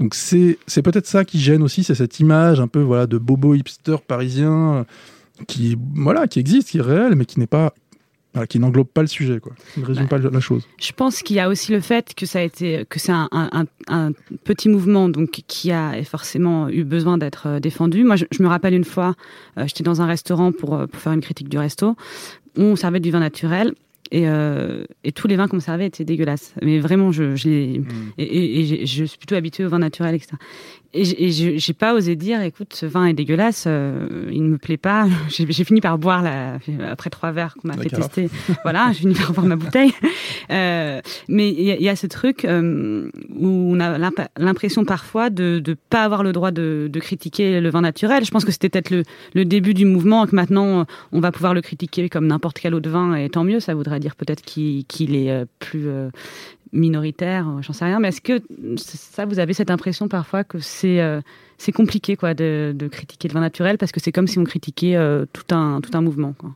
Donc 0.00 0.14
c'est 0.14 0.58
peut-être 0.82 1.06
ça 1.06 1.24
qui 1.24 1.38
gêne 1.38 1.62
aussi, 1.62 1.84
c'est 1.84 1.94
cette 1.94 2.18
image 2.18 2.58
un 2.58 2.66
peu 2.68 2.80
voilà 2.80 3.06
de 3.06 3.18
bobo 3.18 3.54
hipster 3.54 3.96
parisien 4.04 4.84
qui 5.46 5.76
voilà 5.94 6.26
qui 6.26 6.38
existe, 6.38 6.70
qui 6.70 6.78
est 6.78 6.82
réel, 6.82 7.14
mais 7.14 7.24
qui 7.24 7.38
n'est 7.38 7.46
pas 7.46 7.72
qui 8.48 8.58
n'englobe 8.58 8.88
pas 8.88 9.00
le 9.00 9.06
sujet, 9.06 9.40
quoi. 9.40 9.52
Qui 9.72 9.80
ne 9.80 9.86
résume 9.86 10.04
bah, 10.04 10.18
pas 10.18 10.30
la 10.30 10.40
chose. 10.40 10.66
Je 10.80 10.92
pense 10.92 11.22
qu'il 11.22 11.36
y 11.36 11.40
a 11.40 11.48
aussi 11.48 11.72
le 11.72 11.80
fait 11.80 12.14
que 12.14 12.26
ça 12.26 12.40
a 12.40 12.42
été, 12.42 12.84
que 12.88 12.98
c'est 12.98 13.12
un, 13.12 13.28
un, 13.30 13.64
un, 13.88 14.12
petit 14.44 14.68
mouvement, 14.68 15.08
donc 15.08 15.42
qui 15.46 15.70
a 15.70 16.02
forcément 16.04 16.68
eu 16.68 16.84
besoin 16.84 17.18
d'être 17.18 17.46
euh, 17.46 17.60
défendu. 17.60 18.04
Moi, 18.04 18.16
je, 18.16 18.24
me 18.42 18.48
rappelle 18.48 18.74
une 18.74 18.84
fois, 18.84 19.14
euh, 19.58 19.66
j'étais 19.66 19.84
dans 19.84 20.02
un 20.02 20.06
restaurant 20.06 20.52
pour, 20.52 20.74
euh, 20.74 20.86
pour 20.86 21.00
faire 21.00 21.12
une 21.12 21.20
critique 21.20 21.48
du 21.48 21.58
resto. 21.58 21.96
On 22.56 22.76
servait 22.76 23.00
du 23.00 23.10
vin 23.10 23.20
naturel 23.20 23.74
et, 24.10 24.28
euh, 24.28 24.84
et, 25.02 25.12
tous 25.12 25.26
les 25.28 25.36
vins 25.36 25.48
qu'on 25.48 25.56
me 25.56 25.60
servait 25.60 25.86
étaient 25.86 26.04
dégueulasses. 26.04 26.54
Mais 26.62 26.78
vraiment, 26.78 27.10
je, 27.10 27.34
je 27.36 27.48
mm. 27.48 27.84
et, 28.18 28.82
et, 28.82 28.86
je 28.86 29.04
suis 29.04 29.18
plutôt 29.18 29.34
habituée 29.34 29.64
au 29.64 29.68
vin 29.68 29.78
naturel, 29.78 30.14
etc. 30.14 30.34
Et 30.96 31.30
j'ai 31.58 31.72
pas 31.72 31.92
osé 31.92 32.14
dire, 32.14 32.40
écoute, 32.42 32.72
ce 32.74 32.86
vin 32.86 33.06
est 33.06 33.14
dégueulasse, 33.14 33.64
euh, 33.66 34.28
il 34.30 34.44
ne 34.44 34.48
me 34.48 34.58
plaît 34.58 34.76
pas. 34.76 35.08
J'ai 35.28 35.64
fini 35.64 35.80
par 35.80 35.98
boire 35.98 36.22
la, 36.22 36.58
après 36.88 37.10
trois 37.10 37.32
verres 37.32 37.56
qu'on 37.60 37.68
m'a 37.68 37.76
fait 37.76 37.88
tester. 37.88 38.30
voilà, 38.62 38.90
j'ai 38.92 39.00
fini 39.00 39.14
par 39.14 39.32
boire 39.32 39.46
ma 39.46 39.56
bouteille. 39.56 39.92
Euh, 40.50 41.00
mais 41.26 41.48
il 41.48 41.60
y, 41.60 41.84
y, 41.84 41.88
a 41.88 41.96
ce 41.96 42.06
truc 42.06 42.44
euh, 42.44 43.08
où 43.34 43.48
on 43.48 43.80
a 43.80 43.98
l'impression 44.36 44.84
parfois 44.84 45.30
de 45.30 45.62
ne 45.66 45.74
pas 45.74 46.04
avoir 46.04 46.22
le 46.22 46.32
droit 46.32 46.50
de, 46.50 46.88
de, 46.92 47.00
critiquer 47.00 47.62
le 47.62 47.70
vin 47.70 47.80
naturel. 47.80 48.26
Je 48.26 48.30
pense 48.30 48.44
que 48.44 48.52
c'était 48.52 48.68
peut-être 48.68 48.90
le, 48.90 49.04
le, 49.34 49.46
début 49.46 49.72
du 49.72 49.86
mouvement, 49.86 50.26
que 50.26 50.36
maintenant 50.36 50.84
on 51.12 51.20
va 51.20 51.32
pouvoir 51.32 51.54
le 51.54 51.62
critiquer 51.62 52.10
comme 52.10 52.26
n'importe 52.26 52.58
quel 52.58 52.74
autre 52.74 52.90
vin, 52.90 53.14
et 53.14 53.30
tant 53.30 53.42
mieux. 53.42 53.58
Ça 53.58 53.74
voudrait 53.74 54.00
dire 54.00 54.16
peut-être 54.16 54.42
qu'il 54.42 54.84
qu'il 54.84 55.16
est 55.16 55.30
euh, 55.30 55.46
plus 55.60 55.88
euh, 56.74 56.78
minoritaire, 56.78 57.46
j'en 57.62 57.72
sais 57.72 57.84
rien, 57.84 58.00
mais 58.00 58.08
est-ce 58.08 58.20
que 58.20 58.40
ça, 58.76 59.24
vous 59.26 59.38
avez 59.38 59.52
cette 59.52 59.70
impression 59.70 60.08
parfois 60.08 60.44
que 60.44 60.58
c'est 60.58 61.00
euh, 61.00 61.20
c'est 61.58 61.72
compliqué 61.72 62.16
quoi 62.16 62.34
de, 62.34 62.72
de, 62.74 62.88
critiquer 62.88 63.28
le 63.28 63.34
vin 63.34 63.40
naturel 63.40 63.78
parce 63.78 63.92
que 63.92 64.00
c'est 64.00 64.12
comme 64.12 64.26
si 64.26 64.38
on 64.38 64.44
critiquait 64.44 64.96
euh, 64.96 65.24
tout 65.32 65.54
un 65.54 65.80
tout 65.80 65.96
un 65.96 66.00
mouvement 66.00 66.34
quoi? 66.36 66.54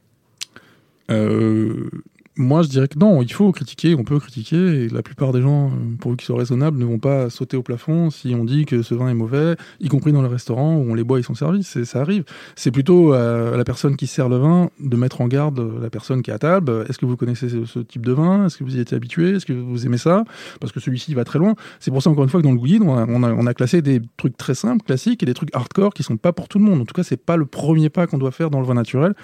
Euh, 1.10 1.90
moi, 2.38 2.62
je 2.62 2.68
dirais 2.68 2.86
que 2.86 2.98
non, 2.98 3.20
il 3.20 3.32
faut 3.32 3.50
critiquer, 3.50 3.96
on 3.96 4.04
peut 4.04 4.20
critiquer, 4.20 4.84
et 4.84 4.88
la 4.88 5.02
plupart 5.02 5.32
des 5.32 5.42
gens, 5.42 5.66
euh, 5.66 5.96
pourvu 5.98 6.16
qu'ils 6.16 6.26
soient 6.26 6.38
raisonnables, 6.38 6.78
ne 6.78 6.84
vont 6.84 7.00
pas 7.00 7.30
sauter 7.30 7.56
au 7.56 7.62
plafond 7.62 8.10
si 8.10 8.34
on 8.34 8.44
dit 8.44 8.64
que 8.64 8.82
ce 8.82 8.94
vin 8.94 9.08
est 9.08 9.14
mauvais, 9.14 9.56
y 9.80 9.88
compris 9.88 10.12
dans 10.12 10.22
le 10.22 10.28
restaurant 10.28 10.76
où 10.76 10.90
on 10.90 10.94
les 10.94 11.02
boit, 11.02 11.18
ils 11.18 11.24
sont 11.24 11.34
servis, 11.34 11.64
ça 11.64 12.00
arrive. 12.00 12.24
C'est 12.54 12.70
plutôt 12.70 13.12
à 13.12 13.56
la 13.56 13.64
personne 13.64 13.96
qui 13.96 14.06
sert 14.06 14.28
le 14.28 14.36
vin 14.36 14.70
de 14.78 14.96
mettre 14.96 15.20
en 15.20 15.26
garde 15.26 15.60
la 15.82 15.90
personne 15.90 16.22
qui 16.22 16.30
est 16.30 16.34
à 16.34 16.38
table. 16.38 16.86
Est-ce 16.88 16.98
que 16.98 17.06
vous 17.06 17.16
connaissez 17.16 17.48
ce, 17.48 17.78
type 17.80 18.06
de 18.06 18.12
vin? 18.12 18.46
Est-ce 18.46 18.56
que 18.56 18.64
vous 18.64 18.76
y 18.76 18.80
êtes 18.80 18.92
habitué? 18.92 19.30
Est-ce 19.30 19.46
que 19.46 19.52
vous 19.52 19.86
aimez 19.86 19.98
ça? 19.98 20.24
Parce 20.60 20.72
que 20.72 20.80
celui-ci 20.80 21.14
va 21.14 21.24
très 21.24 21.38
loin. 21.38 21.54
C'est 21.80 21.90
pour 21.90 22.02
ça, 22.02 22.10
encore 22.10 22.24
une 22.24 22.30
fois, 22.30 22.40
que 22.40 22.46
dans 22.46 22.52
le 22.52 22.60
guide, 22.60 22.82
on 22.82 22.96
a, 22.96 23.06
on, 23.06 23.46
a, 23.46 23.54
classé 23.54 23.82
des 23.82 24.00
trucs 24.16 24.36
très 24.36 24.54
simples, 24.54 24.84
classiques, 24.84 25.22
et 25.22 25.26
des 25.26 25.34
trucs 25.34 25.54
hardcore 25.54 25.92
qui 25.92 26.02
sont 26.02 26.16
pas 26.16 26.32
pour 26.32 26.48
tout 26.48 26.58
le 26.58 26.64
monde. 26.64 26.80
En 26.80 26.84
tout 26.84 26.94
cas, 26.94 27.02
c'est 27.02 27.16
pas 27.16 27.36
le 27.36 27.46
premier 27.46 27.88
pas 27.90 28.06
qu'on 28.06 28.18
doit 28.18 28.30
faire 28.30 28.50
dans 28.50 28.60
le 28.60 28.66
vin 28.66 28.74
naturel. 28.74 29.14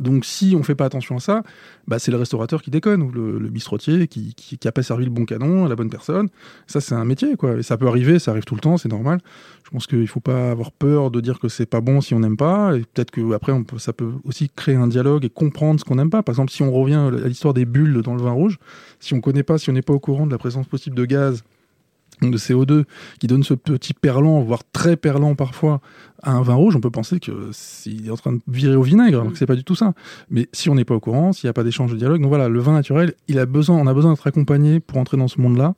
Donc 0.00 0.24
si 0.24 0.54
on 0.58 0.62
fait 0.62 0.74
pas 0.74 0.86
attention 0.86 1.16
à 1.16 1.20
ça, 1.20 1.42
bah, 1.86 1.98
c'est 1.98 2.10
le 2.10 2.16
restaurateur 2.16 2.62
qui 2.62 2.70
déconne 2.70 3.02
ou 3.02 3.10
le, 3.10 3.48
bistrotier 3.48 4.08
qui, 4.08 4.34
qui, 4.34 4.56
pas 4.56 4.82
servi 4.82 5.04
le 5.04 5.10
bon 5.10 5.24
canon 5.24 5.66
à 5.66 5.68
la 5.68 5.76
bonne 5.76 5.90
personne. 5.90 6.28
Ça 6.66 6.80
c'est 6.80 6.94
un 6.94 7.04
métier 7.04 7.36
quoi. 7.36 7.58
Et 7.58 7.62
ça 7.62 7.76
peut 7.76 7.86
arriver, 7.86 8.18
ça 8.18 8.30
arrive 8.30 8.44
tout 8.44 8.54
le 8.54 8.60
temps, 8.60 8.76
c'est 8.78 8.88
normal. 8.88 9.20
Je 9.64 9.70
pense 9.70 9.86
qu'il 9.86 10.08
faut 10.08 10.20
pas 10.20 10.50
avoir 10.50 10.72
peur 10.72 11.10
de 11.10 11.20
dire 11.20 11.38
que 11.38 11.48
c'est 11.48 11.66
pas 11.66 11.80
bon 11.80 12.00
si 12.00 12.14
on 12.14 12.20
n'aime 12.20 12.36
pas. 12.36 12.76
Et 12.76 12.80
peut-être 12.80 13.10
que 13.10 13.32
après 13.32 13.52
on 13.52 13.62
peut, 13.62 13.78
ça 13.78 13.92
peut 13.92 14.10
aussi 14.24 14.50
créer 14.54 14.76
un 14.76 14.88
dialogue 14.88 15.24
et 15.24 15.30
comprendre 15.30 15.78
ce 15.78 15.84
qu'on 15.84 15.96
n'aime 15.96 16.10
pas. 16.10 16.22
Par 16.22 16.32
exemple, 16.32 16.50
si 16.50 16.62
on 16.62 16.72
revient 16.72 17.10
à 17.24 17.28
l'histoire 17.28 17.54
des 17.54 17.66
bulles 17.66 18.02
dans 18.02 18.14
le 18.14 18.22
vin 18.22 18.32
rouge, 18.32 18.58
si 18.98 19.14
on 19.14 19.20
connaît 19.20 19.42
pas, 19.42 19.58
si 19.58 19.70
on 19.70 19.72
n'est 19.72 19.82
pas 19.82 19.92
au 19.92 20.00
courant 20.00 20.26
de 20.26 20.32
la 20.32 20.38
présence 20.38 20.66
possible 20.66 20.96
de 20.96 21.04
gaz 21.04 21.44
de 22.28 22.36
CO2 22.36 22.84
qui 23.18 23.26
donne 23.26 23.42
ce 23.42 23.54
petit 23.54 23.94
perlant, 23.94 24.40
voire 24.42 24.62
très 24.72 24.96
perlant 24.96 25.34
parfois, 25.34 25.80
à 26.22 26.32
un 26.32 26.42
vin 26.42 26.54
rouge, 26.54 26.76
on 26.76 26.80
peut 26.80 26.90
penser 26.90 27.18
que 27.20 27.48
s'il 27.52 28.06
est 28.06 28.10
en 28.10 28.16
train 28.16 28.32
de 28.32 28.40
virer 28.48 28.76
au 28.76 28.82
vinaigre, 28.82 29.20
alors 29.20 29.32
que 29.32 29.38
c'est 29.38 29.46
pas 29.46 29.56
du 29.56 29.64
tout 29.64 29.74
ça. 29.74 29.94
Mais 30.28 30.48
si 30.52 30.68
on 30.68 30.74
n'est 30.74 30.84
pas 30.84 30.94
au 30.94 31.00
courant, 31.00 31.32
s'il 31.32 31.46
n'y 31.46 31.50
a 31.50 31.54
pas 31.54 31.64
d'échange 31.64 31.92
de 31.92 31.96
dialogue, 31.96 32.20
donc 32.20 32.28
voilà, 32.28 32.48
le 32.48 32.60
vin 32.60 32.72
naturel, 32.72 33.14
il 33.28 33.38
a 33.38 33.46
besoin, 33.46 33.78
on 33.78 33.86
a 33.86 33.94
besoin 33.94 34.12
d'être 34.12 34.26
accompagné 34.26 34.80
pour 34.80 34.98
entrer 34.98 35.16
dans 35.16 35.28
ce 35.28 35.40
monde-là. 35.40 35.74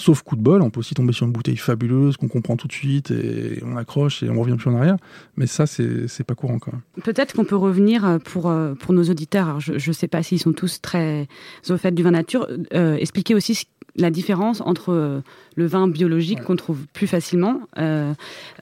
Sauf 0.00 0.22
coup 0.22 0.34
de 0.34 0.40
bol, 0.40 0.62
on 0.62 0.70
peut 0.70 0.80
aussi 0.80 0.94
tomber 0.94 1.12
sur 1.12 1.26
une 1.26 1.32
bouteille 1.32 1.58
fabuleuse 1.58 2.16
qu'on 2.16 2.28
comprend 2.28 2.56
tout 2.56 2.66
de 2.66 2.72
suite 2.72 3.10
et 3.10 3.62
on 3.62 3.76
accroche 3.76 4.22
et 4.22 4.30
on 4.30 4.40
revient 4.40 4.56
plus 4.56 4.70
en 4.70 4.76
arrière. 4.76 4.96
Mais 5.36 5.46
ça, 5.46 5.66
c'est 5.66 6.24
pas 6.24 6.34
courant 6.34 6.58
quand 6.58 6.72
même. 6.72 6.80
Peut-être 7.04 7.34
qu'on 7.34 7.44
peut 7.44 7.56
revenir 7.56 8.06
euh, 8.06 8.18
pour, 8.18 8.48
euh, 8.48 8.72
pour 8.72 8.94
nos 8.94 9.04
auditeurs. 9.04 9.60
Je 9.60 9.74
ne 9.74 9.92
sais 9.92 10.08
pas 10.08 10.22
s'ils 10.22 10.38
sont 10.38 10.54
tous 10.54 10.80
très 10.80 11.28
au 11.68 11.76
fait 11.76 11.92
du 11.92 12.02
vin 12.02 12.12
nature. 12.12 12.48
Euh, 12.72 12.96
expliquer 12.96 13.34
aussi 13.34 13.66
la 13.96 14.10
différence 14.10 14.60
entre 14.60 14.92
euh, 14.92 15.20
le 15.56 15.66
vin 15.66 15.88
biologique 15.88 16.42
qu'on 16.42 16.56
trouve 16.56 16.78
plus 16.92 17.06
facilement, 17.06 17.60
euh, 17.78 18.12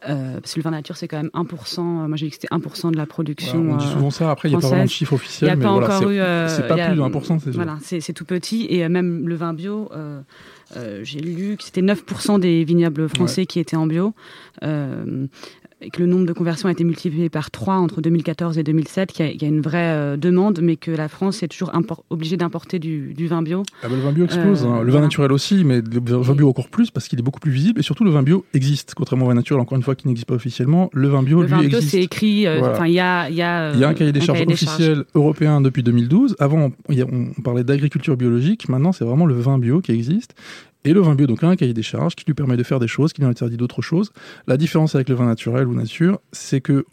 euh, 0.08 0.40
parce 0.40 0.54
que 0.54 0.60
le 0.60 0.64
vin 0.64 0.70
nature 0.70 0.96
c'est 0.96 1.08
quand 1.08 1.18
même 1.18 1.30
1%, 1.34 1.80
moi 1.82 2.16
j'ai 2.16 2.26
vu 2.26 2.30
que 2.30 2.36
c'était 2.40 2.54
1% 2.54 2.92
de 2.92 2.96
la 2.96 3.06
production. 3.06 3.58
on 3.58 3.76
dit 3.76 3.86
souvent 3.86 4.10
ça, 4.10 4.30
après 4.30 4.48
il 4.48 4.52
n'y 4.52 4.58
a 4.58 4.60
pas 4.60 4.68
vraiment 4.68 4.84
de 4.84 4.90
chiffre 4.90 5.12
officiel, 5.12 5.56
mais 5.56 5.64
voilà, 5.64 6.48
c'est 6.48 6.66
pas 6.66 6.74
plus 6.74 6.96
de 6.96 7.02
1%. 7.02 7.50
Voilà, 7.50 7.78
c'est 7.82 8.12
tout 8.12 8.24
petit, 8.24 8.66
et 8.70 8.88
même 8.88 9.28
le 9.28 9.34
vin 9.34 9.52
bio 9.52 9.90
j'ai 11.02 11.20
lu 11.20 11.56
que 11.56 11.64
c'était 11.64 11.82
9% 11.82 12.40
des 12.40 12.64
vignobles 12.64 13.08
français 13.08 13.46
qui 13.46 13.58
étaient 13.58 13.76
en 13.76 13.86
bio 13.86 14.14
et 15.80 15.90
que 15.90 16.00
le 16.00 16.06
nombre 16.06 16.26
de 16.26 16.32
conversions 16.32 16.68
a 16.68 16.72
été 16.72 16.82
multiplié 16.82 17.28
par 17.28 17.50
3 17.50 17.74
entre 17.74 18.00
2014 18.00 18.58
et 18.58 18.64
2007, 18.64 19.12
qu'il 19.12 19.42
y, 19.42 19.44
a 19.44 19.48
une 19.48 19.60
vraie 19.60 19.92
euh, 19.92 20.16
demande, 20.16 20.60
mais 20.60 20.76
que 20.76 20.90
la 20.90 21.08
France 21.08 21.42
est 21.42 21.48
toujours 21.48 21.72
obligée 22.10 22.36
d'importer 22.36 22.78
du, 22.78 23.14
vin 23.28 23.42
bio. 23.42 23.62
Ah 23.82 23.88
bah, 23.88 23.94
le 23.94 24.02
vin 24.02 24.12
bio 24.12 24.24
explose, 24.24 24.64
hein. 24.64 24.82
le 24.82 24.90
vin 24.90 25.00
naturel 25.00 25.30
aussi, 25.30 25.64
mais 25.64 25.80
le 25.80 26.00
vin 26.00 26.34
bio 26.34 26.48
encore 26.48 26.68
plus 26.68 26.90
parce 26.90 27.06
qu'il 27.06 27.18
est 27.18 27.22
beaucoup 27.22 27.38
plus 27.38 27.52
visible 27.52 27.78
et 27.78 27.82
surtout 27.82 28.04
le 28.04 28.10
vin 28.10 28.22
bio 28.22 28.44
existe, 28.54 28.94
contrairement 28.94 29.26
au 29.26 29.28
vin 29.28 29.34
naturel, 29.34 29.60
encore 29.60 29.76
une 29.76 29.84
fois, 29.84 29.94
qui 29.94 30.08
n'existe 30.08 30.26
pas 30.26 30.34
officiellement. 30.34 30.90
Le 30.92 31.08
vin 31.08 31.22
bio, 31.22 31.42
le 31.42 31.48
vin 31.48 31.62
bio, 31.62 31.80
c'est 31.80 32.00
écrit, 32.00 32.46
euh, 32.46 32.76
il 32.84 32.92
y 32.92 33.00
a, 33.00 33.30
y, 33.30 33.42
a, 33.42 33.74
y 33.74 33.84
a 33.84 33.88
un 33.88 33.94
cahier 33.94 34.12
des 34.12 34.20
charges 34.20 34.42
officiel 34.48 35.04
européen 35.14 35.60
depuis 35.60 35.82
2012. 35.82 36.36
Avant, 36.40 36.70
on 36.88 37.42
parlait 37.42 37.64
d'agriculture 37.64 38.16
biologique, 38.16 38.68
maintenant 38.68 38.92
c'est 38.92 39.04
vraiment 39.04 39.26
le 39.26 39.34
vin 39.34 39.58
bio 39.58 39.80
qui 39.80 39.92
existe. 39.92 40.34
Et 40.88 40.94
le 40.94 41.02
vin 41.02 41.14
bio, 41.14 41.26
donc, 41.26 41.44
a 41.44 41.48
un 41.48 41.54
cahier 41.54 41.74
des 41.74 41.82
charges 41.82 42.14
qui 42.14 42.24
lui 42.24 42.32
permet 42.32 42.56
de 42.56 42.62
faire 42.62 42.78
des 42.78 42.88
choses, 42.88 43.12
qui 43.12 43.20
lui 43.20 43.28
interdit 43.28 43.58
d'autres 43.58 43.82
choses. 43.82 44.10
La 44.46 44.56
différence 44.56 44.94
avec 44.94 45.10
le 45.10 45.14
vin 45.14 45.26
naturel 45.26 45.68
ou 45.68 45.74
nature, 45.74 46.18
c'est 46.32 46.62
que 46.62 46.86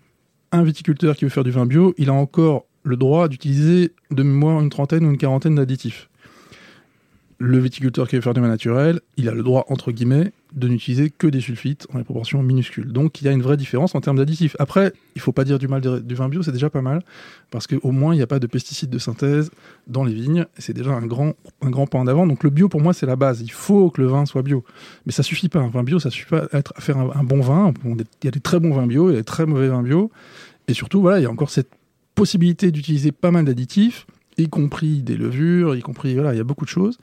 un 0.52 0.64
viticulteur 0.64 1.16
qui 1.16 1.24
veut 1.24 1.30
faire 1.30 1.46
du 1.46 1.52
vin 1.52 1.66
bio, 1.66 1.94
il 1.98 2.10
a 2.10 2.14
encore 2.14 2.66
le 2.84 2.98
droit 2.98 3.30
d'utiliser 3.30 3.94
de 4.12 4.22
mémoire 4.22 4.60
une 4.60 4.70
trentaine 4.70 5.06
ou 5.06 5.12
une 5.12 5.18
quarantaine 5.18 5.56
d'additifs 5.56 6.10
le 7.38 7.60
viticulteur 7.60 8.08
qui 8.08 8.16
veut 8.16 8.22
faire 8.22 8.34
du 8.34 8.40
vin 8.40 8.48
naturel, 8.48 9.02
il 9.18 9.28
a 9.28 9.34
le 9.34 9.44
droit, 9.44 9.66
entre 9.70 9.92
guillemets, 9.92 10.32
de 10.54 10.70
n'utiliser 10.70 11.10
que 11.10 11.28
des 11.28 11.42
sulfites 11.42 11.86
en 11.94 11.98
des 11.98 12.06
proportions 12.06 12.42
minuscules. 12.42 12.92
Donc 12.92 13.20
il 13.20 13.26
y 13.26 13.28
a 13.28 13.32
une 13.32 13.42
vraie 13.42 13.58
différence 13.58 13.94
en 13.94 14.00
termes 14.00 14.18
d'additifs. 14.18 14.56
Après, 14.58 14.94
il 15.16 15.22
faut 15.22 15.34
pas 15.34 15.44
dire 15.44 15.60
du 15.60 15.68
mal 15.68 15.82
du 15.82 16.16
vin 16.16 16.30
bio, 16.30 16.44
c'est 16.44 16.54
déjà 16.54 16.70
pas 16.70 16.82
mal, 16.82 17.04
parce 17.52 17.68
qu'au 17.68 17.92
moins 17.92 18.14
il 18.14 18.18
n'y 18.18 18.24
a 18.24 18.28
pas 18.28 18.40
de 18.40 18.48
pesticides 18.48 18.90
de 18.90 19.00
synthèse 19.00 19.52
dans 19.88 20.06
les 20.06 20.14
vignes, 20.14 20.46
c'est 20.58 20.74
déjà 20.74 20.92
un 20.92 21.06
grand, 21.06 21.34
grand 21.62 21.88
point 21.88 22.06
d'avant. 22.06 22.26
Donc 22.26 22.44
le 22.44 22.50
bio, 22.50 22.70
pour 22.70 22.80
moi, 22.80 22.94
c'est 22.94 23.06
la 23.06 23.18
base. 23.18 23.42
Il 23.42 23.52
faut 23.52 23.90
que 23.90 24.02
le 24.02 24.08
vin 24.08 24.26
soit 24.26 24.42
bio. 24.42 24.64
Mais 25.06 25.12
ça 25.12 25.24
suffit 25.24 25.50
pas. 25.50 25.60
Un 25.60 25.70
vin 25.70 25.84
bio, 25.84 26.00
ça 26.00 26.10
suffit 26.10 26.30
pas 26.30 26.48
à 26.54 26.82
faire 26.82 26.98
un, 26.98 27.24
bon 27.24 27.42
vin. 27.42 27.74
Il 27.84 28.06
y 28.24 28.28
a 28.30 28.32
des 28.32 28.40
très 28.40 28.60
bons 28.60 28.74
vins 28.74 28.88
bio, 28.88 29.10
il 29.10 29.14
y 29.14 29.18
a 29.18 29.20
des 29.20 29.26
très 29.26 29.46
mauvais 29.46 29.68
vins 29.68 29.84
bio. 29.84 30.10
Et 30.70 30.74
surtout, 30.74 31.02
voilà, 31.02 31.20
il 31.20 31.24
y 31.24 31.28
a 31.28 31.32
encore 31.32 31.50
cette 31.50 31.70
possibilité 32.16 32.72
d'utiliser 32.72 33.12
pas 33.12 33.32
mal 33.32 33.44
d'additifs 33.44 34.08
y 34.38 34.48
compris 34.48 35.02
des 35.02 35.18
levures, 35.18 35.76
y 35.76 35.82
compris 35.82 36.14
voilà, 36.16 36.34
il 36.34 36.38
y 36.38 36.42
a 36.42 36.44
beaucoup 36.44 36.66
de 36.66 36.70
choses. 36.70 36.98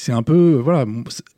C'est 0.00 0.12
un 0.12 0.22
peu 0.22 0.60
voilà, 0.62 0.84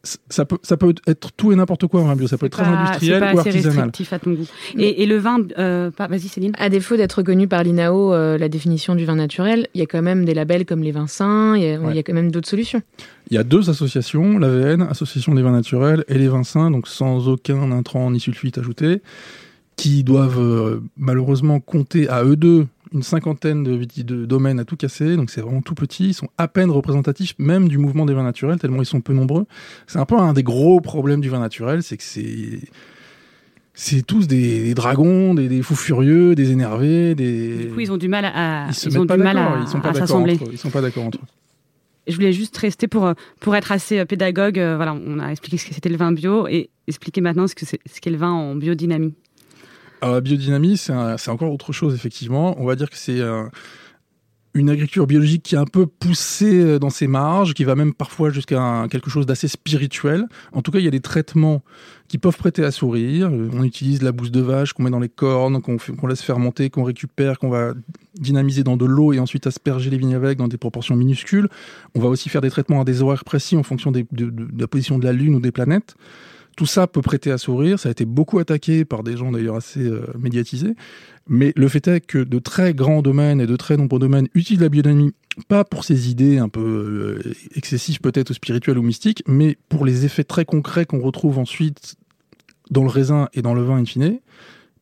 ça 0.02 0.44
peut 0.44 0.58
ça 0.62 0.76
peut 0.76 0.94
être 1.06 1.32
tout 1.32 1.50
et 1.50 1.56
n'importe 1.56 1.86
quoi 1.86 2.02
un 2.02 2.14
bio, 2.14 2.26
ça 2.26 2.36
peut 2.36 2.44
être 2.44 2.52
très 2.52 2.66
industriel 2.66 3.20
pas 3.20 3.32
ou 3.32 3.38
artisanal. 3.38 3.90
à 4.10 4.18
ton 4.18 4.32
goût. 4.32 4.46
Et, 4.76 5.02
et 5.02 5.06
le 5.06 5.16
vin, 5.16 5.38
euh, 5.58 5.90
vas-y 5.98 6.28
Céline. 6.28 6.52
À 6.58 6.68
défaut 6.68 6.98
d'être 6.98 7.14
reconnu 7.14 7.48
par 7.48 7.62
l'INAO, 7.62 8.12
euh, 8.12 8.36
la 8.36 8.50
définition 8.50 8.94
du 8.94 9.06
vin 9.06 9.14
naturel, 9.14 9.66
il 9.74 9.80
y 9.80 9.82
a 9.82 9.86
quand 9.86 10.02
même 10.02 10.26
des 10.26 10.34
labels 10.34 10.66
comme 10.66 10.82
les 10.82 10.92
vins 10.92 11.06
sains, 11.06 11.56
il 11.56 11.62
y, 11.62 11.98
a 11.98 12.02
quand 12.02 12.12
même 12.12 12.30
d'autres 12.30 12.50
solutions. 12.50 12.82
Il 13.30 13.34
y 13.34 13.38
a 13.38 13.44
deux 13.44 13.70
associations, 13.70 14.38
l'AVN, 14.38 14.82
Association 14.82 15.34
des 15.34 15.40
vins 15.40 15.52
naturels, 15.52 16.04
et 16.08 16.18
les 16.18 16.28
vins 16.28 16.44
sains, 16.44 16.70
donc 16.70 16.86
sans 16.86 17.28
aucun 17.28 17.72
intrant 17.72 18.10
ni 18.10 18.20
sulfite 18.20 18.58
ajouté, 18.58 19.00
qui 19.76 20.04
doivent 20.04 20.38
euh, 20.38 20.82
malheureusement 20.98 21.60
compter 21.60 22.10
à 22.10 22.24
eux 22.24 22.36
deux 22.36 22.66
une 22.92 23.02
cinquantaine 23.02 23.62
de, 23.62 24.24
domaines 24.24 24.60
à 24.60 24.64
tout 24.64 24.76
casser, 24.76 25.16
donc 25.16 25.30
c'est 25.30 25.40
vraiment 25.40 25.62
tout 25.62 25.74
petit. 25.74 26.08
Ils 26.08 26.14
sont 26.14 26.28
à 26.38 26.48
peine 26.48 26.70
représentatifs 26.70 27.34
même 27.38 27.68
du 27.68 27.78
mouvement 27.78 28.06
des 28.06 28.14
vins 28.14 28.24
naturels, 28.24 28.58
tellement 28.58 28.82
ils 28.82 28.86
sont 28.86 29.00
peu 29.00 29.12
nombreux. 29.12 29.46
C'est 29.86 29.98
un 29.98 30.06
peu 30.06 30.16
un 30.16 30.32
des 30.32 30.42
gros 30.42 30.80
problèmes 30.80 31.20
du 31.20 31.28
vin 31.28 31.40
naturel, 31.40 31.82
c'est 31.82 31.96
que 31.96 32.02
c'est 32.02 32.60
c'est 33.72 34.02
tous 34.02 34.26
des, 34.26 34.74
dragons, 34.74 35.32
des, 35.34 35.62
fous 35.62 35.76
furieux, 35.76 36.34
des 36.34 36.50
énervés, 36.50 37.14
des. 37.14 37.66
Du 37.66 37.68
coup, 37.68 37.80
ils 37.80 37.92
ont 37.92 37.96
du 37.96 38.08
mal 38.08 38.24
à. 38.26 38.66
Ils, 38.68 38.88
ils 38.88 38.98
ont 38.98 39.04
du 39.04 39.16
mal 39.16 39.38
à, 39.38 39.66
sont 39.66 39.80
pas 39.80 39.94
s'assembler. 39.94 40.38
Ils 40.52 40.58
sont 40.58 40.70
pas 40.70 40.82
d'accord 40.82 41.04
entre 41.04 41.18
eux. 41.18 41.26
Je 42.06 42.14
voulais 42.14 42.32
juste 42.32 42.56
rester 42.56 42.88
pour, 42.88 43.12
pour 43.38 43.54
être 43.54 43.72
assez 43.72 44.04
pédagogue. 44.04 44.58
Euh, 44.58 44.76
voilà, 44.76 44.94
on 44.94 45.18
a 45.18 45.30
expliqué 45.30 45.56
ce 45.56 45.66
que 45.66 45.74
c'était 45.74 45.88
le 45.88 45.96
vin 45.96 46.12
bio 46.12 46.48
et 46.48 46.70
expliquer 46.88 47.20
maintenant 47.20 47.46
ce 47.46 47.54
qu'est 47.54 47.66
ce 47.66 48.00
qu'est 48.00 48.10
le 48.10 48.16
vin 48.16 48.30
en 48.30 48.56
biodynamie. 48.56 49.14
Alors, 50.00 50.14
la 50.14 50.20
biodynamie, 50.20 50.76
c'est 50.76 50.92
encore 51.28 51.52
autre 51.52 51.72
chose, 51.72 51.94
effectivement. 51.94 52.54
On 52.58 52.64
va 52.64 52.76
dire 52.76 52.88
que 52.88 52.96
c'est 52.96 53.20
une 54.54 54.68
agriculture 54.68 55.06
biologique 55.06 55.44
qui 55.44 55.54
est 55.54 55.58
un 55.58 55.64
peu 55.64 55.86
poussée 55.86 56.60
euh, 56.60 56.78
dans 56.78 56.90
ses 56.90 57.06
marges, 57.06 57.54
qui 57.54 57.64
va 57.64 57.76
même 57.76 57.94
parfois 57.94 58.30
jusqu'à 58.30 58.86
quelque 58.90 59.08
chose 59.08 59.24
d'assez 59.24 59.46
spirituel. 59.46 60.26
En 60.52 60.62
tout 60.62 60.72
cas, 60.72 60.80
il 60.80 60.84
y 60.84 60.88
a 60.88 60.90
des 60.90 61.00
traitements 61.00 61.62
qui 62.08 62.18
peuvent 62.18 62.36
prêter 62.36 62.64
à 62.64 62.72
sourire. 62.72 63.28
Euh, 63.28 63.48
on 63.52 63.62
utilise 63.62 64.02
la 64.02 64.10
bouse 64.10 64.32
de 64.32 64.40
vache 64.40 64.72
qu'on 64.72 64.82
met 64.82 64.90
dans 64.90 64.98
les 64.98 65.08
cornes, 65.08 65.62
qu'on 65.62 66.06
laisse 66.06 66.22
fermenter, 66.22 66.68
qu'on 66.68 66.82
récupère, 66.82 67.38
qu'on 67.38 67.48
va 67.48 67.74
dynamiser 68.18 68.64
dans 68.64 68.76
de 68.76 68.86
l'eau 68.86 69.12
et 69.12 69.20
ensuite 69.20 69.46
asperger 69.46 69.88
les 69.88 69.98
vignes 69.98 70.16
avec 70.16 70.38
dans 70.38 70.48
des 70.48 70.58
proportions 70.58 70.96
minuscules. 70.96 71.48
On 71.94 72.00
va 72.00 72.08
aussi 72.08 72.28
faire 72.28 72.40
des 72.40 72.50
traitements 72.50 72.80
à 72.80 72.84
des 72.84 73.02
horaires 73.02 73.24
précis 73.24 73.56
en 73.56 73.62
fonction 73.62 73.92
de 73.92 74.04
la 74.58 74.66
position 74.66 74.98
de 74.98 75.04
la 75.04 75.12
Lune 75.12 75.36
ou 75.36 75.40
des 75.40 75.52
planètes. 75.52 75.94
Tout 76.56 76.66
ça 76.66 76.86
peut 76.86 77.00
prêter 77.00 77.30
à 77.30 77.38
sourire, 77.38 77.78
ça 77.78 77.88
a 77.88 77.92
été 77.92 78.04
beaucoup 78.04 78.38
attaqué 78.38 78.84
par 78.84 79.02
des 79.02 79.16
gens 79.16 79.32
d'ailleurs 79.32 79.56
assez 79.56 79.80
euh, 79.80 80.06
médiatisés, 80.18 80.74
mais 81.26 81.52
le 81.56 81.68
fait 81.68 81.86
est 81.88 82.00
que 82.00 82.18
de 82.18 82.38
très 82.38 82.74
grands 82.74 83.02
domaines 83.02 83.40
et 83.40 83.46
de 83.46 83.56
très 83.56 83.76
nombreux 83.76 83.98
domaines 83.98 84.28
utilisent 84.34 84.62
la 84.62 84.68
biodynamie, 84.68 85.14
pas 85.48 85.64
pour 85.64 85.84
ces 85.84 86.10
idées 86.10 86.38
un 86.38 86.48
peu 86.48 87.22
euh, 87.24 87.34
excessives 87.54 88.00
peut-être 88.00 88.32
spirituelles 88.34 88.78
ou 88.78 88.82
mystiques, 88.82 89.22
mais 89.26 89.56
pour 89.68 89.84
les 89.84 90.04
effets 90.04 90.24
très 90.24 90.44
concrets 90.44 90.86
qu'on 90.86 91.00
retrouve 91.00 91.38
ensuite 91.38 91.96
dans 92.70 92.82
le 92.82 92.90
raisin 92.90 93.28
et 93.32 93.42
dans 93.42 93.54
le 93.54 93.62
vin 93.62 93.76
in 93.76 93.84
fine, 93.84 94.18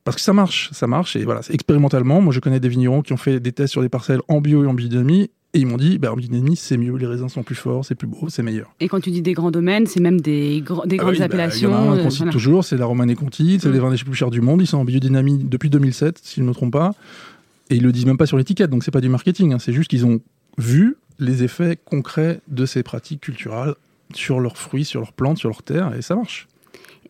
parce 0.05 0.17
que 0.17 0.23
ça 0.23 0.33
marche, 0.33 0.71
ça 0.73 0.87
marche, 0.87 1.17
et 1.17 1.25
voilà, 1.25 1.43
expérimentalement, 1.51 2.21
moi 2.21 2.33
je 2.33 2.41
connais 2.41 2.61
des 2.61 2.69
vignerons 2.69 3.03
qui 3.03 3.13
ont 3.13 3.19
fait 3.19 3.41
des 3.41 3.53
tests 3.53 3.73
sur 3.73 3.83
des 3.83 3.89
parcelles 3.89 4.21
en 4.29 4.41
bio 4.41 4.65
et 4.65 4.67
en 4.67 4.75
biodynamie, 4.75 5.31
et 5.55 5.61
ils 5.61 5.67
m'ont 5.67 5.79
dit, 5.79 5.99
bah, 5.99 6.13
en 6.13 6.17
biodynamie, 6.17 6.57
c'est 6.57 6.77
mieux, 6.77 6.95
les 6.97 7.07
raisins 7.07 7.29
sont 7.29 7.43
plus 7.43 7.55
forts, 7.55 7.85
c'est 7.85 7.95
plus 7.95 8.07
beau, 8.07 8.29
c'est 8.29 8.43
meilleur. 8.43 8.71
Et 8.81 8.89
quand 8.89 9.01
tu 9.01 9.11
dis 9.11 9.23
des 9.23 9.33
grands 9.33 9.51
domaines, 9.51 9.87
c'est 9.87 10.01
même 10.01 10.21
des, 10.21 10.61
des 10.61 10.97
ah 10.99 11.05
grandes 11.05 11.21
appellations. 11.23 11.71
Bah, 11.71 11.81
il 11.81 11.87
y 11.87 11.89
en 11.89 11.93
a 11.93 12.01
un 12.01 12.03
qu'on 12.03 12.11
cite 12.11 12.31
toujours, 12.31 12.65
c'est 12.65 12.77
la 12.77 12.85
Romanée 12.85 13.15
Conti, 13.15 13.59
c'est 13.61 13.71
mm. 13.71 13.73
les 13.73 13.79
vins 13.79 13.91
les 13.91 13.97
plus 13.97 14.15
chers 14.15 14.31
du 14.31 14.43
monde. 14.43 14.61
Ils 14.61 14.67
sont 14.67 14.77
en 14.77 14.85
biodynamie 14.85 15.39
depuis 15.39 15.71
2007, 15.71 16.19
si 16.23 16.37
je 16.37 16.43
ne 16.43 16.49
me 16.49 16.53
trompe 16.53 16.75
pas. 16.75 16.95
Et 17.71 17.77
ils 17.77 17.83
le 17.83 17.93
disent 17.93 18.05
même 18.05 18.19
pas 18.19 18.27
sur 18.27 18.37
l'étiquette, 18.37 18.71
donc 18.71 18.85
c'est 18.85 18.91
pas 18.91 19.01
du 19.01 19.09
marketing. 19.09 19.55
Hein. 19.55 19.59
c'est 19.59 19.73
juste 19.73 19.89
qu'ils 19.89 20.05
ont 20.05 20.21
vu 20.59 20.97
les 21.19 21.45
effets 21.45 21.79
concrets 21.83 22.41
de 22.49 22.67
ces 22.67 22.83
pratiques 22.83 23.23
culturelles 23.23 23.75
sur 24.15 24.41
leurs 24.41 24.59
fruits, 24.59 24.85
sur 24.85 25.01
leurs 25.01 25.13
plantes, 25.13 25.39
sur 25.39 25.49
leurs 25.49 25.63
terres, 25.63 25.95
et 25.95 26.03
ça 26.03 26.15
marche. 26.15 26.47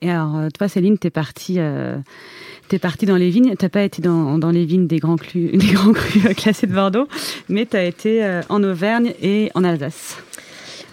Et 0.03 0.11
alors, 0.11 0.37
euh, 0.37 0.49
toi, 0.57 0.69
Céline, 0.69 0.99
t'es 0.99 1.11
partie, 1.11 1.57
euh, 1.59 1.97
partie 2.81 3.07
dans 3.07 3.17
les 3.17 3.31
vignes. 3.31 3.55
T'as 3.57 3.69
pas 3.69 3.83
été 3.83 4.03
dans, 4.03 4.51
les 4.51 4.65
vignes 4.65 4.87
des 4.87 4.99
grands 4.99 5.17
crus, 5.17 5.53
des 5.59 5.73
grands 5.73 5.93
crus 5.93 6.27
euh, 6.27 6.35
classés 6.35 6.67
de 6.67 6.75
Bordeaux, 6.75 7.09
mais 7.49 7.67
tu 7.67 7.77
as 7.77 7.85
été 7.85 8.41
en 8.49 8.63
Auvergne 8.63 9.15
et 9.21 9.51
en 9.55 9.65
Alsace. 9.65 10.17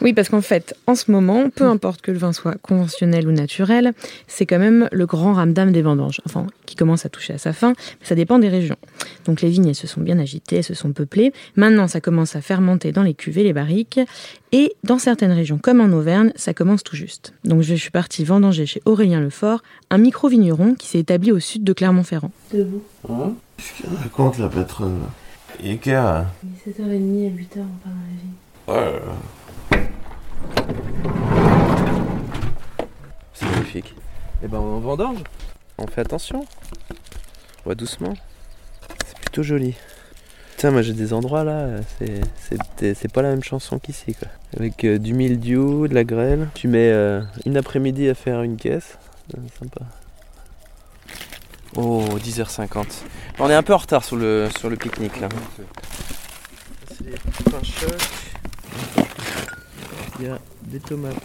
Oui, 0.01 0.13
parce 0.13 0.29
qu'en 0.29 0.41
fait, 0.41 0.75
en 0.87 0.95
ce 0.95 1.09
moment, 1.09 1.49
peu 1.49 1.63
importe 1.65 2.01
que 2.01 2.11
le 2.11 2.17
vin 2.17 2.33
soit 2.33 2.55
conventionnel 2.61 3.27
ou 3.27 3.31
naturel, 3.31 3.93
c'est 4.27 4.45
quand 4.45 4.59
même 4.59 4.89
le 4.91 5.05
grand 5.05 5.33
ramdam 5.33 5.71
des 5.71 5.81
vendanges, 5.81 6.21
enfin, 6.25 6.47
qui 6.65 6.75
commence 6.75 7.05
à 7.05 7.09
toucher 7.09 7.33
à 7.33 7.37
sa 7.37 7.53
fin, 7.53 7.69
mais 7.69 8.05
ça 8.05 8.15
dépend 8.15 8.37
des 8.39 8.49
régions. 8.49 8.75
Donc 9.25 9.41
les 9.41 9.49
vignes, 9.49 9.67
elles 9.67 9.75
se 9.75 9.87
sont 9.87 10.01
bien 10.01 10.19
agitées, 10.19 10.57
elles 10.57 10.63
se 10.63 10.73
sont 10.73 10.91
peuplées. 10.91 11.33
Maintenant, 11.55 11.87
ça 11.87 12.01
commence 12.01 12.35
à 12.35 12.41
fermenter 12.41 12.91
dans 12.91 13.03
les 13.03 13.13
cuvées, 13.13 13.43
les 13.43 13.53
barriques, 13.53 13.99
et 14.51 14.75
dans 14.83 14.99
certaines 14.99 15.31
régions, 15.31 15.57
comme 15.57 15.81
en 15.81 15.95
Auvergne, 15.95 16.31
ça 16.35 16.53
commence 16.53 16.83
tout 16.83 16.95
juste. 16.95 17.33
Donc 17.43 17.61
je 17.61 17.75
suis 17.75 17.91
partie 17.91 18.23
vendanger 18.23 18.65
chez 18.65 18.81
Aurélien 18.85 19.21
Lefort, 19.21 19.63
un 19.89 19.97
micro-vigneron 19.97 20.75
qui 20.75 20.87
s'est 20.87 20.99
établi 20.99 21.31
au 21.31 21.39
sud 21.39 21.63
de 21.63 21.73
Clermont-Ferrand. 21.73 22.31
Debout. 22.53 22.83
Hein? 23.09 23.33
Qu'est-ce 23.57 23.73
qu'il 23.81 23.97
raconte 23.97 24.37
la 24.37 24.49
patronne? 24.49 24.99
Il 25.63 25.71
est 25.71 25.77
quart 25.77 26.25
Il 26.43 26.71
est 26.71 26.81
7h30 26.81 27.27
à 27.27 27.31
8h, 27.31 27.47
on 27.55 27.77
part 27.81 27.93
dans 27.93 28.75
la 28.75 28.81
vigne. 28.83 28.93
Ouais. 28.93 29.01
C'est 33.33 33.45
magnifique. 33.45 33.95
Et 34.41 34.45
eh 34.45 34.47
ben 34.47 34.59
on 34.59 34.79
vendange. 34.79 35.19
On 35.77 35.87
fait 35.87 36.01
attention. 36.01 36.45
On 37.65 37.69
va 37.69 37.75
doucement. 37.75 38.13
C'est 39.05 39.17
plutôt 39.19 39.43
joli. 39.43 39.75
Tiens, 40.57 40.71
moi 40.71 40.81
j'ai 40.81 40.93
des 40.93 41.11
endroits 41.11 41.43
là, 41.43 41.67
c'est 41.97 43.11
pas 43.11 43.21
la 43.21 43.29
même 43.29 43.43
chanson 43.43 43.77
qu'ici 43.77 44.15
quoi. 44.15 44.29
Avec 44.55 44.85
euh, 44.85 44.97
du 44.97 45.13
mildiou, 45.13 45.87
de 45.87 45.93
la 45.93 46.05
grêle. 46.05 46.47
Tu 46.53 46.69
mets 46.69 46.91
euh, 46.91 47.21
une 47.45 47.57
après-midi 47.57 48.07
à 48.07 48.15
faire 48.15 48.41
une 48.41 48.55
caisse. 48.55 48.97
Sympa. 49.59 49.81
Oh, 51.75 52.05
10h50. 52.17 52.85
On 53.39 53.49
est 53.49 53.53
un 53.53 53.63
peu 53.63 53.73
en 53.73 53.77
retard 53.77 54.05
sur 54.05 54.15
le, 54.15 54.47
sur 54.57 54.69
le 54.69 54.77
pique-nique 54.77 55.19
là. 55.19 55.27
C'est. 55.57 57.15
Il 60.19 60.25
y 60.25 60.29
a 60.29 60.39
des 60.63 60.79
tomates 60.79 61.15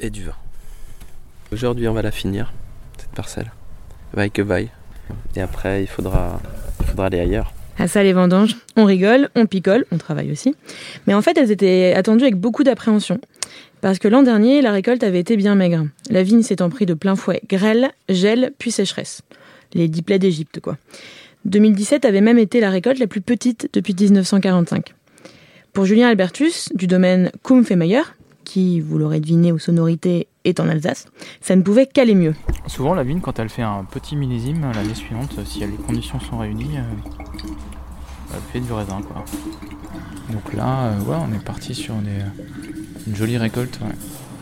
et 0.00 0.10
du 0.10 0.24
vin. 0.24 0.34
Aujourd'hui, 1.52 1.86
on 1.88 1.92
va 1.92 2.02
la 2.02 2.10
finir, 2.10 2.52
cette 2.98 3.10
parcelle. 3.10 3.52
Vaille 4.12 4.30
que 4.30 4.42
vaille. 4.42 4.70
Et 5.36 5.40
après, 5.40 5.82
il 5.82 5.86
faudra, 5.86 6.40
il 6.80 6.86
faudra 6.86 7.06
aller 7.06 7.20
ailleurs. 7.20 7.52
À 7.78 7.88
ça, 7.88 8.02
les 8.02 8.12
vendanges, 8.12 8.56
on 8.76 8.84
rigole, 8.84 9.30
on 9.34 9.46
picole, 9.46 9.84
on 9.90 9.98
travaille 9.98 10.30
aussi. 10.30 10.54
Mais 11.06 11.14
en 11.14 11.22
fait, 11.22 11.36
elles 11.36 11.50
étaient 11.50 11.94
attendues 11.96 12.24
avec 12.24 12.36
beaucoup 12.36 12.64
d'appréhension. 12.64 13.20
Parce 13.80 13.98
que 13.98 14.08
l'an 14.08 14.22
dernier, 14.22 14.62
la 14.62 14.72
récolte 14.72 15.02
avait 15.02 15.20
été 15.20 15.36
bien 15.36 15.54
maigre. 15.54 15.86
La 16.10 16.22
vigne 16.22 16.42
s'étant 16.42 16.70
pris 16.70 16.86
de 16.86 16.94
plein 16.94 17.16
fouet 17.16 17.42
grêle, 17.48 17.90
gel, 18.08 18.52
puis 18.58 18.70
sécheresse. 18.70 19.22
Les 19.74 19.88
dix 19.88 20.02
plaies 20.02 20.18
d'Égypte, 20.18 20.60
quoi. 20.60 20.78
2017 21.44 22.04
avait 22.04 22.22
même 22.22 22.38
été 22.38 22.60
la 22.60 22.70
récolte 22.70 22.98
la 22.98 23.06
plus 23.06 23.20
petite 23.20 23.68
depuis 23.72 23.94
1945. 23.98 24.94
Pour 25.74 25.86
Julien 25.86 26.08
Albertus, 26.08 26.70
du 26.76 26.86
domaine 26.86 27.32
Kumpf 27.42 27.72
et 27.72 27.74
Meyer, 27.74 28.02
qui, 28.44 28.78
vous 28.78 28.96
l'aurez 28.96 29.18
deviné 29.18 29.50
aux 29.50 29.58
sonorités, 29.58 30.28
est 30.44 30.60
en 30.60 30.68
Alsace, 30.68 31.06
ça 31.40 31.56
ne 31.56 31.62
pouvait 31.62 31.86
qu'aller 31.88 32.14
mieux. 32.14 32.36
Souvent, 32.68 32.94
la 32.94 33.02
vigne, 33.02 33.20
quand 33.20 33.40
elle 33.40 33.48
fait 33.48 33.62
un 33.62 33.82
petit 33.82 34.14
millésime, 34.14 34.70
l'année 34.72 34.94
suivante, 34.94 35.36
si 35.44 35.58
les 35.58 35.66
conditions 35.84 36.20
sont 36.20 36.38
réunies, 36.38 36.78
euh, 36.78 37.50
elle 38.34 38.40
fait 38.52 38.60
du 38.60 38.72
raisin. 38.72 39.00
Donc 40.30 40.54
là, 40.54 40.92
euh, 40.92 41.00
on 41.08 41.34
est 41.34 41.44
parti 41.44 41.74
sur 41.74 41.96
une 41.96 43.16
jolie 43.16 43.36
récolte. 43.36 43.80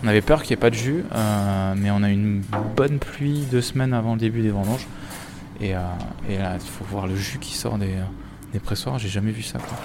On 0.05 0.09
avait 0.09 0.21
peur 0.21 0.43
qu'il 0.43 0.55
n'y 0.55 0.61
ait 0.61 0.61
pas 0.61 0.71
de 0.71 0.75
jus, 0.75 1.03
euh, 1.15 1.75
mais 1.79 1.91
on 1.91 2.03
a 2.03 2.11
une 2.11 2.43
bonne 2.77 2.99
pluie 2.99 3.47
deux 3.51 3.63
semaines 3.63 3.95
avant 3.95 4.13
le 4.13 4.21
début 4.21 4.43
des 4.43 4.51
vendanges. 4.51 4.87
Et, 5.63 5.73
là, 5.73 5.97
il 6.29 6.69
faut 6.69 6.85
voir 6.85 7.07
le 7.07 7.17
jus 7.17 7.39
qui 7.39 7.55
sort 7.55 7.79
des, 7.79 7.95
des 8.53 8.61
pressoirs, 8.61 8.99
j'ai 8.99 9.09
jamais 9.09 9.31
vu 9.31 9.43
ça. 9.43 9.59
Quoi. 9.59 9.79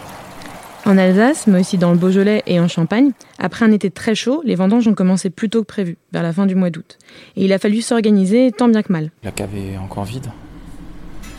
En 0.85 0.97
Alsace, 0.97 1.47
mais 1.47 1.59
aussi 1.59 1.77
dans 1.77 1.91
le 1.91 1.97
Beaujolais 1.97 2.43
et 2.45 2.59
en 2.59 2.67
Champagne, 2.67 3.11
après 3.39 3.65
un 3.65 3.71
été 3.71 3.91
très 3.91 4.15
chaud, 4.15 4.41
les 4.45 4.55
vendanges 4.55 4.87
ont 4.87 4.93
commencé 4.93 5.29
plus 5.29 5.49
tôt 5.49 5.61
que 5.61 5.67
prévu, 5.67 5.97
vers 6.13 6.23
la 6.23 6.31
fin 6.31 6.45
du 6.45 6.55
mois 6.55 6.69
d'août. 6.69 6.97
Et 7.35 7.45
il 7.45 7.53
a 7.53 7.59
fallu 7.59 7.81
s'organiser 7.81 8.51
tant 8.51 8.69
bien 8.69 8.83
que 8.83 8.93
mal. 8.93 9.11
La 9.23 9.31
cave 9.31 9.49
est 9.55 9.77
encore 9.77 10.05
vide. 10.05 10.27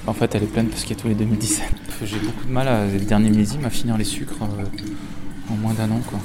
En 0.06 0.12
fait, 0.12 0.34
elle 0.34 0.42
est 0.42 0.46
pleine 0.52 0.68
parce 0.68 0.82
qu'il 0.82 0.96
y 0.96 0.98
a 0.98 1.02
tous 1.02 1.08
les 1.08 1.14
2017. 1.14 1.66
J'ai 2.04 2.18
beaucoup 2.18 2.46
de 2.46 2.52
mal, 2.52 2.68
à, 2.68 2.86
derniers 2.86 3.30
millésimes, 3.30 3.64
à 3.64 3.70
finir 3.70 3.96
les 3.96 4.04
sucres 4.04 4.42
euh, 4.42 5.52
en 5.52 5.56
moins 5.56 5.74
d'un 5.74 5.90
an. 5.90 6.00
Quoi. 6.06 6.18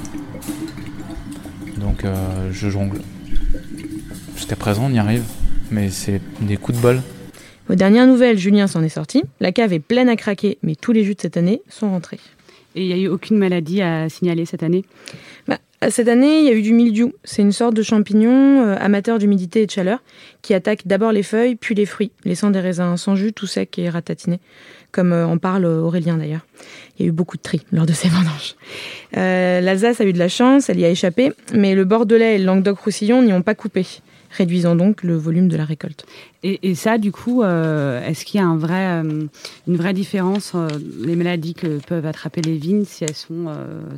Donc 1.78 2.04
euh, 2.04 2.50
je 2.52 2.70
jongle. 2.70 3.00
Jusqu'à 4.36 4.56
présent, 4.56 4.86
on 4.86 4.92
y 4.92 4.98
arrive, 4.98 5.24
mais 5.70 5.90
c'est 5.90 6.20
des 6.40 6.56
coups 6.56 6.78
de 6.78 6.82
bol. 6.82 7.02
Aux 7.70 7.74
dernières 7.74 8.06
nouvelles, 8.06 8.38
Julien 8.38 8.66
s'en 8.66 8.82
est 8.82 8.88
sorti. 8.88 9.22
La 9.40 9.52
cave 9.52 9.72
est 9.72 9.80
pleine 9.80 10.08
à 10.08 10.16
craquer, 10.16 10.58
mais 10.62 10.74
tous 10.74 10.92
les 10.92 11.04
jus 11.04 11.14
de 11.14 11.20
cette 11.20 11.36
année 11.36 11.62
sont 11.68 11.90
rentrés. 11.90 12.20
Et 12.74 12.82
il 12.82 12.86
n'y 12.86 12.92
a 12.92 12.96
eu 12.96 13.08
aucune 13.08 13.38
maladie 13.38 13.82
à 13.82 14.08
signaler 14.08 14.44
cette 14.44 14.62
année 14.62 14.84
bah, 15.46 15.58
Cette 15.90 16.08
année, 16.08 16.40
il 16.40 16.44
y 16.46 16.48
a 16.48 16.52
eu 16.52 16.62
du 16.62 16.72
mildiou. 16.72 17.12
C'est 17.24 17.42
une 17.42 17.52
sorte 17.52 17.74
de 17.74 17.82
champignon 17.82 18.66
euh, 18.66 18.76
amateur 18.78 19.18
d'humidité 19.18 19.62
et 19.62 19.66
de 19.66 19.70
chaleur 19.70 20.02
qui 20.42 20.54
attaque 20.54 20.86
d'abord 20.86 21.12
les 21.12 21.22
feuilles, 21.22 21.56
puis 21.56 21.74
les 21.74 21.86
fruits, 21.86 22.10
laissant 22.24 22.50
des 22.50 22.60
raisins 22.60 22.96
sans 22.96 23.16
jus, 23.16 23.32
tout 23.32 23.46
secs 23.46 23.78
et 23.78 23.88
ratatinés, 23.88 24.40
comme 24.92 25.12
euh, 25.12 25.26
en 25.26 25.38
parle 25.38 25.66
Aurélien 25.66 26.16
d'ailleurs. 26.16 26.46
Il 26.98 27.02
y 27.04 27.06
a 27.06 27.08
eu 27.08 27.12
beaucoup 27.12 27.36
de 27.36 27.42
tri 27.42 27.62
lors 27.72 27.86
de 27.86 27.92
ces 27.92 28.08
vendanges. 28.08 28.56
Euh, 29.16 29.60
L'Alsace 29.60 30.00
a 30.00 30.04
eu 30.04 30.12
de 30.12 30.18
la 30.18 30.28
chance, 30.28 30.68
elle 30.68 30.80
y 30.80 30.84
a 30.84 30.90
échappé, 30.90 31.32
mais 31.54 31.74
le 31.74 31.84
Bordelais 31.84 32.36
et 32.36 32.38
le 32.38 32.44
Languedoc-Roussillon 32.44 33.22
n'y 33.22 33.32
ont 33.32 33.42
pas 33.42 33.54
coupé 33.54 33.86
réduisant 34.36 34.76
donc 34.76 35.02
le 35.02 35.16
volume 35.16 35.48
de 35.48 35.56
la 35.56 35.64
récolte. 35.64 36.06
Et, 36.42 36.74
ça, 36.74 36.98
du 36.98 37.10
coup, 37.10 37.42
euh, 37.42 38.06
est-ce 38.06 38.26
qu'il 38.26 38.38
y 38.38 38.42
a 38.42 38.46
un 38.46 38.58
vrai, 38.58 39.02
euh, 39.02 39.24
une 39.66 39.76
vraie 39.76 39.94
différence, 39.94 40.52
euh, 40.54 40.68
les 41.00 41.16
maladies 41.16 41.54
que 41.54 41.78
peuvent 41.78 42.04
attraper 42.04 42.42
les 42.42 42.58
vignes, 42.58 42.84
si 42.84 43.04
elles 43.04 43.14
sont 43.14 43.46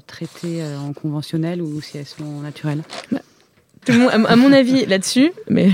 traitées 0.07 0.63
en 0.79 0.93
conventionnel 0.93 1.61
ou 1.61 1.81
si 1.81 1.99
elles 1.99 2.07
sont 2.07 2.41
naturelles? 2.43 2.83
Bah, 3.11 3.19
à 4.29 4.37
mon 4.37 4.53
avis, 4.53 4.87
là-dessus, 4.89 5.33
mais 5.51 5.71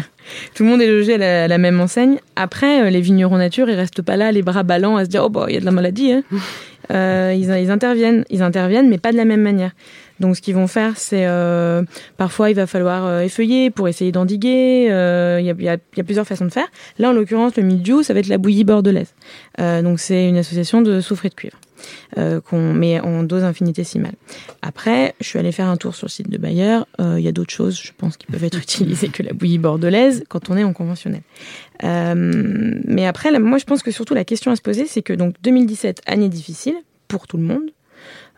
tout 0.55 0.63
le 0.63 0.71
monde 0.71 0.81
est 0.81 0.87
logé 0.87 1.15
à 1.23 1.49
la, 1.49 1.59
même 1.59 1.79
enseigne. 1.79 2.19
Après, 2.37 2.91
les 2.91 3.01
vignerons 3.03 3.37
nature, 3.37 3.69
ils 3.69 3.75
restent 3.75 4.03
pas 4.03 4.17
là, 4.17 4.33
les 4.33 4.43
bras 4.43 4.63
ballants, 4.63 4.97
à 4.97 5.05
se 5.05 5.11
dire 5.11 5.25
oh 5.25 5.29
bah 5.29 5.47
il 5.49 5.55
y 5.55 5.57
a 5.59 5.61
de 5.61 5.67
la 5.67 5.73
maladie. 5.73 6.13
Hein. 6.13 6.23
ils, 7.35 7.51
ils, 7.51 7.71
interviennent, 7.71 8.25
ils 8.31 8.43
interviennent, 8.43 8.89
mais 8.89 8.99
pas 8.99 9.13
de 9.13 9.19
la 9.19 9.27
même 9.27 9.43
manière. 9.43 9.73
Donc, 10.23 10.37
ce 10.37 10.41
qu'ils 10.41 10.55
vont 10.55 10.69
faire, 10.69 10.97
c'est 10.99 11.27
euh, 11.27 11.83
parfois 12.17 12.49
il 12.49 12.55
va 12.55 12.69
falloir 12.69 13.05
euh, 13.05 13.23
effeuiller 13.23 13.71
pour 13.71 13.89
essayer 13.89 14.13
d'endiguer. 14.13 14.87
Euh, 14.89 15.41
il 15.41 15.47
y, 15.47 15.69
a, 15.69 15.79
plusieurs 16.05 16.29
façons 16.29 16.45
de 16.45 16.53
faire. 16.53 16.69
Là, 17.01 17.11
en 17.11 17.13
l'occurrence, 17.13 17.57
le 17.57 17.65
mildiou, 17.65 18.05
ça 18.05 18.15
va 18.15 18.21
être 18.21 18.29
la 18.29 18.39
bouillie 18.39 18.63
bordelaise. 18.63 19.15
donc, 19.59 19.99
c'est 19.99 20.29
une 20.29 20.37
association 20.37 20.81
de 20.81 21.01
soufre 21.01 21.27
et 21.27 21.29
de 21.29 21.35
cuivre 21.35 21.59
qu'on 22.45 22.73
met 22.73 23.01
en 23.01 23.25
dose 23.25 23.43
infinitésimale. 23.43 24.13
Après, 24.63 25.17
je 25.21 25.27
suis 25.27 25.41
allée 25.41 25.51
faire 25.51 25.67
un 25.67 25.77
tour 25.77 25.97
sur 25.97 26.07
le 26.07 26.11
site 26.11 26.31
de 26.31 26.39
Bayer. 26.39 26.79
Il 27.01 27.19
y 27.19 27.27
a 27.27 27.33
d'autres 27.33 27.53
choses, 27.53 27.81
je 27.83 27.91
pense, 27.99 28.17
qui 28.17 28.27
peuvent 28.27 28.45
être 28.45 28.59
utilisées 28.63 29.09
que 29.09 29.25
la 29.25 29.33
bouillie 29.33 29.59
bordelaise 29.59 30.23
quand 30.29 30.49
on 30.49 30.57
est 30.57 30.63
en 30.63 30.73
conventionnel. 30.73 31.23
mais 31.83 33.07
après, 33.07 33.37
moi, 33.41 33.59
je 33.59 33.65
pense 33.65 33.83
que 33.83 33.91
surtout 33.91 34.15
la 34.15 34.25
question 34.25 34.53
à 34.53 34.57
se 34.57 34.63
poser, 34.63 34.87
c'est 34.87 35.03
que 35.03 35.13
donc 35.13 35.35
2017, 35.43 36.03
année 36.07 36.29
difficile 36.29 36.77
pour 37.09 37.27
tout 37.27 37.39
le 37.39 37.43
monde, 37.43 37.73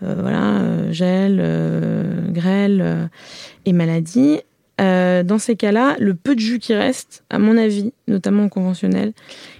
voilà, 0.00 0.60
euh, 0.60 0.92
gel, 0.92 1.38
euh, 1.40 2.30
grêle 2.30 3.10
et 3.64 3.72
maladie. 3.72 4.40
dans 4.78 5.38
ces 5.38 5.56
cas-là, 5.56 5.96
le 5.98 6.14
peu 6.14 6.34
de 6.34 6.40
jus 6.40 6.58
qui 6.58 6.74
reste, 6.74 7.24
à 7.30 7.38
mon 7.38 7.56
avis, 7.56 7.92
notamment 8.08 8.44
en 8.44 8.48
conventionnel, 8.48 9.12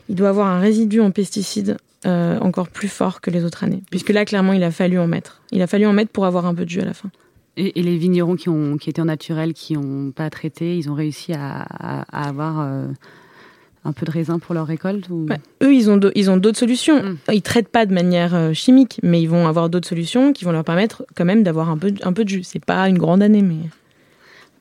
il 0.09 0.14
doit 0.16 0.28
avoir 0.28 0.49
un 0.49 0.61
résidu 0.61 1.01
en 1.01 1.11
pesticides 1.11 1.76
encore 2.07 2.68
plus 2.68 2.89
fort 2.89 3.22
que 3.22 3.30
les 3.30 3.45
autres 3.45 3.64
années. 3.64 3.82
Puisque 3.91 4.11
là, 4.11 4.24
clairement, 4.26 4.53
il 4.53 4.62
a 4.62 4.70
fallu 4.70 4.99
en 4.99 5.07
mettre. 5.07 5.43
Il 5.53 5.62
a 5.62 5.66
fallu 5.66 5.87
en 5.87 5.95
mettre 5.95 6.11
pour 6.11 6.26
avoir 6.26 6.45
un 6.45 6.55
peu 6.55 6.64
de 6.64 6.70
jus 6.70 6.82
à 6.82 6.85
la 6.85 6.93
fin. 6.93 7.11
Et, 7.57 7.80
les 7.80 7.97
vignerons 7.97 8.37
qui, 8.37 8.49
ont, 8.49 8.76
qui 8.76 8.91
étaient 8.91 9.01
en 9.01 9.07
naturel, 9.07 9.55
qui 9.55 9.74
n'ont 9.74 10.11
pas 10.11 10.28
traité, 10.28 10.76
ils 10.76 10.91
ont 10.91 10.95
réussi 10.95 11.32
à, 11.32 11.62
avoir 12.12 12.68
un 13.85 13.93
peu 13.93 14.07
de 14.07 14.11
raisin 14.11 14.39
pour 14.39 14.55
leur 14.55 14.66
récolte 14.66 15.07
bah, 15.11 15.37
Eux, 15.62 15.74
ils 15.74 15.91
ont, 15.91 16.01
ils 16.14 16.30
ont 16.30 16.37
d'autres 16.37 16.59
solutions. 16.59 16.99
Ils 16.99 17.11
mm. 17.11 17.18
Ils 17.35 17.43
traitent 17.43 17.68
pas 17.68 17.87
de 17.87 17.93
manière 17.93 18.35
euh, 18.35 18.53
chimique, 18.53 19.01
mais 19.03 19.20
ils 19.20 19.28
vont 19.28 19.47
avoir 19.47 19.68
d'autres 19.68 19.89
solutions 19.89 20.32
qui 20.32 20.45
vont 20.45 20.53
leur 20.53 20.64
permettre 20.64 21.05
quand 21.14 21.24
même 21.24 21.43
d'avoir 21.43 21.68
un 21.68 21.76
peu, 21.76 21.93
un 22.03 22.12
peu 22.12 22.24
de 22.24 22.28
jus. 22.28 22.45
C'est 22.45 22.64
pas 22.64 22.89
une 22.89 22.99
grande 22.99 23.22
année, 23.22 23.43
mais. 23.43 23.57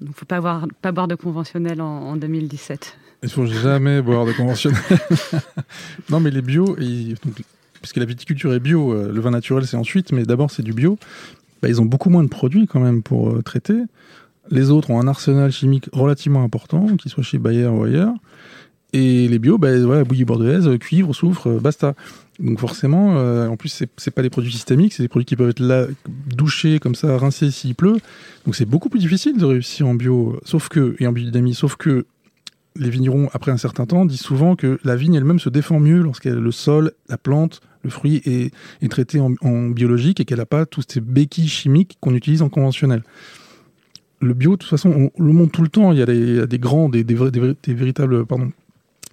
Il 0.02 0.10
ne 0.10 0.14
faut 0.14 0.26
pas, 0.26 0.38
avoir, 0.38 0.68
pas 0.82 0.92
boire 0.92 1.08
de 1.08 1.16
conventionnel 1.16 1.80
en, 1.80 2.18
2017. 2.18 2.98
Il 3.24 3.30
faut 3.30 3.46
jamais 3.46 4.02
boire 4.02 4.26
de 4.26 4.34
conventionnel. 4.34 4.82
non, 6.10 6.20
mais 6.20 6.30
les 6.30 6.42
bio, 6.42 6.76
puisque 7.82 7.98
la 7.98 8.04
viticulture 8.04 8.54
est 8.54 8.60
bio, 8.60 8.92
euh, 8.92 9.14
le 9.14 9.22
vin 9.22 9.32
naturel 9.32 9.66
c'est 9.66 9.78
ensuite, 9.78 10.12
mais 10.12 10.24
d'abord 10.24 10.52
c'est 10.52 10.64
du 10.64 10.74
bio. 10.74 10.98
Bah, 11.62 11.70
ils 11.70 11.80
ont 11.80 11.86
beaucoup 11.86 12.10
moins 12.10 12.24
de 12.24 12.28
produits 12.28 12.68
quand 12.68 12.82
même 12.82 13.02
pour 13.02 13.30
euh, 13.30 13.42
traiter. 13.42 13.82
Les 14.52 14.72
autres 14.72 14.90
ont 14.90 15.00
un 15.00 15.08
arsenal 15.08 15.52
chimique 15.54 15.86
relativement 15.94 16.44
important, 16.44 16.98
qu'il 16.98 17.10
soit 17.10 17.24
chez 17.24 17.38
Bayer 17.38 17.68
ou 17.68 17.84
ailleurs. 17.84 18.14
Et 18.94 19.28
les 19.28 19.39
bio, 19.39 19.58
bah, 19.58 19.76
voilà, 19.80 20.04
bouillie 20.04 20.24
bordelaise, 20.24 20.70
cuivre, 20.78 21.14
soufre, 21.16 21.48
euh, 21.48 21.60
basta. 21.60 21.96
Donc 22.39 22.60
forcément, 22.60 23.18
euh, 23.18 23.48
en 23.48 23.58
plus, 23.58 23.86
c'est, 23.98 24.12
pas 24.12 24.22
des 24.22 24.30
produits 24.30 24.52
systémiques, 24.52 24.94
c'est 24.94 25.04
des 25.04 25.10
produits 25.10 25.26
qui 25.26 25.36
peuvent 25.36 25.50
être 25.50 25.60
là, 25.60 25.88
douchés 26.28 26.80
comme 26.80 26.94
ça, 26.94 27.18
rincés 27.18 27.50
s'il 27.50 27.74
pleut. 27.74 27.98
Donc 28.46 28.56
c'est 28.56 28.66
beaucoup 28.66 28.89
plus 28.89 29.00
difficile 29.00 29.38
de 29.38 29.46
réussir 29.46 29.88
en 29.88 29.96
bio, 29.96 30.39
sauf 30.46 30.70
que, 30.70 30.96
et 31.00 31.08
en 31.08 31.12
biodynamie, 31.12 31.56
sauf 31.56 31.76
que 31.76 32.06
les 32.76 32.89
vignerons, 32.89 33.30
après 33.34 33.52
un 33.52 33.58
certain 33.58 33.86
temps, 33.86 34.06
disent 34.06 34.22
souvent 34.22 34.56
que 34.56 34.80
la 34.84 34.96
vigne 34.96 35.16
elle-même 35.16 35.39
se 35.39 35.50
défend 35.50 35.80
mieux 35.80 36.02
lorsqu'elle 36.02 36.36
le 36.36 36.52
sol, 36.52 36.91
la 37.10 37.18
plante, 37.18 37.62
le 37.84 37.89
fruit 37.89 38.22
est, 38.26 38.52
traité 38.89 39.20
en, 39.20 39.70
biologique 39.70 40.20
et 40.20 40.26
qu'elle 40.26 40.38
n'a 40.38 40.46
pas 40.46 40.66
tous 40.66 40.84
ces 40.88 41.02
béquilles 41.02 41.48
chimiques 41.48 41.98
qu'on 42.00 42.16
utilise 42.16 42.41
en 42.41 42.50
conventionnel. 42.50 43.04
Le 44.22 44.34
bio, 44.34 44.52
de 44.52 44.58
toute 44.58 44.70
façon, 44.70 45.12
on 45.18 45.24
le 45.24 45.34
montre 45.34 45.52
tout 45.52 45.64
le 45.64 45.68
temps. 45.68 45.91
Il 45.91 46.00
y 46.00 46.02
a 46.02 46.06
des, 46.06 46.60
grands, 46.60 46.88
des, 46.88 47.04
des, 47.04 47.16
des 47.16 47.74
véritables 47.74 48.26
pardon, 48.26 48.52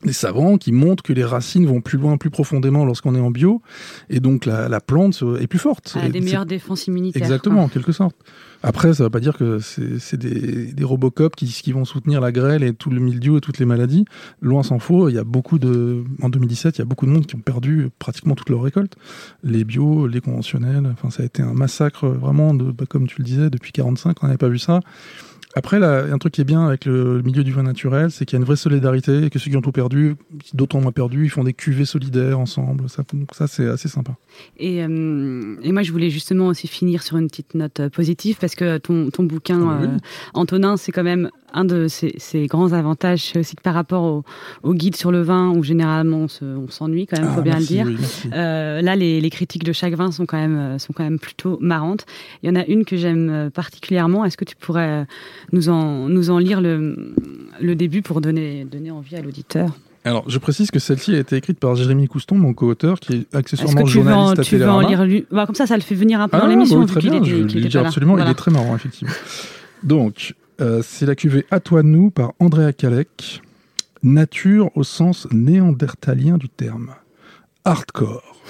des 0.04 0.12
savants 0.12 0.56
qui 0.56 0.72
montrent 0.72 1.02
que 1.02 1.12
les 1.12 1.24
racines 1.24 1.66
vont 1.66 1.80
plus 1.80 1.98
loin, 1.98 2.16
plus 2.16 2.30
profondément 2.30 2.84
lorsqu'on 2.84 3.14
est 3.14 3.20
en 3.20 3.30
bio, 3.30 3.62
et 4.08 4.20
donc 4.20 4.46
la, 4.46 4.80
plante 4.80 5.22
est 5.40 5.46
plus 5.46 5.58
forte. 5.58 5.96
Elle 5.96 6.06
a 6.06 6.08
des 6.08 6.20
meilleures 6.20 6.46
défenses 6.46 6.86
immunitaires. 6.86 7.22
Exactement, 7.22 7.64
en 7.64 7.68
quelque 7.68 7.92
sorte. 7.92 8.16
Après, 8.62 8.92
ça 8.92 9.02
ne 9.02 9.06
veut 9.06 9.10
pas 9.10 9.20
dire 9.20 9.38
que 9.38 9.58
c'est 9.58 10.18
des, 10.18 10.72
des 10.72 10.84
Robocop 10.84 11.34
qui, 11.34 11.46
qui 11.46 11.72
vont 11.72 11.86
soutenir 11.86 12.20
la 12.20 12.30
grêle 12.30 12.62
et 12.62 12.74
tout 12.74 12.90
le 12.90 13.00
mildiou 13.00 13.38
et 13.38 13.40
toutes 13.40 13.58
les 13.58 13.64
maladies. 13.64 14.04
Loin 14.42 14.62
s'en 14.62 14.78
faut. 14.78 15.08
Il 15.08 15.14
y 15.14 15.18
a 15.18 15.24
beaucoup 15.24 15.58
de, 15.58 16.04
en 16.20 16.28
2017, 16.28 16.76
il 16.76 16.80
y 16.80 16.82
a 16.82 16.84
beaucoup 16.84 17.06
de 17.06 17.10
monde 17.10 17.26
qui 17.26 17.36
ont 17.36 17.40
perdu 17.40 17.88
pratiquement 17.98 18.34
toute 18.34 18.50
leur 18.50 18.62
récolte. 18.62 18.96
Les 19.42 19.64
bio, 19.64 20.06
les 20.06 20.20
conventionnels. 20.20 20.86
Enfin, 20.92 21.10
ça 21.10 21.22
a 21.22 21.26
été 21.26 21.42
un 21.42 21.54
massacre 21.54 22.06
vraiment 22.08 22.52
de, 22.52 22.70
bah, 22.70 22.84
comme 22.88 23.06
tu 23.06 23.16
le 23.18 23.24
disais, 23.24 23.48
depuis 23.48 23.72
45, 23.72 24.22
on 24.22 24.26
n'avait 24.26 24.38
pas 24.38 24.48
vu 24.48 24.58
ça. 24.58 24.80
Après, 25.54 25.80
là, 25.80 26.04
un 26.04 26.18
truc 26.18 26.34
qui 26.34 26.40
est 26.40 26.44
bien 26.44 26.64
avec 26.66 26.84
le 26.84 27.22
milieu 27.22 27.42
du 27.42 27.52
vin 27.52 27.64
naturel, 27.64 28.12
c'est 28.12 28.24
qu'il 28.24 28.36
y 28.36 28.38
a 28.38 28.40
une 28.40 28.46
vraie 28.46 28.56
solidarité 28.56 29.24
et 29.24 29.30
que 29.30 29.38
ceux 29.40 29.50
qui 29.50 29.56
ont 29.56 29.62
tout 29.62 29.72
perdu, 29.72 30.14
d'autres 30.54 30.76
ont 30.76 30.80
moins 30.80 30.92
perdu, 30.92 31.24
ils 31.24 31.30
font 31.30 31.42
des 31.42 31.54
cuvées 31.54 31.84
solidaires 31.84 32.38
ensemble. 32.38 32.88
Ça, 32.88 33.02
ça 33.32 33.48
c'est 33.48 33.66
assez 33.66 33.88
sympa. 33.88 34.12
Et, 34.58 34.84
euh, 34.84 35.56
et, 35.62 35.72
moi, 35.72 35.82
je 35.82 35.90
voulais 35.90 36.10
justement 36.10 36.46
aussi 36.46 36.68
finir 36.68 37.02
sur 37.02 37.16
une 37.16 37.28
petite 37.28 37.54
note 37.54 37.80
euh, 37.80 37.88
positive 37.90 38.36
parce 38.40 38.54
que 38.54 38.78
ton, 38.78 39.10
ton 39.10 39.24
bouquin, 39.24 39.68
ah 39.68 39.82
euh, 39.82 39.98
Antonin, 40.34 40.76
c'est 40.76 40.92
quand 40.92 41.02
même 41.02 41.30
un 41.52 41.64
de 41.64 41.86
ces, 41.88 42.46
grands 42.46 42.72
avantages, 42.72 43.30
c'est 43.32 43.38
aussi 43.38 43.56
que 43.56 43.62
par 43.62 43.74
rapport 43.74 44.02
au, 44.02 44.24
au, 44.62 44.74
guide 44.74 44.96
sur 44.96 45.10
le 45.10 45.22
vin, 45.22 45.50
où 45.50 45.62
généralement 45.62 46.26
on 46.42 46.68
s'ennuie 46.68 47.06
quand 47.06 47.18
même, 47.18 47.28
il 47.30 47.34
faut 47.34 47.40
ah, 47.40 47.42
bien 47.42 47.58
le 47.58 47.64
dire. 47.64 47.86
euh, 48.32 48.82
là, 48.82 48.96
les, 48.96 49.20
les, 49.20 49.30
critiques 49.30 49.64
de 49.64 49.72
chaque 49.72 49.94
vin 49.94 50.10
sont 50.10 50.26
quand 50.26 50.38
même 50.38 50.78
sont 50.78 50.92
quand 50.92 51.04
même 51.04 51.18
plutôt 51.18 51.58
marrantes. 51.60 52.06
Il 52.42 52.48
y 52.48 52.52
en 52.52 52.56
a 52.60 52.64
une 52.66 52.84
que 52.84 52.96
j'aime 52.96 53.50
particulièrement. 53.52 54.24
Est-ce 54.24 54.36
que 54.36 54.44
tu 54.44 54.56
pourrais 54.56 55.06
nous 55.52 55.68
en 55.68 56.08
nous 56.08 56.30
en 56.30 56.38
lire 56.38 56.60
le, 56.60 57.14
le 57.60 57.74
début 57.74 58.02
pour 58.02 58.20
donner 58.20 58.64
donner 58.64 58.90
envie 58.90 59.16
à 59.16 59.22
l'auditeur? 59.22 59.70
Alors, 60.04 60.24
je 60.28 60.38
précise 60.38 60.70
que 60.70 60.78
celle-ci 60.78 61.14
a 61.14 61.18
été 61.18 61.36
écrite 61.36 61.60
par 61.60 61.74
Jérémy 61.76 62.08
Couston, 62.08 62.36
mon 62.36 62.54
co-auteur, 62.54 63.00
qui 63.00 63.12
est 63.16 63.34
accessoirement 63.34 63.82
est 63.82 63.86
journaliste 63.86 64.38
en, 64.38 64.40
à 64.40 64.44
tu 64.44 64.56
veux 64.56 64.68
en 64.68 64.80
lire 64.80 65.06
bah, 65.30 65.44
Comme 65.44 65.54
ça, 65.54 65.66
ça 65.66 65.76
le 65.76 65.82
fait 65.82 65.94
venir 65.94 66.20
un 66.20 66.28
peu 66.28 66.38
ah, 66.38 66.40
dans 66.40 66.46
l'émission. 66.46 66.80
Bah, 66.80 66.86
très 66.86 67.00
bien, 67.00 67.22
je 67.22 67.36
il 67.36 67.78
absolument, 67.78 68.18
il 68.18 68.26
est 68.26 68.34
très 68.34 68.50
marrant, 68.50 68.74
effectivement. 68.74 69.12
Donc, 69.82 70.34
euh, 70.60 70.82
c'est 70.82 71.06
la 71.06 71.14
cuvée 71.14 71.46
À 71.50 71.60
toi 71.60 71.82
nous 71.82 72.10
par 72.10 72.32
Andrea 72.38 72.72
Kalec. 72.72 73.42
Nature 74.02 74.70
au 74.76 74.82
sens 74.82 75.26
néandertalien 75.30 76.38
du 76.38 76.48
terme. 76.48 76.94
Hardcore. 77.64 78.40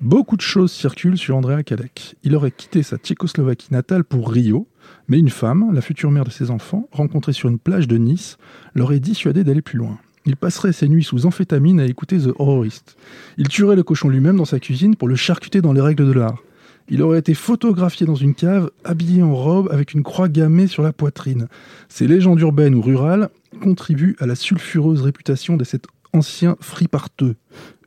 Beaucoup 0.00 0.36
de 0.36 0.42
choses 0.42 0.72
circulent 0.72 1.16
sur 1.16 1.36
Andrea 1.36 1.62
Kadek. 1.62 2.16
Il 2.22 2.36
aurait 2.36 2.50
quitté 2.50 2.82
sa 2.82 2.98
Tchécoslovaquie 2.98 3.72
natale 3.72 4.04
pour 4.04 4.30
Rio, 4.30 4.68
mais 5.08 5.18
une 5.18 5.30
femme, 5.30 5.72
la 5.72 5.80
future 5.80 6.10
mère 6.10 6.24
de 6.24 6.30
ses 6.30 6.50
enfants, 6.50 6.88
rencontrée 6.92 7.32
sur 7.32 7.48
une 7.48 7.58
plage 7.58 7.88
de 7.88 7.96
Nice, 7.96 8.36
l'aurait 8.74 9.00
dissuadé 9.00 9.42
d'aller 9.42 9.62
plus 9.62 9.78
loin. 9.78 9.98
Il 10.26 10.36
passerait 10.36 10.72
ses 10.72 10.88
nuits 10.88 11.04
sous 11.04 11.24
amphétamine 11.24 11.80
à 11.80 11.86
écouter 11.86 12.18
The 12.18 12.34
Horrorist. 12.38 12.96
Il 13.38 13.48
tuerait 13.48 13.76
le 13.76 13.82
cochon 13.82 14.10
lui-même 14.10 14.36
dans 14.36 14.44
sa 14.44 14.60
cuisine 14.60 14.96
pour 14.96 15.08
le 15.08 15.16
charcuter 15.16 15.62
dans 15.62 15.72
les 15.72 15.80
règles 15.80 16.06
de 16.06 16.12
l'art. 16.12 16.42
Il 16.88 17.02
aurait 17.02 17.18
été 17.18 17.34
photographié 17.34 18.06
dans 18.06 18.14
une 18.14 18.34
cave, 18.34 18.70
habillé 18.84 19.22
en 19.22 19.34
robe, 19.34 19.68
avec 19.72 19.92
une 19.92 20.04
croix 20.04 20.28
gammée 20.28 20.68
sur 20.68 20.82
la 20.82 20.92
poitrine. 20.92 21.48
Ces 21.88 22.06
légendes 22.06 22.40
urbaines 22.40 22.76
ou 22.76 22.80
rurales 22.80 23.28
contribuent 23.60 24.16
à 24.20 24.26
la 24.26 24.36
sulfureuse 24.36 25.02
réputation 25.02 25.56
de 25.56 25.64
cet 25.64 25.86
ancien 26.12 26.56
friparteux. 26.60 27.34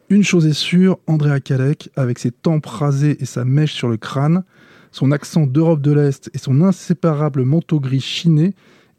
Une 0.10 0.24
chose 0.24 0.48
est 0.48 0.54
sûre, 0.54 0.98
Andrea 1.08 1.40
Kalek, 1.40 1.92
avec 1.96 2.20
ses 2.20 2.32
tempes 2.32 2.66
rasées 2.66 3.18
et 3.22 3.26
sa 3.26 3.46
mèche 3.46 3.74
sur 3.74 3.88
le 3.88 3.98
crâne, 3.98 4.44
son 4.92 5.12
accent 5.12 5.46
d'Europe 5.46 5.82
de 5.82 5.92
l'Est 5.92 6.30
et 6.34 6.38
son 6.40 6.62
inséparable 6.62 7.46
manteau 7.46 7.80
gris 7.80 8.02
chiné, 8.02 8.54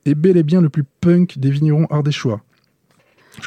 est 0.07 0.15
bel 0.15 0.37
et 0.37 0.43
bien 0.43 0.61
le 0.61 0.71
plus 0.71 0.85
punk 1.01 1.39
des 1.39 1.51
vignerons 1.51 1.87
ardéchois. 1.91 2.43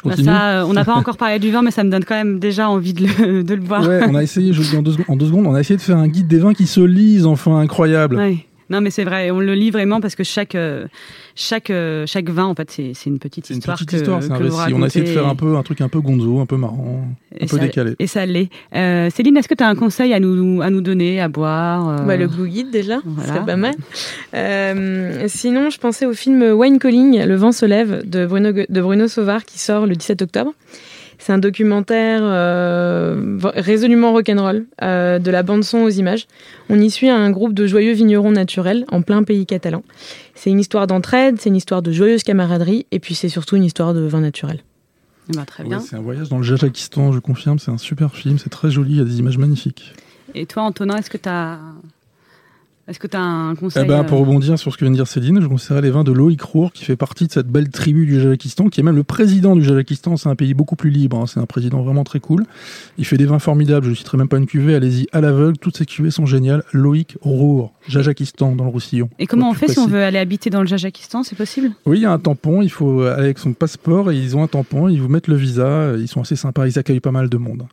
Bah 0.04 0.16
ça, 0.16 0.60
euh, 0.60 0.66
on 0.66 0.72
n'a 0.72 0.84
pas 0.84 0.94
encore 0.94 1.16
parlé 1.16 1.38
du 1.38 1.50
vin, 1.50 1.62
mais 1.62 1.70
ça 1.70 1.84
me 1.84 1.90
donne 1.90 2.04
quand 2.04 2.14
même 2.14 2.38
déjà 2.38 2.68
envie 2.68 2.92
de 2.92 3.06
le, 3.06 3.42
de 3.42 3.54
le 3.54 3.60
boire. 3.60 3.86
Ouais, 3.86 4.00
on 4.08 4.14
a 4.14 4.22
essayé, 4.22 4.52
je 4.52 4.62
dis 4.62 4.76
en 4.76 4.82
deux, 4.82 4.96
en 5.08 5.16
deux, 5.16 5.26
secondes, 5.26 5.46
on 5.46 5.54
a 5.54 5.60
essayé 5.60 5.76
de 5.76 5.82
faire 5.82 5.98
un 5.98 6.08
guide 6.08 6.26
des 6.26 6.38
vins 6.38 6.54
qui 6.54 6.66
se 6.66 6.80
lisent, 6.80 7.26
enfin 7.26 7.58
incroyable. 7.58 8.16
Ouais. 8.16 8.46
Non, 8.70 8.80
mais 8.80 8.90
c'est 8.90 9.04
vrai, 9.04 9.30
on 9.30 9.40
le 9.40 9.54
lit 9.54 9.70
vraiment 9.70 10.00
parce 10.00 10.14
que 10.14 10.24
chaque, 10.24 10.54
euh, 10.54 10.86
chaque, 11.34 11.70
euh, 11.70 12.06
chaque 12.06 12.30
vin, 12.30 12.44
en 12.44 12.54
fait, 12.54 12.70
c'est 12.70 13.06
une 13.06 13.18
petite 13.18 13.50
histoire. 13.50 13.78
Une 13.78 13.86
petite 13.86 14.00
histoire, 14.00 14.22
c'est 14.22 14.30
un 14.30 14.36
récit. 14.36 14.74
On 14.74 14.82
a 14.82 14.86
essayé 14.86 15.04
de 15.04 15.10
faire 15.10 15.26
un, 15.26 15.34
peu, 15.34 15.56
un 15.56 15.62
truc 15.62 15.80
un 15.80 15.88
peu 15.88 16.00
gonzo, 16.00 16.40
un 16.40 16.46
peu 16.46 16.56
marrant, 16.56 17.06
un 17.40 17.46
peu 17.46 17.58
décalé. 17.58 17.94
Et 17.98 18.06
ça 18.06 18.24
l'est. 18.24 18.48
Euh, 18.74 19.10
Céline, 19.10 19.36
est-ce 19.36 19.48
que 19.48 19.54
tu 19.54 19.64
as 19.64 19.68
un 19.68 19.74
conseil 19.74 20.14
à 20.14 20.20
nous, 20.20 20.62
à 20.62 20.70
nous 20.70 20.80
donner, 20.80 21.20
à 21.20 21.28
boire 21.28 22.04
bah, 22.04 22.16
Le 22.16 22.26
Blue 22.26 22.48
Guide, 22.48 22.70
déjà, 22.70 23.00
voilà. 23.04 23.34
c'est 23.34 23.46
pas 23.46 23.56
mal. 23.56 25.28
sinon, 25.28 25.70
je 25.70 25.78
pensais 25.78 26.06
au 26.06 26.14
film 26.14 26.42
Wine 26.42 26.78
Calling, 26.78 27.24
Le 27.24 27.34
vent 27.36 27.52
se 27.52 27.66
lève, 27.66 28.08
de 28.08 28.26
Bruno, 28.26 28.52
de 28.52 28.80
Bruno 28.80 29.08
Sauvard, 29.08 29.44
qui 29.44 29.58
sort 29.58 29.86
le 29.86 29.94
17 29.94 30.22
octobre. 30.22 30.52
C'est 31.24 31.32
un 31.32 31.38
documentaire 31.38 32.20
euh, 32.22 33.38
résolument 33.42 34.12
rock'n'roll, 34.12 34.66
euh, 34.82 35.18
de 35.18 35.30
la 35.30 35.42
bande-son 35.42 35.78
aux 35.78 35.88
images. 35.88 36.26
On 36.68 36.78
y 36.78 36.90
suit 36.90 37.08
un 37.08 37.30
groupe 37.30 37.54
de 37.54 37.66
joyeux 37.66 37.94
vignerons 37.94 38.30
naturels 38.30 38.84
en 38.92 39.00
plein 39.00 39.22
pays 39.22 39.46
catalan. 39.46 39.82
C'est 40.34 40.50
une 40.50 40.60
histoire 40.60 40.86
d'entraide, 40.86 41.40
c'est 41.40 41.48
une 41.48 41.56
histoire 41.56 41.80
de 41.80 41.92
joyeuse 41.92 42.24
camaraderie, 42.24 42.84
et 42.90 42.98
puis 42.98 43.14
c'est 43.14 43.30
surtout 43.30 43.56
une 43.56 43.64
histoire 43.64 43.94
de 43.94 44.00
vin 44.00 44.20
naturel. 44.20 44.62
Eh 45.30 45.32
ben, 45.34 45.46
très 45.46 45.64
bien. 45.64 45.80
c'est 45.80 45.96
un 45.96 46.02
voyage 46.02 46.28
dans 46.28 46.36
le 46.36 46.42
Jajakistan, 46.42 47.12
je 47.12 47.20
confirme, 47.20 47.58
c'est 47.58 47.70
un 47.70 47.78
super 47.78 48.14
film, 48.14 48.36
c'est 48.36 48.50
très 48.50 48.70
joli, 48.70 48.90
il 48.90 48.98
y 48.98 49.00
a 49.00 49.04
des 49.04 49.18
images 49.18 49.38
magnifiques. 49.38 49.94
Et 50.34 50.44
toi, 50.44 50.64
Antonin, 50.64 50.98
est-ce 50.98 51.08
que 51.08 51.16
tu 51.16 51.30
as 51.30 51.58
est-ce 52.86 52.98
que 52.98 53.06
tu 53.06 53.16
as 53.16 53.22
un 53.22 53.54
conseil 53.54 53.82
eh 53.84 53.88
ben, 53.88 54.04
Pour 54.04 54.18
euh, 54.18 54.20
rebondir 54.20 54.58
sur 54.58 54.70
ce 54.70 54.76
que 54.76 54.84
vient 54.84 54.90
de 54.90 54.96
dire 54.96 55.06
Céline, 55.06 55.40
je 55.40 55.46
conseillerais 55.46 55.80
les 55.80 55.90
vins 55.90 56.04
de 56.04 56.12
Loïc 56.12 56.42
Rour, 56.42 56.70
qui 56.72 56.84
fait 56.84 56.96
partie 56.96 57.26
de 57.26 57.32
cette 57.32 57.46
belle 57.46 57.70
tribu 57.70 58.04
du 58.04 58.20
Jajakistan, 58.20 58.68
qui 58.68 58.80
est 58.80 58.82
même 58.82 58.96
le 58.96 59.04
président 59.04 59.56
du 59.56 59.64
Jajakistan. 59.64 60.18
C'est 60.18 60.28
un 60.28 60.34
pays 60.34 60.52
beaucoup 60.52 60.76
plus 60.76 60.90
libre, 60.90 61.18
hein. 61.18 61.26
c'est 61.26 61.40
un 61.40 61.46
président 61.46 61.82
vraiment 61.82 62.04
très 62.04 62.20
cool. 62.20 62.44
Il 62.98 63.06
fait 63.06 63.16
des 63.16 63.24
vins 63.24 63.38
formidables, 63.38 63.86
je 63.86 63.90
ne 63.90 63.94
citerai 63.94 64.18
même 64.18 64.28
pas 64.28 64.36
une 64.36 64.46
cuvée, 64.46 64.74
allez-y 64.74 65.06
à 65.12 65.22
l'aveugle, 65.22 65.56
toutes 65.56 65.78
ces 65.78 65.86
cuvées 65.86 66.10
sont 66.10 66.26
géniales. 66.26 66.62
Loïc 66.72 67.16
Rour, 67.22 67.72
Jajakistan, 67.88 68.54
dans 68.54 68.64
le 68.64 68.70
Roussillon. 68.70 69.08
Et 69.18 69.26
comment 69.26 69.48
on 69.48 69.54
fait 69.54 69.68
si 69.68 69.78
on 69.78 69.86
veut 69.86 70.02
aller 70.02 70.18
habiter 70.18 70.50
dans 70.50 70.60
le 70.60 70.66
Jajakistan 70.66 71.22
C'est 71.22 71.36
possible? 71.36 71.70
Oui, 71.86 71.98
il 71.98 72.02
y 72.02 72.06
a 72.06 72.12
un 72.12 72.18
tampon, 72.18 72.60
il 72.60 72.70
faut 72.70 73.00
aller 73.02 73.24
avec 73.24 73.38
son 73.38 73.54
passeport, 73.54 74.10
et 74.10 74.16
ils 74.18 74.36
ont 74.36 74.42
un 74.42 74.48
tampon, 74.48 74.88
ils 74.88 75.00
vous 75.00 75.08
mettent 75.08 75.28
le 75.28 75.36
visa, 75.36 75.94
ils 75.96 76.08
sont 76.08 76.20
assez 76.20 76.36
sympas, 76.36 76.66
ils 76.66 76.78
accueillent 76.78 77.00
pas 77.00 77.12
mal 77.12 77.30
de 77.30 77.36
monde. 77.38 77.64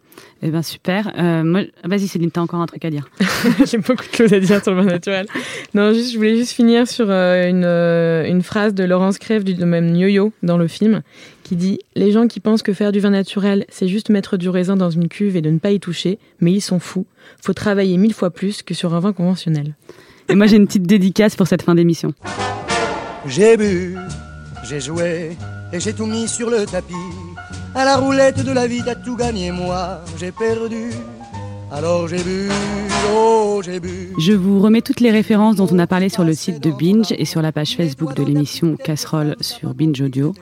Eh 0.42 0.50
bien, 0.50 0.62
super. 0.62 1.12
Euh, 1.18 1.66
Vas-y, 1.84 2.08
Céline, 2.08 2.32
t'as 2.32 2.42
encore 2.42 2.62
un 2.62 2.66
truc 2.66 2.84
à 2.86 2.90
dire. 2.90 3.10
J'ai 3.66 3.78
beaucoup 3.78 4.06
de 4.10 4.16
choses 4.16 4.34
à 4.34 4.40
dire 4.40 4.64
sur 4.64 4.74
le 4.74 4.82
vin 4.82 5.00
naturel. 5.02 5.26
Non, 5.74 5.94
juste, 5.94 6.12
je 6.12 6.18
voulais 6.18 6.36
juste 6.36 6.52
finir 6.52 6.88
sur 6.88 7.08
euh, 7.10 7.48
une, 7.48 7.64
euh, 7.66 8.26
une, 8.26 8.44
phrase 8.44 8.74
de 8.74 8.84
Laurence 8.84 9.18
Crève 9.18 9.44
du 9.44 9.56
domaine 9.56 9.96
Yo-Yo 9.96 10.32
dans 10.44 10.58
le 10.58 10.68
film 10.68 11.02
qui 11.44 11.56
dit 11.56 11.80
Les 11.96 12.12
gens 12.12 12.28
qui 12.28 12.40
pensent 12.40 12.62
que 12.62 12.74
faire 12.74 12.92
du 12.92 13.00
vin 13.00 13.10
naturel, 13.10 13.66
c'est 13.70 13.88
juste 13.88 14.10
mettre 14.10 14.38
du 14.38 14.50
raisin 14.50 14.76
dans 14.76 14.92
une 14.92 15.08
cuve 15.08 15.36
et 15.36 15.42
de 15.42 15.50
ne 15.50 15.60
pas 15.60 15.72
y 15.72 15.80
toucher, 15.80 16.20
mais 16.40 16.52
ils 16.52 16.62
sont 16.62 16.80
fous. 16.80 17.06
Faut 17.42 17.54
travailler 17.54 17.98
mille 17.98 18.14
fois 18.14 18.30
plus 18.30 18.62
que 18.62 18.74
sur 18.74 18.94
un 18.94 19.00
vin 19.00 19.14
conventionnel. 19.14 19.74
Et 20.30 20.36
moi, 20.36 20.46
j'ai 20.46 20.58
une 20.58 20.68
petite 20.68 20.88
dédicace 20.88 21.36
pour 21.36 21.48
cette 21.48 21.64
fin 21.64 21.76
d'émission. 21.76 22.14
J'ai 23.26 23.58
bu, 23.58 23.96
j'ai 24.64 24.80
joué 24.80 25.32
et 25.74 25.80
j'ai 25.80 25.94
tout 25.94 26.06
mis 26.06 26.28
sur 26.28 26.50
le 26.50 26.66
tapis. 26.66 26.94
À 27.74 27.86
la 27.86 27.98
roulette 27.98 28.44
de 28.44 28.52
la 28.52 28.68
vie, 28.68 28.82
t'as 28.84 28.96
tout 28.96 29.16
gagné, 29.16 29.52
moi 29.52 30.02
j'ai 30.20 30.32
perdu. 30.32 30.92
Alors 31.74 32.06
j'ai 32.10 32.22
bu, 32.22 32.50
oh 33.16 33.62
j'ai 33.64 33.80
bu. 33.80 34.10
Je 34.18 34.34
vous 34.34 34.60
remets 34.60 34.82
toutes 34.82 35.00
les 35.00 35.10
références 35.10 35.56
dont 35.56 35.68
on 35.72 35.80
a 35.80 35.88
parlé 35.88 36.10
sur 36.10 36.26
le 36.26 36.34
site 36.34 36.62
de 36.62 36.70
Binge 36.70 37.14
et 37.18 37.24
sur 37.24 37.42
la 37.42 37.54
page 37.54 37.78
Facebook 37.78 38.14
de 38.14 38.24
l'émission 38.24 38.76
Casserole 38.76 39.38
sur 39.40 39.74
Binge 39.74 40.02
Audio. 40.02 40.34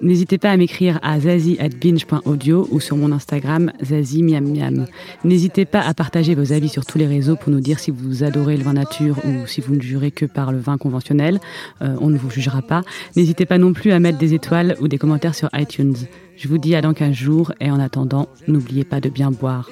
N'hésitez 0.00 0.38
pas 0.38 0.50
à 0.50 0.56
m'écrire 0.56 0.98
à 1.02 1.18
zazie@binge.audio 1.18 2.68
ou 2.70 2.80
sur 2.80 2.96
mon 2.96 3.10
Instagram 3.10 3.72
zazie 3.82 4.22
miam 4.22 4.44
miam. 4.44 4.86
N'hésitez 5.24 5.64
pas 5.64 5.80
à 5.80 5.92
partager 5.94 6.34
vos 6.34 6.52
avis 6.52 6.68
sur 6.68 6.86
tous 6.86 6.98
les 6.98 7.06
réseaux 7.06 7.36
pour 7.36 7.50
nous 7.50 7.60
dire 7.60 7.78
si 7.80 7.90
vous 7.90 8.22
adorez 8.22 8.56
le 8.56 8.62
vin 8.62 8.74
nature 8.74 9.18
ou 9.24 9.46
si 9.46 9.60
vous 9.60 9.74
ne 9.74 9.80
jurez 9.80 10.10
que 10.10 10.24
par 10.24 10.52
le 10.52 10.58
vin 10.58 10.78
conventionnel. 10.78 11.40
Euh, 11.82 11.96
on 12.00 12.10
ne 12.10 12.18
vous 12.18 12.30
jugera 12.30 12.62
pas. 12.62 12.82
N'hésitez 13.16 13.46
pas 13.46 13.58
non 13.58 13.72
plus 13.72 13.90
à 13.90 13.98
mettre 13.98 14.18
des 14.18 14.34
étoiles 14.34 14.76
ou 14.80 14.88
des 14.88 14.98
commentaires 14.98 15.34
sur 15.34 15.48
iTunes. 15.54 15.96
Je 16.36 16.46
vous 16.46 16.58
dis 16.58 16.76
à 16.76 16.80
dans 16.80 16.94
15 16.94 17.12
jours 17.12 17.52
et 17.60 17.70
en 17.70 17.80
attendant, 17.80 18.28
n'oubliez 18.46 18.84
pas 18.84 19.00
de 19.00 19.08
bien 19.08 19.32
boire. 19.32 19.68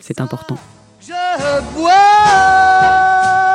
C'est 0.00 0.20
important. 0.20 0.56
Je 1.02 1.12
bois 1.74 3.45